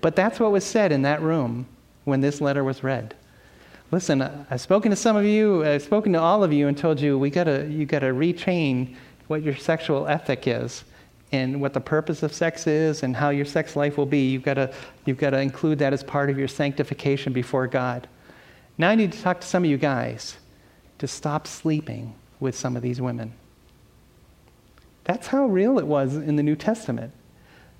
But 0.00 0.14
that's 0.14 0.38
what 0.38 0.52
was 0.52 0.64
said 0.64 0.92
in 0.92 1.02
that 1.02 1.20
room 1.20 1.66
when 2.04 2.20
this 2.20 2.40
letter 2.40 2.62
was 2.62 2.84
read. 2.84 3.16
Listen, 3.90 4.22
I've 4.22 4.60
spoken 4.60 4.90
to 4.90 4.96
some 4.96 5.16
of 5.16 5.24
you, 5.24 5.64
I've 5.64 5.82
spoken 5.82 6.12
to 6.12 6.20
all 6.20 6.44
of 6.44 6.52
you 6.52 6.68
and 6.68 6.78
told 6.78 7.00
you 7.00 7.18
we 7.18 7.28
gotta, 7.28 7.66
you 7.68 7.86
got 7.86 7.98
to 8.00 8.12
retrain 8.12 8.94
what 9.26 9.42
your 9.42 9.56
sexual 9.56 10.06
ethic 10.06 10.46
is 10.46 10.84
and 11.32 11.60
what 11.60 11.72
the 11.72 11.80
purpose 11.80 12.22
of 12.22 12.32
sex 12.32 12.66
is 12.66 13.02
and 13.02 13.14
how 13.14 13.30
your 13.30 13.44
sex 13.44 13.76
life 13.76 13.96
will 13.96 14.06
be. 14.06 14.30
You've 14.30 14.42
got 14.42 14.54
to, 14.54 14.72
you've 15.04 15.18
got 15.18 15.30
to 15.30 15.40
include 15.40 15.78
that 15.78 15.92
as 15.92 16.02
part 16.02 16.30
of 16.30 16.38
your 16.38 16.48
sanctification 16.48 17.32
before 17.32 17.66
God. 17.66 18.08
Now 18.78 18.90
I 18.90 18.94
need 18.94 19.12
to 19.12 19.22
talk 19.22 19.40
to 19.40 19.46
some 19.46 19.64
of 19.64 19.70
you 19.70 19.76
guys 19.76 20.36
to 20.98 21.06
stop 21.06 21.46
sleeping 21.46 22.14
with 22.40 22.56
some 22.56 22.76
of 22.76 22.82
these 22.82 23.00
women. 23.00 23.32
That's 25.04 25.28
how 25.28 25.46
real 25.46 25.78
it 25.78 25.86
was 25.86 26.16
in 26.16 26.36
the 26.36 26.42
New 26.42 26.56
Testament. 26.56 27.12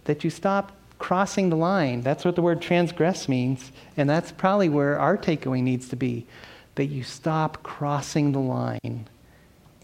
That 0.05 0.25
you 0.25 0.31
stop 0.31 0.73
crossing 0.99 1.49
the 1.49 1.57
line. 1.57 2.03
That's 2.03 2.25
what 2.25 2.37
the 2.37 2.43
word 2.43 2.61
transgress 2.63 3.29
means. 3.29 3.73
And 3.97 4.09
that's 4.09 4.33
probably 4.33 4.69
where 4.69 4.99
our 4.99 5.17
takeaway 5.17 5.63
needs 5.63 5.89
to 5.89 5.97
be 5.97 6.27
that 6.77 6.87
you 6.87 7.03
stop 7.03 7.63
crossing 7.63 8.33
the 8.33 8.39
line 8.39 9.09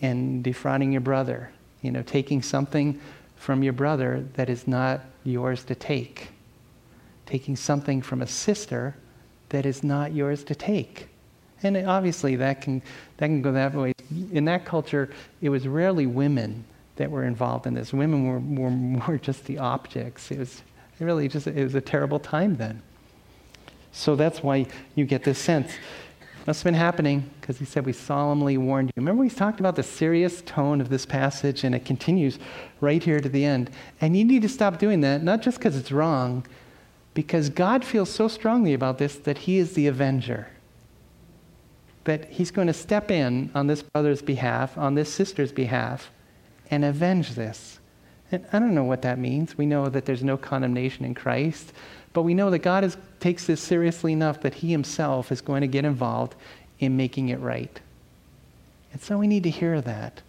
and 0.00 0.42
defrauding 0.44 0.92
your 0.92 1.00
brother. 1.00 1.50
You 1.83 1.92
know, 1.92 2.02
taking 2.02 2.42
something 2.42 3.00
from 3.37 3.62
your 3.62 3.72
brother 3.72 4.27
that 4.35 4.51
is 4.51 4.66
not 4.66 5.03
yours 5.25 5.64
to 5.64 5.75
take. 5.75 6.29
Taking 7.27 7.57
something 7.57 8.03
from 8.03 8.22
a 8.22 8.27
sister 8.27 8.96
that 9.51 9.66
is 9.66 9.85
not 9.85 10.12
yours 10.12 10.42
to 10.44 10.55
take. 10.55 11.09
And 11.62 11.77
obviously, 11.77 12.37
that 12.37 12.61
can, 12.61 12.83
that 13.16 13.27
can 13.27 13.42
go 13.42 13.53
that 13.53 13.75
way. 13.75 13.94
In 14.33 14.44
that 14.46 14.64
culture, 14.64 15.11
it 15.40 15.49
was 15.49 15.66
rarely 15.66 16.07
women 16.07 16.64
that 16.96 17.11
were 17.11 17.25
involved 17.25 17.66
in 17.66 17.75
this. 17.75 17.92
Women 17.92 18.27
were, 18.27 18.38
were 18.38 18.70
more 18.70 19.18
just 19.22 19.44
the 19.44 19.59
objects. 19.59 20.31
It 20.31 20.38
was 20.38 20.62
really 20.99 21.29
just, 21.29 21.46
it 21.46 21.62
was 21.62 21.75
a 21.75 21.81
terrible 21.81 22.18
time 22.18 22.57
then. 22.57 22.83
So 23.92 24.14
that's 24.14 24.42
why 24.42 24.66
you 24.94 25.07
get 25.07 25.25
this 25.25 25.38
sense. 25.38 25.72
Must 26.46 26.61
have 26.61 26.64
been 26.64 26.78
happening 26.78 27.28
because 27.40 27.59
he 27.59 27.64
said, 27.64 27.85
We 27.85 27.92
solemnly 27.92 28.56
warned 28.56 28.88
you. 28.88 28.92
Remember, 28.96 29.22
we 29.22 29.30
talked 29.30 29.59
about 29.59 29.74
the 29.74 29.82
serious 29.82 30.42
tone 30.42 30.80
of 30.80 30.88
this 30.88 31.04
passage, 31.04 31.64
and 31.64 31.74
it 31.74 31.85
continues 31.85 32.38
right 32.80 33.02
here 33.02 33.18
to 33.18 33.28
the 33.28 33.44
end. 33.44 33.70
And 34.00 34.16
you 34.16 34.24
need 34.24 34.42
to 34.42 34.48
stop 34.48 34.78
doing 34.78 35.00
that, 35.00 35.24
not 35.24 35.42
just 35.42 35.59
because 35.59 35.76
it's 35.76 35.90
wrong, 35.90 36.46
because 37.14 37.48
God 37.50 37.85
feels 37.85 38.11
so 38.11 38.28
strongly 38.28 38.74
about 38.74 38.98
this 38.98 39.16
that 39.16 39.38
he 39.38 39.59
is 39.59 39.72
the 39.72 39.88
avenger. 39.88 40.48
That 42.04 42.30
he's 42.30 42.52
going 42.52 42.68
to 42.68 42.72
step 42.72 43.11
in 43.11 43.50
on 43.52 43.66
this 43.66 43.82
brother's 43.82 44.22
behalf, 44.22 44.78
on 44.78 44.94
this 44.94 45.12
sister's 45.12 45.50
behalf, 45.50 46.12
and 46.70 46.85
avenge 46.85 47.35
this. 47.35 47.80
And 48.33 48.45
I 48.53 48.59
don't 48.59 48.75
know 48.75 48.85
what 48.85 49.03
that 49.03 49.19
means. 49.19 49.57
We 49.57 49.67
know 49.67 49.89
that 49.89 50.05
there's 50.05 50.25
no 50.25 50.37
condemnation 50.37 51.05
in 51.05 51.15
Christ, 51.15 51.73
but 52.12 52.23
we 52.23 52.35
know 52.35 52.51
that 52.51 52.61
God 52.61 52.83
is, 52.83 52.97
takes 53.21 53.47
this 53.47 53.61
seriously 53.61 54.12
enough 54.12 54.41
that 54.41 54.55
He 54.55 54.71
Himself 54.71 55.31
is 55.31 55.41
going 55.41 55.61
to 55.61 55.69
get 55.69 55.85
involved 55.85 56.35
in 56.81 56.97
making 56.97 57.29
it 57.29 57.39
right. 57.41 57.81
And 58.93 59.03
so 59.03 59.19
we 59.19 59.27
need 59.27 59.43
to 59.45 59.51
hear 59.51 59.81
that. 59.81 60.23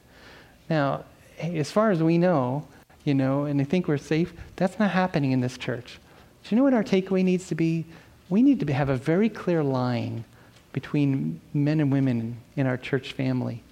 Now, 0.69 1.05
as 1.39 1.71
far 1.71 1.91
as 1.91 2.03
we 2.03 2.17
know, 2.17 2.67
you 3.03 3.13
know, 3.13 3.45
and 3.45 3.61
I 3.61 3.63
think 3.63 3.87
we're 3.87 3.97
safe, 3.97 4.33
that's 4.57 4.77
not 4.79 4.91
happening 4.91 5.31
in 5.31 5.41
this 5.41 5.57
church. 5.57 5.99
Do 6.43 6.55
you 6.55 6.57
know 6.57 6.63
what 6.63 6.73
our 6.73 6.83
takeaway 6.83 7.23
needs 7.23 7.47
to 7.47 7.55
be? 7.55 7.85
We 8.29 8.41
need 8.41 8.59
to 8.59 8.73
have 8.73 8.89
a 8.89 8.97
very 8.97 9.29
clear 9.29 9.63
line 9.63 10.25
between 10.73 11.39
men 11.53 11.79
and 11.79 11.91
women 11.91 12.37
in 12.55 12.67
our 12.67 12.77
church 12.77 13.13
family. 13.13 13.63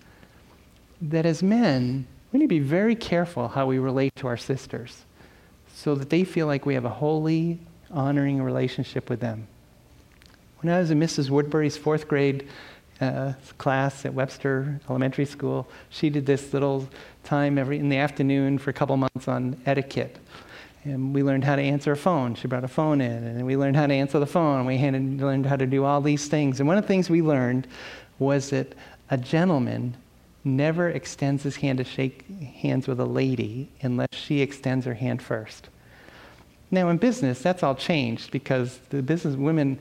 That 1.01 1.25
as 1.25 1.43
men, 1.43 2.07
we 2.35 2.39
need 2.39 2.45
to 2.47 2.49
be 2.49 2.59
very 2.59 2.95
careful 2.95 3.47
how 3.47 3.65
we 3.65 3.79
relate 3.79 4.13
to 4.13 4.27
our 4.27 4.35
sisters 4.35 5.05
so 5.73 5.95
that 5.95 6.09
they 6.09 6.25
feel 6.25 6.47
like 6.47 6.65
we 6.65 6.73
have 6.73 6.83
a 6.83 6.89
holy, 6.89 7.57
honoring 7.91 8.43
relationship 8.43 9.09
with 9.09 9.21
them. 9.21 9.47
When 10.59 10.73
I 10.73 10.79
was 10.79 10.91
in 10.91 10.99
Mrs. 10.99 11.29
Woodbury's 11.29 11.77
fourth 11.77 12.09
grade 12.09 12.49
uh, 12.99 13.35
class 13.57 14.05
at 14.05 14.13
Webster 14.13 14.81
Elementary 14.89 15.23
School, 15.23 15.65
she 15.89 16.09
did 16.09 16.25
this 16.25 16.51
little 16.51 16.89
time 17.23 17.57
every 17.57 17.79
in 17.79 17.87
the 17.87 17.99
afternoon 17.99 18.57
for 18.57 18.69
a 18.69 18.73
couple 18.73 18.97
months 18.97 19.29
on 19.29 19.55
etiquette. 19.65 20.17
And 20.83 21.15
we 21.15 21.23
learned 21.23 21.45
how 21.45 21.55
to 21.55 21.61
answer 21.61 21.93
a 21.93 21.97
phone. 21.97 22.35
She 22.35 22.49
brought 22.49 22.65
a 22.65 22.67
phone 22.67 22.99
in, 22.99 23.23
and 23.23 23.45
we 23.45 23.55
learned 23.55 23.77
how 23.77 23.87
to 23.87 23.93
answer 23.93 24.19
the 24.19 24.27
phone. 24.27 24.65
We 24.65 24.77
learned 24.77 25.45
how 25.45 25.55
to 25.55 25.65
do 25.65 25.85
all 25.85 26.01
these 26.01 26.27
things. 26.27 26.59
And 26.59 26.67
one 26.67 26.77
of 26.77 26.83
the 26.83 26.87
things 26.89 27.09
we 27.09 27.21
learned 27.21 27.65
was 28.19 28.49
that 28.49 28.73
a 29.09 29.17
gentleman 29.17 29.95
never 30.45 30.89
extends 30.89 31.43
his 31.43 31.57
hand 31.57 31.79
to 31.79 31.83
shake 31.83 32.27
hands 32.29 32.87
with 32.87 32.99
a 32.99 33.05
lady 33.05 33.69
unless 33.81 34.09
she 34.11 34.41
extends 34.41 34.85
her 34.85 34.93
hand 34.93 35.21
first. 35.21 35.69
Now, 36.71 36.89
in 36.89 36.97
business, 36.97 37.41
that's 37.41 37.63
all 37.63 37.75
changed 37.75 38.31
because 38.31 38.79
the 38.89 39.01
business 39.01 39.35
women, 39.35 39.79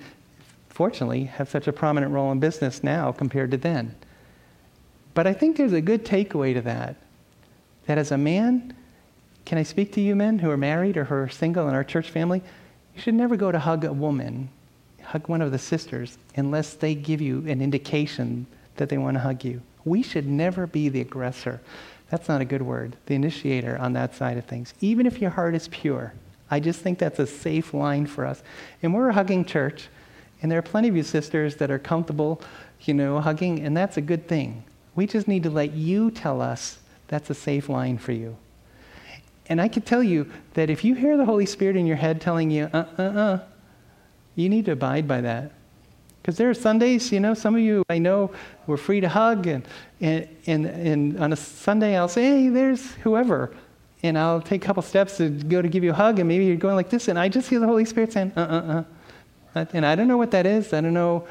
fortunately, 0.69 1.25
have 1.25 1.49
such 1.49 1.69
a 1.69 1.73
prominent 1.73 2.13
role 2.13 2.33
in 2.33 2.41
business 2.41 2.83
now 2.83 3.13
compared 3.13 3.51
to 3.51 3.57
then. 3.57 3.95
But 5.13 5.27
I 5.27 5.33
think 5.33 5.57
there's 5.57 5.73
a 5.73 5.81
good 5.81 6.05
takeaway 6.05 6.55
to 6.55 6.63
that. 6.63 6.97
That 7.87 7.99
as 7.99 8.11
a 8.11 8.19
man, 8.19 8.75
can 9.45 9.59
I 9.59 9.63
speak 9.63 9.93
to 9.93 10.01
you 10.01 10.17
men 10.17 10.39
who 10.39 10.51
are 10.51 10.57
married 10.57 10.97
or 10.97 11.05
who 11.05 11.15
are 11.15 11.29
single 11.29 11.69
in 11.69 11.75
our 11.75 11.85
church 11.85 12.11
family? 12.11 12.43
You 12.95 13.03
should 13.03 13.15
never 13.15 13.37
go 13.37 13.53
to 13.53 13.59
hug 13.59 13.85
a 13.85 13.93
woman, 13.93 14.49
hug 15.03 15.29
one 15.29 15.43
of 15.43 15.53
the 15.53 15.59
sisters, 15.59 16.17
unless 16.37 16.75
they 16.75 16.95
give 16.95 17.21
you 17.21 17.45
an 17.47 17.61
indication 17.61 18.47
that 18.77 18.89
they 18.89 18.99
want 18.99 19.17
to 19.17 19.21
hug 19.21 19.45
you. 19.45 19.61
We 19.85 20.03
should 20.03 20.27
never 20.27 20.67
be 20.67 20.89
the 20.89 21.01
aggressor. 21.01 21.61
That's 22.11 22.29
not 22.29 22.41
a 22.41 22.45
good 22.45 22.63
word, 22.63 22.97
the 23.07 23.15
initiator 23.15 23.79
on 23.79 23.93
that 23.95 24.15
side 24.15 24.39
of 24.39 24.45
things, 24.45 24.75
even 24.81 25.07
if 25.07 25.21
your 25.21 25.31
heart 25.31 25.55
is 25.55 25.69
pure. 25.69 26.13
I 26.51 26.61
just 26.61 26.81
think 26.81 26.99
that's 26.99 27.19
a 27.19 27.27
safe 27.27 27.75
line 27.75 28.07
for 28.07 28.25
us. 28.25 28.43
And 28.83 28.95
we're 28.95 29.09
a 29.09 29.15
hugging 29.15 29.45
church, 29.45 29.89
and 30.43 30.51
there 30.51 30.59
are 30.59 30.63
plenty 30.63 30.89
of 30.89 30.97
you 30.97 31.03
sisters 31.03 31.57
that 31.57 31.71
are 31.71 31.79
comfortable, 31.79 32.41
you 32.83 32.95
know, 32.95 33.21
hugging, 33.21 33.61
and 33.61 33.77
that's 33.77 33.97
a 33.97 34.03
good 34.03 34.29
thing. 34.29 34.65
We 34.95 35.07
just 35.07 35.27
need 35.27 35.43
to 35.43 35.51
let 35.51 35.73
you 35.73 36.11
tell 36.11 36.41
us 36.41 36.79
that's 37.09 37.31
a 37.31 37.35
safe 37.35 37.69
line 37.69 37.99
for 37.99 38.13
you. 38.13 38.37
And 39.47 39.61
I 39.61 39.69
can 39.69 39.83
tell 39.83 40.03
you 40.03 40.31
that 40.55 40.71
if 40.71 40.85
you 40.85 40.95
hear 40.95 41.17
the 41.17 41.25
Holy 41.25 41.47
Spirit 41.47 41.77
in 41.77 41.87
your 41.87 41.97
head 41.97 42.21
telling 42.21 42.51
you, 42.51 42.71
uh 42.73 42.87
uh 42.99 43.03
uh, 43.03 43.41
you 44.35 44.49
need 44.49 44.65
to 44.67 44.73
abide 44.73 45.07
by 45.07 45.21
that. 45.21 45.53
Because 46.25 46.39
there 46.39 46.49
are 46.49 46.55
Sundays, 46.55 47.13
you 47.13 47.21
know, 47.21 47.35
some 47.35 47.55
of 47.55 47.61
you 47.61 47.85
I 47.91 47.99
know 47.99 48.31
we're 48.67 48.79
free 48.79 48.99
to 49.03 49.11
hug, 49.11 49.47
and, 49.47 49.63
and, 50.01 50.27
and, 50.47 50.65
and 50.65 51.21
on 51.21 51.35
a 51.35 51.37
Sunday 51.37 51.99
I'll 51.99 52.09
say, 52.09 52.23
hey, 52.23 52.49
there's 52.49 52.93
whoever. 52.95 53.55
And 54.03 54.17
I'll 54.17 54.41
take 54.41 54.65
a 54.65 54.67
couple 54.67 54.83
steps 54.83 55.19
to 55.19 55.29
go 55.29 55.61
to 55.61 55.69
give 55.69 55.85
you 55.85 55.91
a 55.91 55.95
hug, 55.95 56.21
and 56.21 56.27
maybe 56.27 56.47
you're 56.47 56.57
going 56.57 56.77
like 56.77 56.89
this, 56.89 57.09
and 57.09 57.19
I 57.19 57.29
just 57.29 57.51
hear 57.51 57.61
the 57.61 57.67
Holy 57.67 57.85
Spirit 57.85 58.15
saying, 58.15 58.33
uh 58.37 58.41
uh 58.41 58.85
uh. 59.55 59.65
And 59.75 59.85
I 59.85 59.95
don't 59.95 60.09
know 60.09 60.17
what 60.17 60.31
that 60.31 60.47
is. 60.47 60.73
I 60.73 60.81
don't 60.81 60.95
know. 60.95 61.29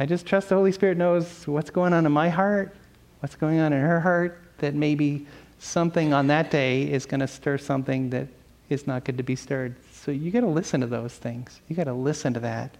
I 0.00 0.06
just 0.06 0.26
trust 0.26 0.48
the 0.48 0.56
Holy 0.56 0.72
Spirit 0.72 0.98
knows 0.98 1.46
what's 1.46 1.70
going 1.70 1.92
on 1.92 2.04
in 2.04 2.10
my 2.10 2.28
heart, 2.28 2.74
what's 3.20 3.36
going 3.36 3.60
on 3.60 3.72
in 3.72 3.80
her 3.80 4.00
heart, 4.00 4.42
that 4.58 4.74
maybe 4.74 5.24
something 5.60 6.12
on 6.12 6.26
that 6.26 6.50
day 6.50 6.82
is 6.82 7.06
going 7.06 7.20
to 7.20 7.28
stir 7.28 7.58
something 7.58 8.10
that 8.10 8.26
is 8.70 8.88
not 8.88 9.04
good 9.04 9.18
to 9.18 9.22
be 9.22 9.36
stirred. 9.36 9.76
So 9.92 10.10
you 10.10 10.32
got 10.32 10.40
to 10.40 10.48
listen 10.48 10.80
to 10.80 10.88
those 10.88 11.14
things. 11.14 11.60
You 11.68 11.76
got 11.76 11.84
to 11.84 11.94
listen 11.94 12.34
to 12.34 12.40
that. 12.40 12.76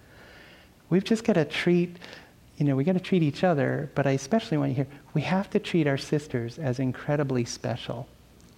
We've 0.93 1.03
just 1.03 1.23
got 1.23 1.33
to 1.33 1.43
treat, 1.43 1.97
you 2.57 2.65
know, 2.65 2.75
we 2.75 2.83
got 2.83 2.93
to 2.93 2.99
treat 2.99 3.23
each 3.23 3.43
other, 3.43 3.89
but 3.95 4.05
I 4.05 4.11
especially 4.11 4.59
want 4.59 4.69
to 4.69 4.75
hear, 4.75 4.87
we 5.15 5.23
have 5.23 5.49
to 5.49 5.59
treat 5.59 5.87
our 5.87 5.97
sisters 5.97 6.59
as 6.59 6.77
incredibly 6.77 7.45
special. 7.45 8.07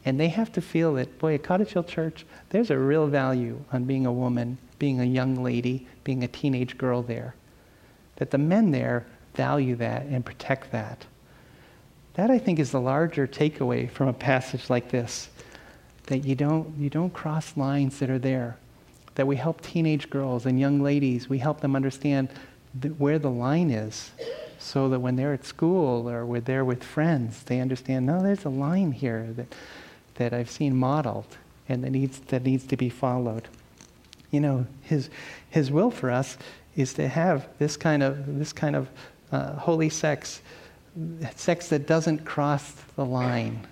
And 0.03 0.19
they 0.19 0.27
have 0.27 0.51
to 0.51 0.61
feel 0.61 0.95
that, 0.95 1.17
boy, 1.17 1.35
at 1.35 1.43
Cottage 1.43 1.69
Hill 1.69 1.85
Church, 1.85 2.25
there's 2.49 2.71
a 2.71 2.77
real 2.77 3.07
value 3.07 3.63
on 3.71 3.85
being 3.85 4.05
a 4.05 4.11
woman, 4.11 4.57
being 4.79 4.99
a 4.99 5.05
young 5.05 5.41
lady, 5.41 5.87
being 6.03 6.25
a 6.25 6.27
teenage 6.27 6.77
girl 6.77 7.01
there. 7.01 7.35
That 8.17 8.31
the 8.31 8.37
men 8.37 8.71
there 8.71 9.05
value 9.35 9.77
that 9.77 10.03
and 10.03 10.25
protect 10.25 10.73
that. 10.73 11.05
That, 12.15 12.29
I 12.29 12.37
think, 12.37 12.59
is 12.59 12.71
the 12.71 12.81
larger 12.81 13.27
takeaway 13.27 13.89
from 13.89 14.09
a 14.09 14.13
passage 14.13 14.69
like 14.69 14.91
this. 14.91 15.29
That 16.07 16.25
you 16.25 16.35
don't, 16.35 16.77
you 16.77 16.89
don't 16.89 17.13
cross 17.13 17.55
lines 17.55 17.99
that 17.99 18.09
are 18.09 18.19
there. 18.19 18.57
That 19.15 19.27
we 19.27 19.35
help 19.35 19.61
teenage 19.61 20.09
girls 20.09 20.45
and 20.45 20.59
young 20.59 20.81
ladies, 20.81 21.29
we 21.29 21.39
help 21.39 21.61
them 21.61 21.75
understand 21.75 22.29
where 22.97 23.19
the 23.19 23.29
line 23.29 23.71
is 23.71 24.11
so 24.59 24.89
that 24.89 24.99
when 24.99 25.15
they're 25.15 25.33
at 25.33 25.45
school 25.45 26.09
or 26.09 26.25
when 26.25 26.43
they're 26.43 26.65
with 26.65 26.83
friends, 26.83 27.43
they 27.43 27.59
understand, 27.59 28.05
no, 28.05 28.21
there's 28.21 28.45
a 28.45 28.49
line 28.49 28.91
here 28.91 29.29
that, 29.35 29.55
that 30.15 30.33
I've 30.33 30.49
seen 30.49 30.75
modeled 30.75 31.37
and 31.69 31.83
that 31.83 31.91
needs, 31.91 32.19
that 32.19 32.43
needs 32.43 32.65
to 32.67 32.77
be 32.77 32.89
followed. 32.89 33.47
You 34.31 34.39
know, 34.41 34.65
his, 34.81 35.09
his 35.49 35.71
will 35.71 35.91
for 35.91 36.11
us 36.11 36.37
is 36.75 36.93
to 36.95 37.07
have 37.07 37.47
this 37.59 37.77
kind 37.77 38.03
of, 38.03 38.37
this 38.37 38.51
kind 38.51 38.75
of 38.75 38.89
uh, 39.31 39.53
holy 39.53 39.89
sex, 39.89 40.41
sex 41.35 41.69
that 41.69 41.87
doesn't 41.87 42.25
cross 42.25 42.73
the 42.95 43.05
line. 43.05 43.65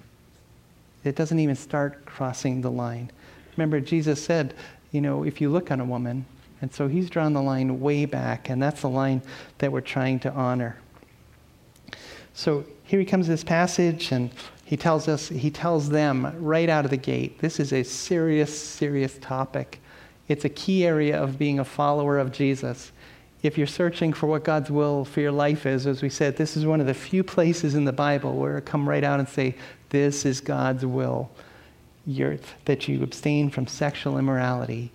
It 1.03 1.15
doesn't 1.15 1.39
even 1.39 1.55
start 1.55 2.05
crossing 2.05 2.61
the 2.61 2.71
line. 2.71 3.11
Remember, 3.57 3.79
Jesus 3.79 4.23
said, 4.23 4.53
you 4.93 5.01
know, 5.01 5.23
if 5.23 5.41
you 5.41 5.49
look 5.49 5.71
on 5.71 5.81
a 5.81 5.85
woman, 5.85 6.25
and 6.61 6.73
so 6.73 6.87
he's 6.87 7.09
drawn 7.09 7.33
the 7.33 7.41
line 7.41 7.81
way 7.81 8.05
back, 8.05 8.49
and 8.49 8.61
that's 8.61 8.81
the 8.81 8.89
line 8.89 9.21
that 9.57 9.69
we're 9.69 9.81
trying 9.81 10.19
to 10.21 10.31
honor. 10.31 10.77
So 12.33 12.63
here 12.85 12.99
he 12.99 13.05
comes 13.05 13.27
this 13.27 13.43
passage, 13.43 14.13
and 14.13 14.29
he 14.63 14.77
tells 14.77 15.07
us, 15.09 15.27
he 15.27 15.51
tells 15.51 15.89
them 15.89 16.33
right 16.39 16.69
out 16.69 16.85
of 16.85 16.91
the 16.91 16.97
gate, 16.97 17.39
this 17.39 17.59
is 17.59 17.73
a 17.73 17.83
serious, 17.83 18.57
serious 18.57 19.17
topic. 19.19 19.81
It's 20.29 20.45
a 20.45 20.49
key 20.49 20.85
area 20.85 21.21
of 21.21 21.37
being 21.37 21.59
a 21.59 21.65
follower 21.65 22.17
of 22.17 22.31
Jesus. 22.31 22.91
If 23.41 23.57
you're 23.57 23.67
searching 23.67 24.13
for 24.13 24.27
what 24.27 24.45
God's 24.45 24.71
will 24.71 25.03
for 25.03 25.19
your 25.19 25.33
life 25.33 25.65
is, 25.65 25.85
as 25.85 26.01
we 26.01 26.09
said, 26.09 26.37
this 26.37 26.55
is 26.55 26.65
one 26.65 26.79
of 26.79 26.87
the 26.87 26.93
few 26.93 27.23
places 27.23 27.75
in 27.75 27.83
the 27.83 27.91
Bible 27.91 28.35
where 28.35 28.57
it 28.57 28.65
come 28.65 28.87
right 28.87 29.03
out 29.03 29.19
and 29.19 29.27
say, 29.27 29.55
this 29.89 30.25
is 30.25 30.39
God's 30.39 30.85
will. 30.85 31.29
That 32.65 32.87
you 32.87 33.03
abstain 33.03 33.49
from 33.49 33.67
sexual 33.67 34.17
immorality 34.17 34.91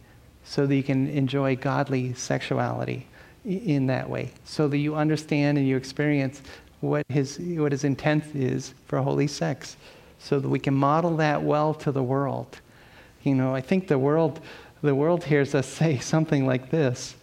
so 0.49 0.67
that 0.67 0.75
you 0.75 0.83
can 0.83 1.09
enjoy 1.09 1.57
godly 1.57 2.15
sexuality 2.15 3.07
in 3.45 3.87
that 3.87 4.09
way, 4.09 4.33
so 4.45 4.67
that 4.67 4.79
you 4.79 4.95
understand 4.95 5.59
and 5.59 5.69
you 5.69 5.77
experience 5.77 6.41
what 6.81 7.05
his, 7.11 7.39
what 7.39 7.71
his 7.73 7.85
intent 7.85 8.25
is 8.35 8.73
for 8.87 9.01
holy 9.01 9.27
sex, 9.27 9.77
so 10.19 10.41
that 10.41 10.49
we 10.49 10.59
can 10.59 10.75
model 10.75 11.17
that 11.17 11.43
well 11.43 11.75
to 11.75 11.93
the 11.93 12.03
world. 12.03 12.61
You 13.23 13.35
know, 13.35 13.55
I 13.55 13.61
think 13.61 13.89
the 13.89 13.99
world, 13.99 14.41
the 14.83 14.95
world 14.95 15.25
hears 15.25 15.55
us 15.55 15.67
say 15.81 15.99
something 15.99 16.47
like 16.47 16.71
this, 16.71 17.15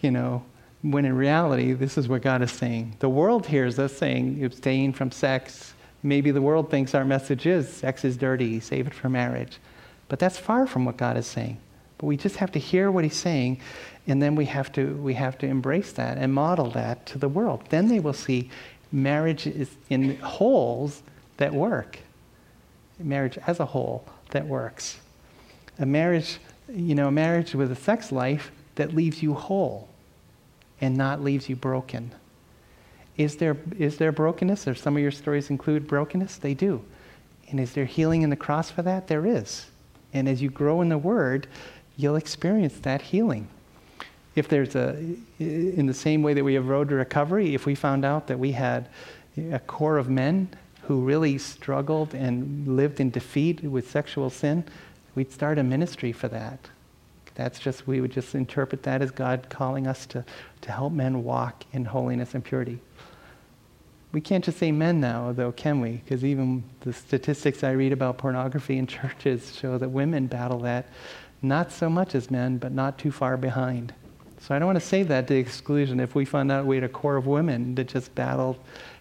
you 0.00 0.10
know, 0.10 0.44
when 0.82 1.04
in 1.04 1.14
reality, 1.14 1.74
this 1.74 1.96
is 1.96 2.08
what 2.08 2.22
God 2.22 2.42
is 2.42 2.50
saying. 2.50 2.96
The 2.98 3.08
world 3.08 3.46
hears 3.46 3.78
us 3.78 3.92
saying, 3.96 4.44
abstain 4.44 4.92
from 4.92 5.12
sex. 5.12 5.71
Maybe 6.02 6.30
the 6.30 6.42
world 6.42 6.70
thinks 6.70 6.94
our 6.94 7.04
message 7.04 7.46
is 7.46 7.68
sex 7.68 8.04
is 8.04 8.16
dirty, 8.16 8.60
save 8.60 8.86
it 8.86 8.94
for 8.94 9.08
marriage. 9.08 9.58
But 10.08 10.18
that's 10.18 10.38
far 10.38 10.66
from 10.66 10.84
what 10.84 10.96
God 10.96 11.16
is 11.16 11.26
saying. 11.26 11.58
But 11.98 12.06
we 12.06 12.16
just 12.16 12.36
have 12.36 12.50
to 12.52 12.58
hear 12.58 12.90
what 12.90 13.04
he's 13.04 13.16
saying, 13.16 13.60
and 14.06 14.20
then 14.20 14.34
we 14.34 14.46
have 14.46 14.72
to, 14.72 14.96
we 14.96 15.14
have 15.14 15.38
to 15.38 15.46
embrace 15.46 15.92
that 15.92 16.18
and 16.18 16.34
model 16.34 16.70
that 16.70 17.06
to 17.06 17.18
the 17.18 17.28
world. 17.28 17.64
Then 17.68 17.88
they 17.88 18.00
will 18.00 18.12
see 18.12 18.50
marriage 18.90 19.46
is 19.46 19.70
in 19.88 20.16
wholes 20.16 21.02
that 21.36 21.54
work. 21.54 21.98
Marriage 22.98 23.38
as 23.46 23.60
a 23.60 23.66
whole 23.66 24.04
that 24.30 24.46
works. 24.46 24.98
A 25.78 25.86
marriage, 25.86 26.38
you 26.68 26.94
know, 26.94 27.08
a 27.08 27.12
marriage 27.12 27.54
with 27.54 27.70
a 27.70 27.76
sex 27.76 28.12
life 28.12 28.50
that 28.74 28.94
leaves 28.94 29.22
you 29.22 29.34
whole 29.34 29.88
and 30.80 30.96
not 30.96 31.22
leaves 31.22 31.48
you 31.48 31.56
broken. 31.56 32.12
Is 33.22 33.36
there, 33.36 33.56
is 33.78 33.98
there 33.98 34.12
brokenness? 34.12 34.66
Or 34.66 34.74
some 34.74 34.96
of 34.96 35.02
your 35.02 35.12
stories 35.12 35.50
include 35.50 35.86
brokenness? 35.86 36.38
They 36.38 36.54
do. 36.54 36.82
And 37.50 37.60
is 37.60 37.72
there 37.72 37.84
healing 37.84 38.22
in 38.22 38.30
the 38.30 38.36
cross 38.36 38.70
for 38.70 38.82
that? 38.82 39.06
There 39.06 39.26
is. 39.26 39.66
And 40.12 40.28
as 40.28 40.42
you 40.42 40.50
grow 40.50 40.80
in 40.80 40.88
the 40.88 40.98
Word, 40.98 41.46
you'll 41.96 42.16
experience 42.16 42.78
that 42.80 43.02
healing. 43.02 43.48
If 44.34 44.48
there's 44.48 44.74
a, 44.74 44.96
in 45.38 45.86
the 45.86 45.94
same 45.94 46.22
way 46.22 46.34
that 46.34 46.42
we 46.42 46.54
have 46.54 46.68
road 46.68 46.88
to 46.88 46.94
recovery, 46.94 47.54
if 47.54 47.66
we 47.66 47.74
found 47.74 48.04
out 48.04 48.26
that 48.26 48.38
we 48.38 48.52
had 48.52 48.88
a 49.50 49.58
core 49.58 49.98
of 49.98 50.08
men 50.08 50.48
who 50.82 51.02
really 51.02 51.38
struggled 51.38 52.14
and 52.14 52.76
lived 52.76 52.98
in 52.98 53.10
defeat 53.10 53.62
with 53.62 53.90
sexual 53.90 54.30
sin, 54.30 54.64
we'd 55.14 55.30
start 55.30 55.58
a 55.58 55.62
ministry 55.62 56.12
for 56.12 56.28
that. 56.28 56.58
That's 57.34 57.58
just, 57.58 57.86
we 57.86 58.00
would 58.00 58.12
just 58.12 58.34
interpret 58.34 58.82
that 58.82 59.00
as 59.00 59.10
God 59.10 59.46
calling 59.48 59.86
us 59.86 60.06
to, 60.06 60.24
to 60.62 60.72
help 60.72 60.92
men 60.92 61.24
walk 61.24 61.64
in 61.72 61.84
holiness 61.84 62.34
and 62.34 62.44
purity. 62.44 62.78
We 64.12 64.20
can't 64.20 64.44
just 64.44 64.58
say 64.58 64.72
men 64.72 65.00
now, 65.00 65.32
though, 65.32 65.52
can 65.52 65.80
we? 65.80 66.02
Because 66.04 66.24
even 66.24 66.62
the 66.80 66.92
statistics 66.92 67.64
I 67.64 67.70
read 67.70 67.92
about 67.92 68.18
pornography 68.18 68.76
in 68.76 68.86
churches 68.98 69.56
show 69.56 69.78
that 69.78 69.88
women 69.88 70.26
battle 70.26 70.58
that 70.60 70.86
not 71.42 71.72
so 71.72 71.90
much 71.90 72.14
as 72.14 72.30
men, 72.30 72.58
but 72.58 72.72
not 72.72 72.98
too 72.98 73.10
far 73.10 73.36
behind. 73.36 73.92
So 74.38 74.54
I 74.54 74.58
don't 74.58 74.66
want 74.66 74.80
to 74.80 74.86
say 74.86 75.02
that 75.04 75.26
to 75.28 75.34
exclusion. 75.34 76.00
If 76.00 76.14
we 76.14 76.24
found 76.24 76.52
out 76.52 76.66
we 76.66 76.76
had 76.76 76.84
a 76.84 76.88
core 76.88 77.16
of 77.16 77.26
women 77.26 77.74
that 77.74 77.88
just 77.88 78.14
battled, 78.14 78.58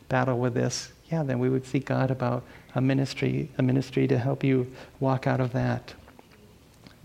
battle 0.09 0.39
with 0.39 0.53
this, 0.53 0.91
yeah, 1.11 1.23
then 1.23 1.39
we 1.39 1.49
would 1.49 1.65
seek 1.65 1.85
God 1.85 2.09
about 2.09 2.43
a 2.75 2.81
ministry, 2.81 3.49
a 3.57 3.63
ministry 3.63 4.07
to 4.07 4.17
help 4.17 4.43
you 4.43 4.71
walk 4.99 5.27
out 5.27 5.39
of 5.39 5.53
that. 5.53 5.93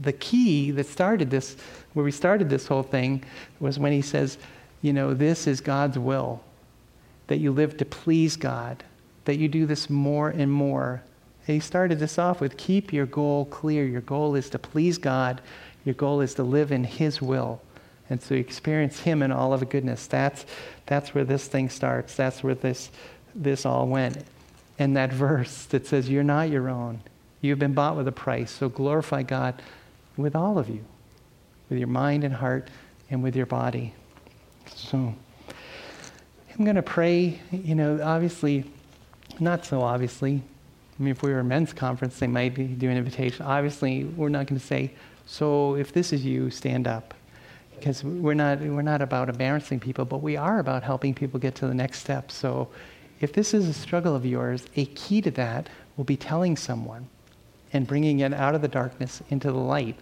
The 0.00 0.12
key 0.12 0.70
that 0.72 0.86
started 0.86 1.30
this, 1.30 1.57
where 1.94 2.04
we 2.04 2.12
started 2.12 2.48
this 2.48 2.66
whole 2.66 2.82
thing, 2.82 3.24
was 3.61 3.78
when 3.78 3.92
he 3.92 4.02
says, 4.02 4.38
you 4.82 4.92
know, 4.92 5.14
this 5.14 5.46
is 5.46 5.61
God's 5.61 5.98
will, 5.98 6.42
that 7.27 7.39
you 7.39 7.53
live 7.53 7.77
to 7.79 7.85
please 7.85 8.37
God, 8.37 8.85
that 9.24 9.37
you 9.37 9.49
do 9.49 9.66
this 9.66 9.91
more 9.91 10.29
and 10.29 10.51
more, 10.51 11.03
he 11.47 11.61
started 11.61 11.99
this 12.01 12.18
off 12.18 12.41
with 12.41 12.57
keep 12.57 12.93
your 12.93 13.07
goal 13.07 13.45
clear. 13.45 13.85
Your 13.85 14.01
goal 14.01 14.35
is 14.35 14.51
to 14.51 14.59
please 14.59 14.99
God, 14.99 15.41
your 15.85 15.95
goal 15.95 16.20
is 16.20 16.35
to 16.35 16.43
live 16.43 16.72
in 16.72 16.85
His 16.85 17.22
will. 17.22 17.62
And 18.11 18.20
so 18.20 18.35
you 18.35 18.41
experience 18.41 19.01
Him 19.01 19.22
in 19.22 19.31
all 19.31 19.53
of 19.53 19.68
goodness. 19.68 20.07
That's, 20.07 20.45
that's 20.87 21.14
where 21.14 21.24
this 21.24 21.47
thing 21.47 21.68
starts. 21.68 22.14
That's 22.14 22.43
where 22.43 22.55
this, 22.55 22.91
this 23.35 23.64
all 23.64 23.87
went. 23.87 24.24
And 24.79 24.97
that 24.97 25.12
verse 25.12 25.64
that 25.66 25.87
says, 25.87 26.09
You're 26.09 26.24
not 26.24 26.51
your 26.51 26.68
own. 26.68 27.01
You've 27.41 27.59
been 27.61 27.74
bought 27.74 27.97
with 27.97 28.09
a 28.09 28.12
price. 28.12 28.51
So 28.51 28.68
glorify 28.68 29.22
God 29.22 29.62
with 30.16 30.35
all 30.35 30.59
of 30.59 30.68
you, 30.68 30.85
with 31.68 31.79
your 31.79 31.89
mind 31.89 32.24
and 32.24 32.35
heart 32.35 32.68
and 33.09 33.22
with 33.22 33.37
your 33.37 33.47
body. 33.47 33.95
So 34.74 35.14
I'm 36.59 36.64
going 36.64 36.76
to 36.76 36.82
pray, 36.82 37.38
you 37.50 37.74
know, 37.74 38.00
obviously, 38.02 38.64
not 39.38 39.66
so 39.66 39.82
obviously, 39.82 40.42
I 40.98 41.02
mean, 41.02 41.11
if 41.11 41.22
we 41.22 41.30
were 41.30 41.40
a 41.40 41.44
men's 41.44 41.74
conference, 41.74 42.18
they 42.18 42.26
might 42.26 42.54
be 42.54 42.64
doing 42.64 42.96
invitation. 42.96 43.44
Obviously, 43.44 44.04
we're 44.04 44.30
not 44.30 44.46
going 44.46 44.59
to 44.59 44.66
say, 44.66 44.94
so 45.26 45.74
if 45.74 45.92
this 45.92 46.14
is 46.14 46.24
you, 46.24 46.48
stand 46.50 46.86
up. 46.88 47.12
Because 47.74 48.02
we're 48.02 48.32
not, 48.32 48.61
we're 48.61 48.80
not 48.80 49.02
about 49.02 49.28
embarrassing 49.28 49.80
people, 49.80 50.07
but 50.07 50.22
we 50.22 50.38
are 50.38 50.59
about 50.59 50.82
helping 50.82 51.12
people 51.12 51.38
get 51.38 51.54
to 51.57 51.66
the 51.66 51.74
next 51.74 51.98
step. 51.98 52.30
So 52.30 52.68
if 53.20 53.34
this 53.34 53.52
is 53.52 53.68
a 53.68 53.74
struggle 53.74 54.16
of 54.16 54.24
yours, 54.24 54.64
a 54.76 54.86
key 54.86 55.20
to 55.20 55.30
that 55.32 55.68
will 55.98 56.04
be 56.04 56.16
telling 56.16 56.57
someone 56.57 57.07
and 57.74 57.86
bringing 57.86 58.20
it 58.20 58.32
out 58.32 58.54
of 58.54 58.62
the 58.62 58.68
darkness 58.68 59.22
into 59.28 59.52
the 59.52 59.59
light 59.59 59.98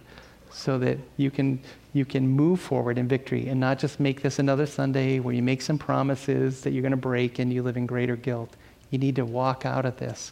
so 0.55 0.79
that 0.79 0.97
you 1.17 1.29
can, 1.29 1.59
you 1.91 2.05
can 2.05 2.25
move 2.25 2.61
forward 2.61 2.97
in 2.97 3.09
victory 3.09 3.49
and 3.49 3.59
not 3.59 3.77
just 3.77 3.99
make 3.99 4.21
this 4.21 4.39
another 4.39 4.65
Sunday 4.65 5.19
where 5.19 5.33
you 5.33 5.43
make 5.43 5.61
some 5.61 5.77
promises 5.77 6.61
that 6.61 6.71
you're 6.71 6.81
going 6.81 6.91
to 6.91 6.97
break 6.97 7.39
and 7.39 7.51
you 7.51 7.61
live 7.61 7.75
in 7.75 7.85
greater 7.85 8.15
guilt. 8.15 8.55
You 8.89 8.97
need 8.97 9.17
to 9.17 9.25
walk 9.25 9.65
out 9.65 9.85
of 9.85 9.97
this 9.97 10.31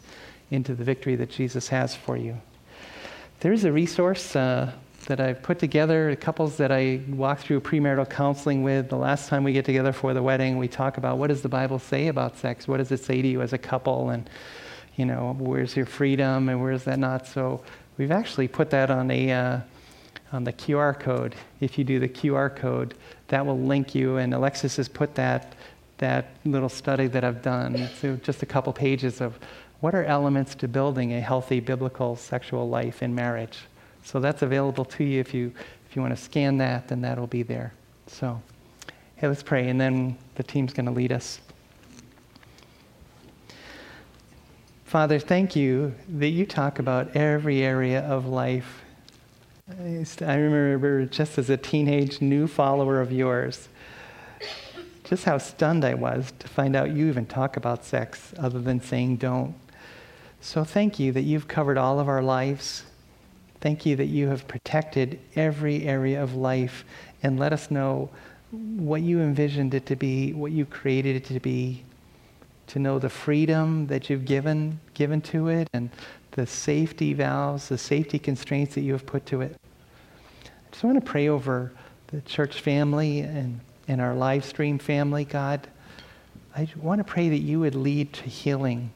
into 0.50 0.74
the 0.74 0.82
victory 0.82 1.14
that 1.16 1.28
Jesus 1.28 1.68
has 1.68 1.94
for 1.94 2.16
you. 2.16 2.40
There's 3.40 3.64
a 3.64 3.72
resource 3.72 4.34
uh, 4.34 4.72
that 5.08 5.20
I've 5.20 5.42
put 5.42 5.58
together, 5.58 6.16
couples 6.16 6.56
that 6.56 6.72
I 6.72 7.02
walk 7.10 7.40
through 7.40 7.60
premarital 7.60 8.08
counseling 8.08 8.62
with. 8.62 8.88
The 8.88 8.96
last 8.96 9.28
time 9.28 9.44
we 9.44 9.52
get 9.52 9.66
together 9.66 9.92
for 9.92 10.14
the 10.14 10.22
wedding, 10.22 10.56
we 10.56 10.68
talk 10.68 10.96
about 10.96 11.18
what 11.18 11.26
does 11.26 11.42
the 11.42 11.50
Bible 11.50 11.78
say 11.78 12.08
about 12.08 12.38
sex? 12.38 12.66
What 12.66 12.78
does 12.78 12.90
it 12.90 13.04
say 13.04 13.20
to 13.20 13.28
you 13.28 13.42
as 13.42 13.52
a 13.52 13.58
couple? 13.58 14.08
And, 14.08 14.30
you 14.96 15.04
know, 15.04 15.36
where's 15.38 15.76
your 15.76 15.84
freedom 15.84 16.48
and 16.48 16.62
where's 16.62 16.84
that 16.84 16.98
not? 16.98 17.26
So 17.26 17.62
we've 17.98 18.10
actually 18.10 18.48
put 18.48 18.70
that 18.70 18.90
on 18.90 19.10
a, 19.10 19.30
uh, 19.30 19.60
on 20.34 20.44
the 20.44 20.52
QR 20.52 20.98
code. 20.98 21.34
If 21.60 21.78
you 21.78 21.84
do 21.84 21.98
the 21.98 22.08
QR 22.08 22.54
code, 22.54 22.94
that 23.28 23.46
will 23.46 23.58
link 23.58 23.94
you. 23.94 24.18
And 24.18 24.34
Alexis 24.34 24.76
has 24.76 24.88
put 24.88 25.14
that, 25.14 25.54
that 25.98 26.30
little 26.44 26.68
study 26.68 27.06
that 27.06 27.24
I've 27.24 27.40
done. 27.40 27.88
So 28.00 28.16
just 28.16 28.42
a 28.42 28.46
couple 28.46 28.72
pages 28.72 29.20
of 29.20 29.38
what 29.80 29.94
are 29.94 30.04
elements 30.04 30.54
to 30.56 30.68
building 30.68 31.14
a 31.14 31.20
healthy 31.20 31.60
biblical 31.60 32.16
sexual 32.16 32.68
life 32.68 33.02
in 33.02 33.14
marriage? 33.14 33.60
So 34.02 34.20
that's 34.20 34.42
available 34.42 34.84
to 34.84 35.04
you 35.04 35.20
if 35.20 35.32
you 35.32 35.52
if 35.88 35.96
you 35.96 36.02
want 36.02 36.14
to 36.16 36.22
scan 36.22 36.58
that, 36.58 36.88
then 36.88 37.00
that'll 37.00 37.28
be 37.28 37.42
there. 37.42 37.72
So 38.08 38.42
Hey, 39.16 39.28
let's 39.28 39.44
pray, 39.44 39.68
and 39.68 39.80
then 39.80 40.18
the 40.34 40.42
team's 40.42 40.72
going 40.72 40.86
to 40.86 40.92
lead 40.92 41.12
us. 41.12 41.40
Father, 44.84 45.20
thank 45.20 45.54
you 45.54 45.94
that 46.08 46.28
you 46.28 46.44
talk 46.44 46.80
about 46.80 47.16
every 47.16 47.62
area 47.62 48.00
of 48.00 48.26
life. 48.26 48.83
I 49.66 50.34
remember 50.34 51.06
just 51.06 51.38
as 51.38 51.48
a 51.48 51.56
teenage 51.56 52.20
new 52.20 52.46
follower 52.46 53.00
of 53.00 53.10
yours, 53.10 53.68
just 55.04 55.24
how 55.24 55.38
stunned 55.38 55.86
I 55.86 55.94
was 55.94 56.34
to 56.40 56.48
find 56.48 56.76
out 56.76 56.90
you 56.90 57.06
even 57.06 57.24
talk 57.24 57.56
about 57.56 57.82
sex 57.82 58.34
other 58.38 58.60
than 58.60 58.82
saying 58.82 59.16
don't. 59.16 59.54
So 60.42 60.64
thank 60.64 60.98
you 61.00 61.12
that 61.12 61.22
you've 61.22 61.48
covered 61.48 61.78
all 61.78 61.98
of 61.98 62.08
our 62.10 62.22
lives. 62.22 62.84
Thank 63.62 63.86
you 63.86 63.96
that 63.96 64.06
you 64.06 64.28
have 64.28 64.46
protected 64.46 65.18
every 65.34 65.84
area 65.84 66.22
of 66.22 66.34
life 66.34 66.84
and 67.22 67.40
let 67.40 67.54
us 67.54 67.70
know 67.70 68.10
what 68.50 69.00
you 69.00 69.20
envisioned 69.20 69.72
it 69.72 69.86
to 69.86 69.96
be, 69.96 70.34
what 70.34 70.52
you 70.52 70.66
created 70.66 71.16
it 71.16 71.24
to 71.24 71.40
be, 71.40 71.84
to 72.66 72.78
know 72.78 72.98
the 72.98 73.08
freedom 73.08 73.86
that 73.86 74.10
you've 74.10 74.26
given, 74.26 74.80
given 74.92 75.22
to 75.22 75.48
it 75.48 75.68
and 75.72 75.88
the 76.34 76.46
safety 76.46 77.14
valves, 77.14 77.68
the 77.68 77.78
safety 77.78 78.18
constraints 78.18 78.74
that 78.74 78.82
you 78.82 78.92
have 78.92 79.06
put 79.06 79.24
to 79.26 79.40
it. 79.40 79.56
I 80.44 80.48
just 80.72 80.84
want 80.84 81.02
to 81.02 81.10
pray 81.10 81.28
over 81.28 81.72
the 82.08 82.20
church 82.22 82.60
family 82.60 83.20
and 83.20 83.60
in 83.86 84.00
our 84.00 84.14
live 84.14 84.44
stream 84.44 84.78
family, 84.78 85.24
God. 85.24 85.68
I 86.56 86.68
want 86.76 86.98
to 86.98 87.04
pray 87.04 87.28
that 87.28 87.38
you 87.38 87.60
would 87.60 87.74
lead 87.74 88.12
to 88.14 88.24
healing 88.24 88.90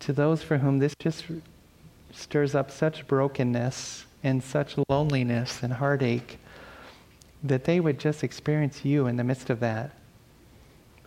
to 0.00 0.12
those 0.12 0.42
for 0.42 0.58
whom 0.58 0.78
this 0.78 0.94
just 0.98 1.24
stirs 2.12 2.54
up 2.54 2.70
such 2.70 3.06
brokenness 3.06 4.04
and 4.22 4.42
such 4.42 4.76
loneliness 4.88 5.62
and 5.62 5.72
heartache 5.72 6.38
that 7.42 7.64
they 7.64 7.80
would 7.80 7.98
just 7.98 8.22
experience 8.22 8.84
you 8.84 9.06
in 9.06 9.16
the 9.16 9.24
midst 9.24 9.50
of 9.50 9.60
that. 9.60 9.90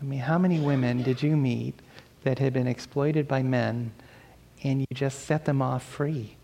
I 0.02 0.04
mean, 0.04 0.20
how 0.20 0.38
many 0.38 0.60
women 0.60 1.04
did 1.04 1.24
you 1.24 1.38
meet 1.38 1.76
that 2.24 2.40
had 2.40 2.52
been 2.52 2.68
exploited 2.68 3.28
by 3.28 3.44
men 3.44 3.92
and 4.66 4.82
you 4.82 4.88
just 4.94 5.26
set 5.26 5.46
them 5.46 5.62
off 5.62 5.84
free? 5.84 6.36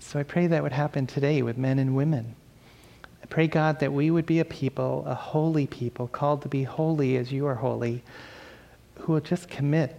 So 0.00 0.18
I 0.18 0.24
pray 0.24 0.48
that 0.48 0.62
would 0.62 0.72
happen 0.72 1.06
today 1.06 1.40
with 1.42 1.56
men 1.56 1.78
and 1.78 1.94
women. 1.94 2.34
I 3.22 3.26
pray, 3.26 3.46
God, 3.46 3.78
that 3.78 3.92
we 3.92 4.10
would 4.10 4.26
be 4.26 4.40
a 4.40 4.44
people, 4.44 5.04
a 5.06 5.14
holy 5.14 5.68
people, 5.68 6.08
called 6.08 6.42
to 6.42 6.48
be 6.48 6.64
holy 6.64 7.16
as 7.16 7.30
you 7.30 7.46
are 7.46 7.54
holy, 7.54 8.02
who 8.96 9.12
will 9.12 9.20
just 9.20 9.48
commit 9.48 9.96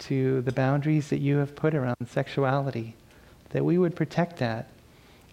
to 0.00 0.42
the 0.42 0.52
boundaries 0.52 1.08
that 1.08 1.18
you 1.18 1.38
have 1.38 1.56
put 1.56 1.74
around 1.74 1.96
sexuality, 2.06 2.94
that 3.50 3.64
we 3.64 3.78
would 3.78 3.96
protect 3.96 4.36
that, 4.36 4.68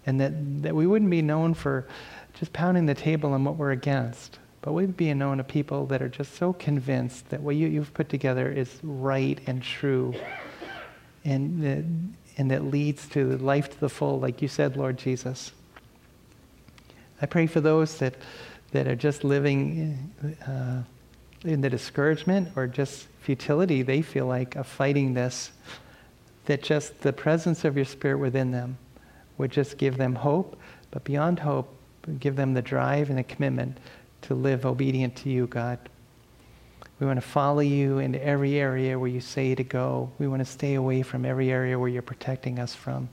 and 0.06 0.18
that, 0.18 0.62
that 0.62 0.74
we 0.74 0.86
wouldn't 0.86 1.10
be 1.10 1.20
known 1.20 1.52
for 1.52 1.86
just 2.32 2.54
pounding 2.54 2.86
the 2.86 2.94
table 2.94 3.34
on 3.34 3.44
what 3.44 3.56
we're 3.56 3.72
against, 3.72 4.38
but 4.62 4.72
we'd 4.72 4.96
be 4.96 5.12
known 5.12 5.38
of 5.38 5.46
people 5.46 5.84
that 5.86 6.00
are 6.00 6.08
just 6.08 6.34
so 6.36 6.54
convinced 6.54 7.28
that 7.28 7.42
what 7.42 7.56
you, 7.56 7.68
you've 7.68 7.92
put 7.92 8.08
together 8.08 8.50
is 8.50 8.78
right 8.82 9.38
and 9.46 9.62
true, 9.62 10.14
and 11.24 12.14
and 12.36 12.50
that 12.50 12.64
leads 12.64 13.06
to 13.08 13.36
life 13.38 13.70
to 13.70 13.80
the 13.80 13.88
full, 13.88 14.18
like 14.18 14.42
you 14.42 14.48
said, 14.48 14.76
Lord 14.76 14.98
Jesus. 14.98 15.52
I 17.22 17.26
pray 17.26 17.46
for 17.46 17.60
those 17.60 17.98
that, 17.98 18.14
that 18.72 18.88
are 18.88 18.96
just 18.96 19.24
living 19.24 20.12
uh, 20.46 20.82
in 21.44 21.60
the 21.60 21.70
discouragement 21.70 22.48
or 22.56 22.66
just 22.66 23.06
futility 23.20 23.82
they 23.82 24.02
feel 24.02 24.26
like 24.26 24.56
of 24.56 24.66
fighting 24.66 25.14
this, 25.14 25.52
that 26.46 26.62
just 26.62 27.00
the 27.00 27.12
presence 27.12 27.64
of 27.64 27.76
your 27.76 27.84
Spirit 27.84 28.18
within 28.18 28.50
them 28.50 28.76
would 29.38 29.50
just 29.50 29.78
give 29.78 29.96
them 29.96 30.14
hope, 30.14 30.58
but 30.90 31.04
beyond 31.04 31.38
hope, 31.38 31.74
give 32.18 32.36
them 32.36 32.52
the 32.54 32.62
drive 32.62 33.08
and 33.08 33.18
the 33.18 33.24
commitment 33.24 33.78
to 34.22 34.34
live 34.34 34.66
obedient 34.66 35.16
to 35.16 35.30
you, 35.30 35.46
God. 35.46 35.78
We 37.00 37.06
want 37.06 37.20
to 37.20 37.26
follow 37.26 37.60
you 37.60 37.98
into 37.98 38.24
every 38.24 38.56
area 38.56 38.98
where 38.98 39.08
you 39.08 39.20
say 39.20 39.54
to 39.54 39.64
go. 39.64 40.12
We 40.18 40.28
want 40.28 40.40
to 40.40 40.44
stay 40.44 40.74
away 40.74 41.02
from 41.02 41.24
every 41.24 41.50
area 41.50 41.78
where 41.78 41.88
you're 41.88 42.02
protecting 42.02 42.58
us 42.58 42.74
from. 42.74 43.08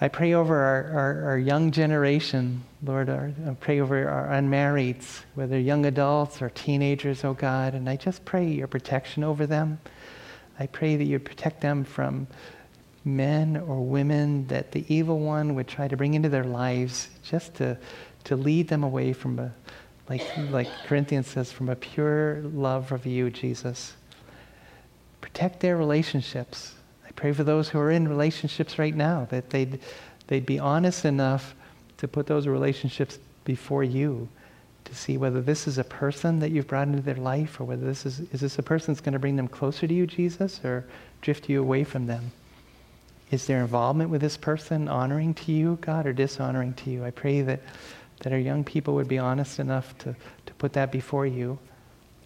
I 0.00 0.08
pray 0.08 0.32
over 0.32 0.58
our, 0.58 0.84
our, 0.98 1.24
our 1.32 1.38
young 1.38 1.70
generation, 1.70 2.62
Lord. 2.82 3.10
Our, 3.10 3.32
I 3.46 3.52
pray 3.52 3.80
over 3.80 4.08
our 4.08 4.28
unmarrieds, 4.28 5.20
whether 5.34 5.58
young 5.58 5.84
adults 5.84 6.40
or 6.40 6.48
teenagers, 6.48 7.22
oh 7.22 7.34
God. 7.34 7.74
And 7.74 7.86
I 7.86 7.96
just 7.96 8.24
pray 8.24 8.46
your 8.46 8.66
protection 8.66 9.22
over 9.22 9.46
them. 9.46 9.78
I 10.58 10.66
pray 10.66 10.96
that 10.96 11.04
you 11.04 11.18
protect 11.18 11.60
them 11.60 11.84
from 11.84 12.26
men 13.04 13.58
or 13.58 13.84
women 13.84 14.46
that 14.46 14.72
the 14.72 14.84
evil 14.92 15.18
one 15.18 15.54
would 15.54 15.68
try 15.68 15.88
to 15.88 15.96
bring 15.96 16.14
into 16.14 16.30
their 16.30 16.44
lives 16.44 17.08
just 17.22 17.54
to, 17.56 17.76
to 18.24 18.36
lead 18.36 18.68
them 18.68 18.82
away 18.82 19.12
from 19.12 19.38
a, 19.38 19.52
like, 20.10 20.36
like 20.50 20.68
Corinthians 20.86 21.28
says, 21.28 21.52
from 21.52 21.68
a 21.68 21.76
pure 21.76 22.42
love 22.42 22.90
of 22.90 23.06
you, 23.06 23.30
Jesus. 23.30 23.94
Protect 25.20 25.60
their 25.60 25.76
relationships. 25.76 26.74
I 27.06 27.12
pray 27.12 27.32
for 27.32 27.44
those 27.44 27.68
who 27.68 27.78
are 27.78 27.92
in 27.92 28.08
relationships 28.08 28.76
right 28.78 28.94
now 28.94 29.28
that 29.30 29.50
they'd, 29.50 29.78
they'd 30.26 30.44
be 30.44 30.58
honest 30.58 31.04
enough 31.04 31.54
to 31.98 32.08
put 32.08 32.26
those 32.26 32.48
relationships 32.48 33.18
before 33.44 33.84
you 33.84 34.28
to 34.84 34.94
see 34.96 35.16
whether 35.16 35.40
this 35.40 35.68
is 35.68 35.78
a 35.78 35.84
person 35.84 36.40
that 36.40 36.50
you've 36.50 36.66
brought 36.66 36.88
into 36.88 37.02
their 37.02 37.14
life 37.14 37.60
or 37.60 37.64
whether 37.64 37.86
this 37.86 38.04
is, 38.04 38.20
is 38.32 38.40
this 38.40 38.58
a 38.58 38.62
person 38.62 38.92
that's 38.92 39.00
going 39.00 39.12
to 39.12 39.18
bring 39.20 39.36
them 39.36 39.46
closer 39.46 39.86
to 39.86 39.94
you, 39.94 40.06
Jesus, 40.06 40.60
or 40.64 40.84
drift 41.20 41.48
you 41.48 41.60
away 41.60 41.84
from 41.84 42.06
them. 42.06 42.32
Is 43.30 43.46
their 43.46 43.60
involvement 43.60 44.10
with 44.10 44.22
this 44.22 44.36
person 44.36 44.88
honoring 44.88 45.34
to 45.34 45.52
you, 45.52 45.78
God, 45.80 46.06
or 46.06 46.12
dishonoring 46.12 46.74
to 46.74 46.90
you? 46.90 47.04
I 47.04 47.12
pray 47.12 47.42
that, 47.42 47.60
that 48.20 48.32
our 48.32 48.38
young 48.38 48.64
people 48.64 48.94
would 48.94 49.08
be 49.08 49.18
honest 49.18 49.58
enough 49.58 49.96
to, 49.98 50.14
to 50.46 50.54
put 50.54 50.72
that 50.74 50.92
before 50.92 51.26
you 51.26 51.58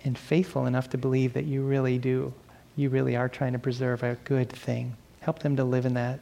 and 0.04 0.18
faithful 0.18 0.66
enough 0.66 0.90
to 0.90 0.98
believe 0.98 1.32
that 1.32 1.44
you 1.44 1.62
really 1.62 1.98
do 1.98 2.32
you 2.76 2.90
really 2.90 3.16
are 3.16 3.28
trying 3.28 3.52
to 3.52 3.58
preserve 3.58 4.02
a 4.02 4.16
good 4.24 4.50
thing. 4.50 4.96
Help 5.20 5.40
them 5.40 5.56
to 5.56 5.64
live 5.64 5.86
in 5.86 5.94
that. 5.94 6.20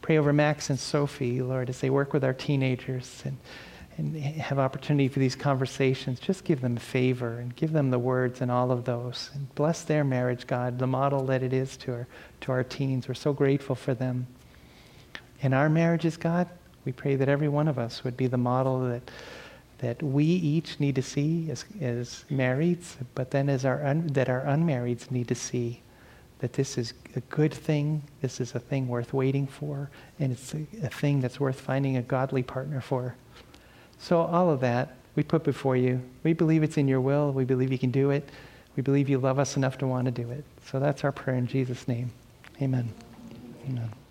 Pray 0.00 0.18
over 0.18 0.32
Max 0.32 0.70
and 0.70 0.78
Sophie, 0.78 1.40
Lord, 1.40 1.68
as 1.68 1.80
they 1.80 1.90
work 1.90 2.12
with 2.12 2.24
our 2.24 2.32
teenagers 2.32 3.22
and, 3.24 3.38
and 3.96 4.16
have 4.16 4.58
opportunity 4.58 5.06
for 5.06 5.20
these 5.20 5.36
conversations. 5.36 6.18
Just 6.18 6.44
give 6.44 6.60
them 6.60 6.76
favor 6.76 7.38
and 7.38 7.54
give 7.54 7.72
them 7.72 7.90
the 7.90 7.98
words 7.98 8.40
and 8.40 8.50
all 8.50 8.72
of 8.72 8.84
those. 8.84 9.30
And 9.34 9.54
bless 9.54 9.82
their 9.82 10.02
marriage, 10.02 10.46
God, 10.46 10.80
the 10.80 10.88
model 10.88 11.26
that 11.26 11.42
it 11.42 11.52
is 11.52 11.76
to 11.78 11.92
our, 11.92 12.06
to 12.42 12.52
our 12.52 12.64
teens. 12.64 13.06
We're 13.06 13.14
so 13.14 13.32
grateful 13.32 13.76
for 13.76 13.94
them. 13.94 14.26
In 15.40 15.54
our 15.54 15.68
marriages, 15.68 16.16
God, 16.16 16.48
we 16.84 16.92
pray 16.92 17.16
that 17.16 17.28
every 17.28 17.48
one 17.48 17.68
of 17.68 17.78
us 17.78 18.04
would 18.04 18.16
be 18.16 18.26
the 18.26 18.38
model 18.38 18.80
that 18.88 19.10
that 19.78 20.00
we 20.00 20.24
each 20.24 20.78
need 20.78 20.94
to 20.94 21.02
see 21.02 21.50
as, 21.50 21.64
as 21.80 22.24
marrieds, 22.30 22.94
but 23.16 23.32
then 23.32 23.48
as 23.48 23.64
our 23.64 23.84
un, 23.84 24.06
that 24.06 24.28
our 24.28 24.42
unmarrieds 24.42 25.10
need 25.10 25.26
to 25.26 25.34
see 25.34 25.82
that 26.38 26.52
this 26.52 26.78
is 26.78 26.94
a 27.16 27.20
good 27.20 27.52
thing, 27.52 28.02
this 28.20 28.40
is 28.40 28.54
a 28.54 28.60
thing 28.60 28.86
worth 28.86 29.12
waiting 29.12 29.46
for, 29.46 29.90
and 30.20 30.32
it's 30.32 30.54
a, 30.54 30.64
a 30.84 30.88
thing 30.88 31.20
that's 31.20 31.40
worth 31.40 31.60
finding 31.60 31.96
a 31.96 32.02
godly 32.02 32.44
partner 32.44 32.80
for. 32.80 33.16
So 33.98 34.20
all 34.20 34.50
of 34.50 34.60
that 34.60 34.96
we 35.14 35.22
put 35.22 35.44
before 35.44 35.76
you. 35.76 36.00
We 36.22 36.32
believe 36.32 36.62
it's 36.62 36.76
in 36.76 36.88
your 36.88 37.00
will. 37.00 37.32
We 37.32 37.44
believe 37.44 37.70
you 37.70 37.78
can 37.78 37.90
do 37.90 38.10
it. 38.10 38.28
We 38.76 38.82
believe 38.82 39.08
you 39.08 39.18
love 39.18 39.38
us 39.38 39.56
enough 39.56 39.78
to 39.78 39.86
want 39.86 40.06
to 40.06 40.10
do 40.10 40.30
it. 40.30 40.44
So 40.64 40.80
that's 40.80 41.04
our 41.04 41.12
prayer 41.12 41.36
in 41.36 41.46
Jesus' 41.46 41.86
name. 41.86 42.10
Amen. 42.60 42.92
Amen. 43.68 44.01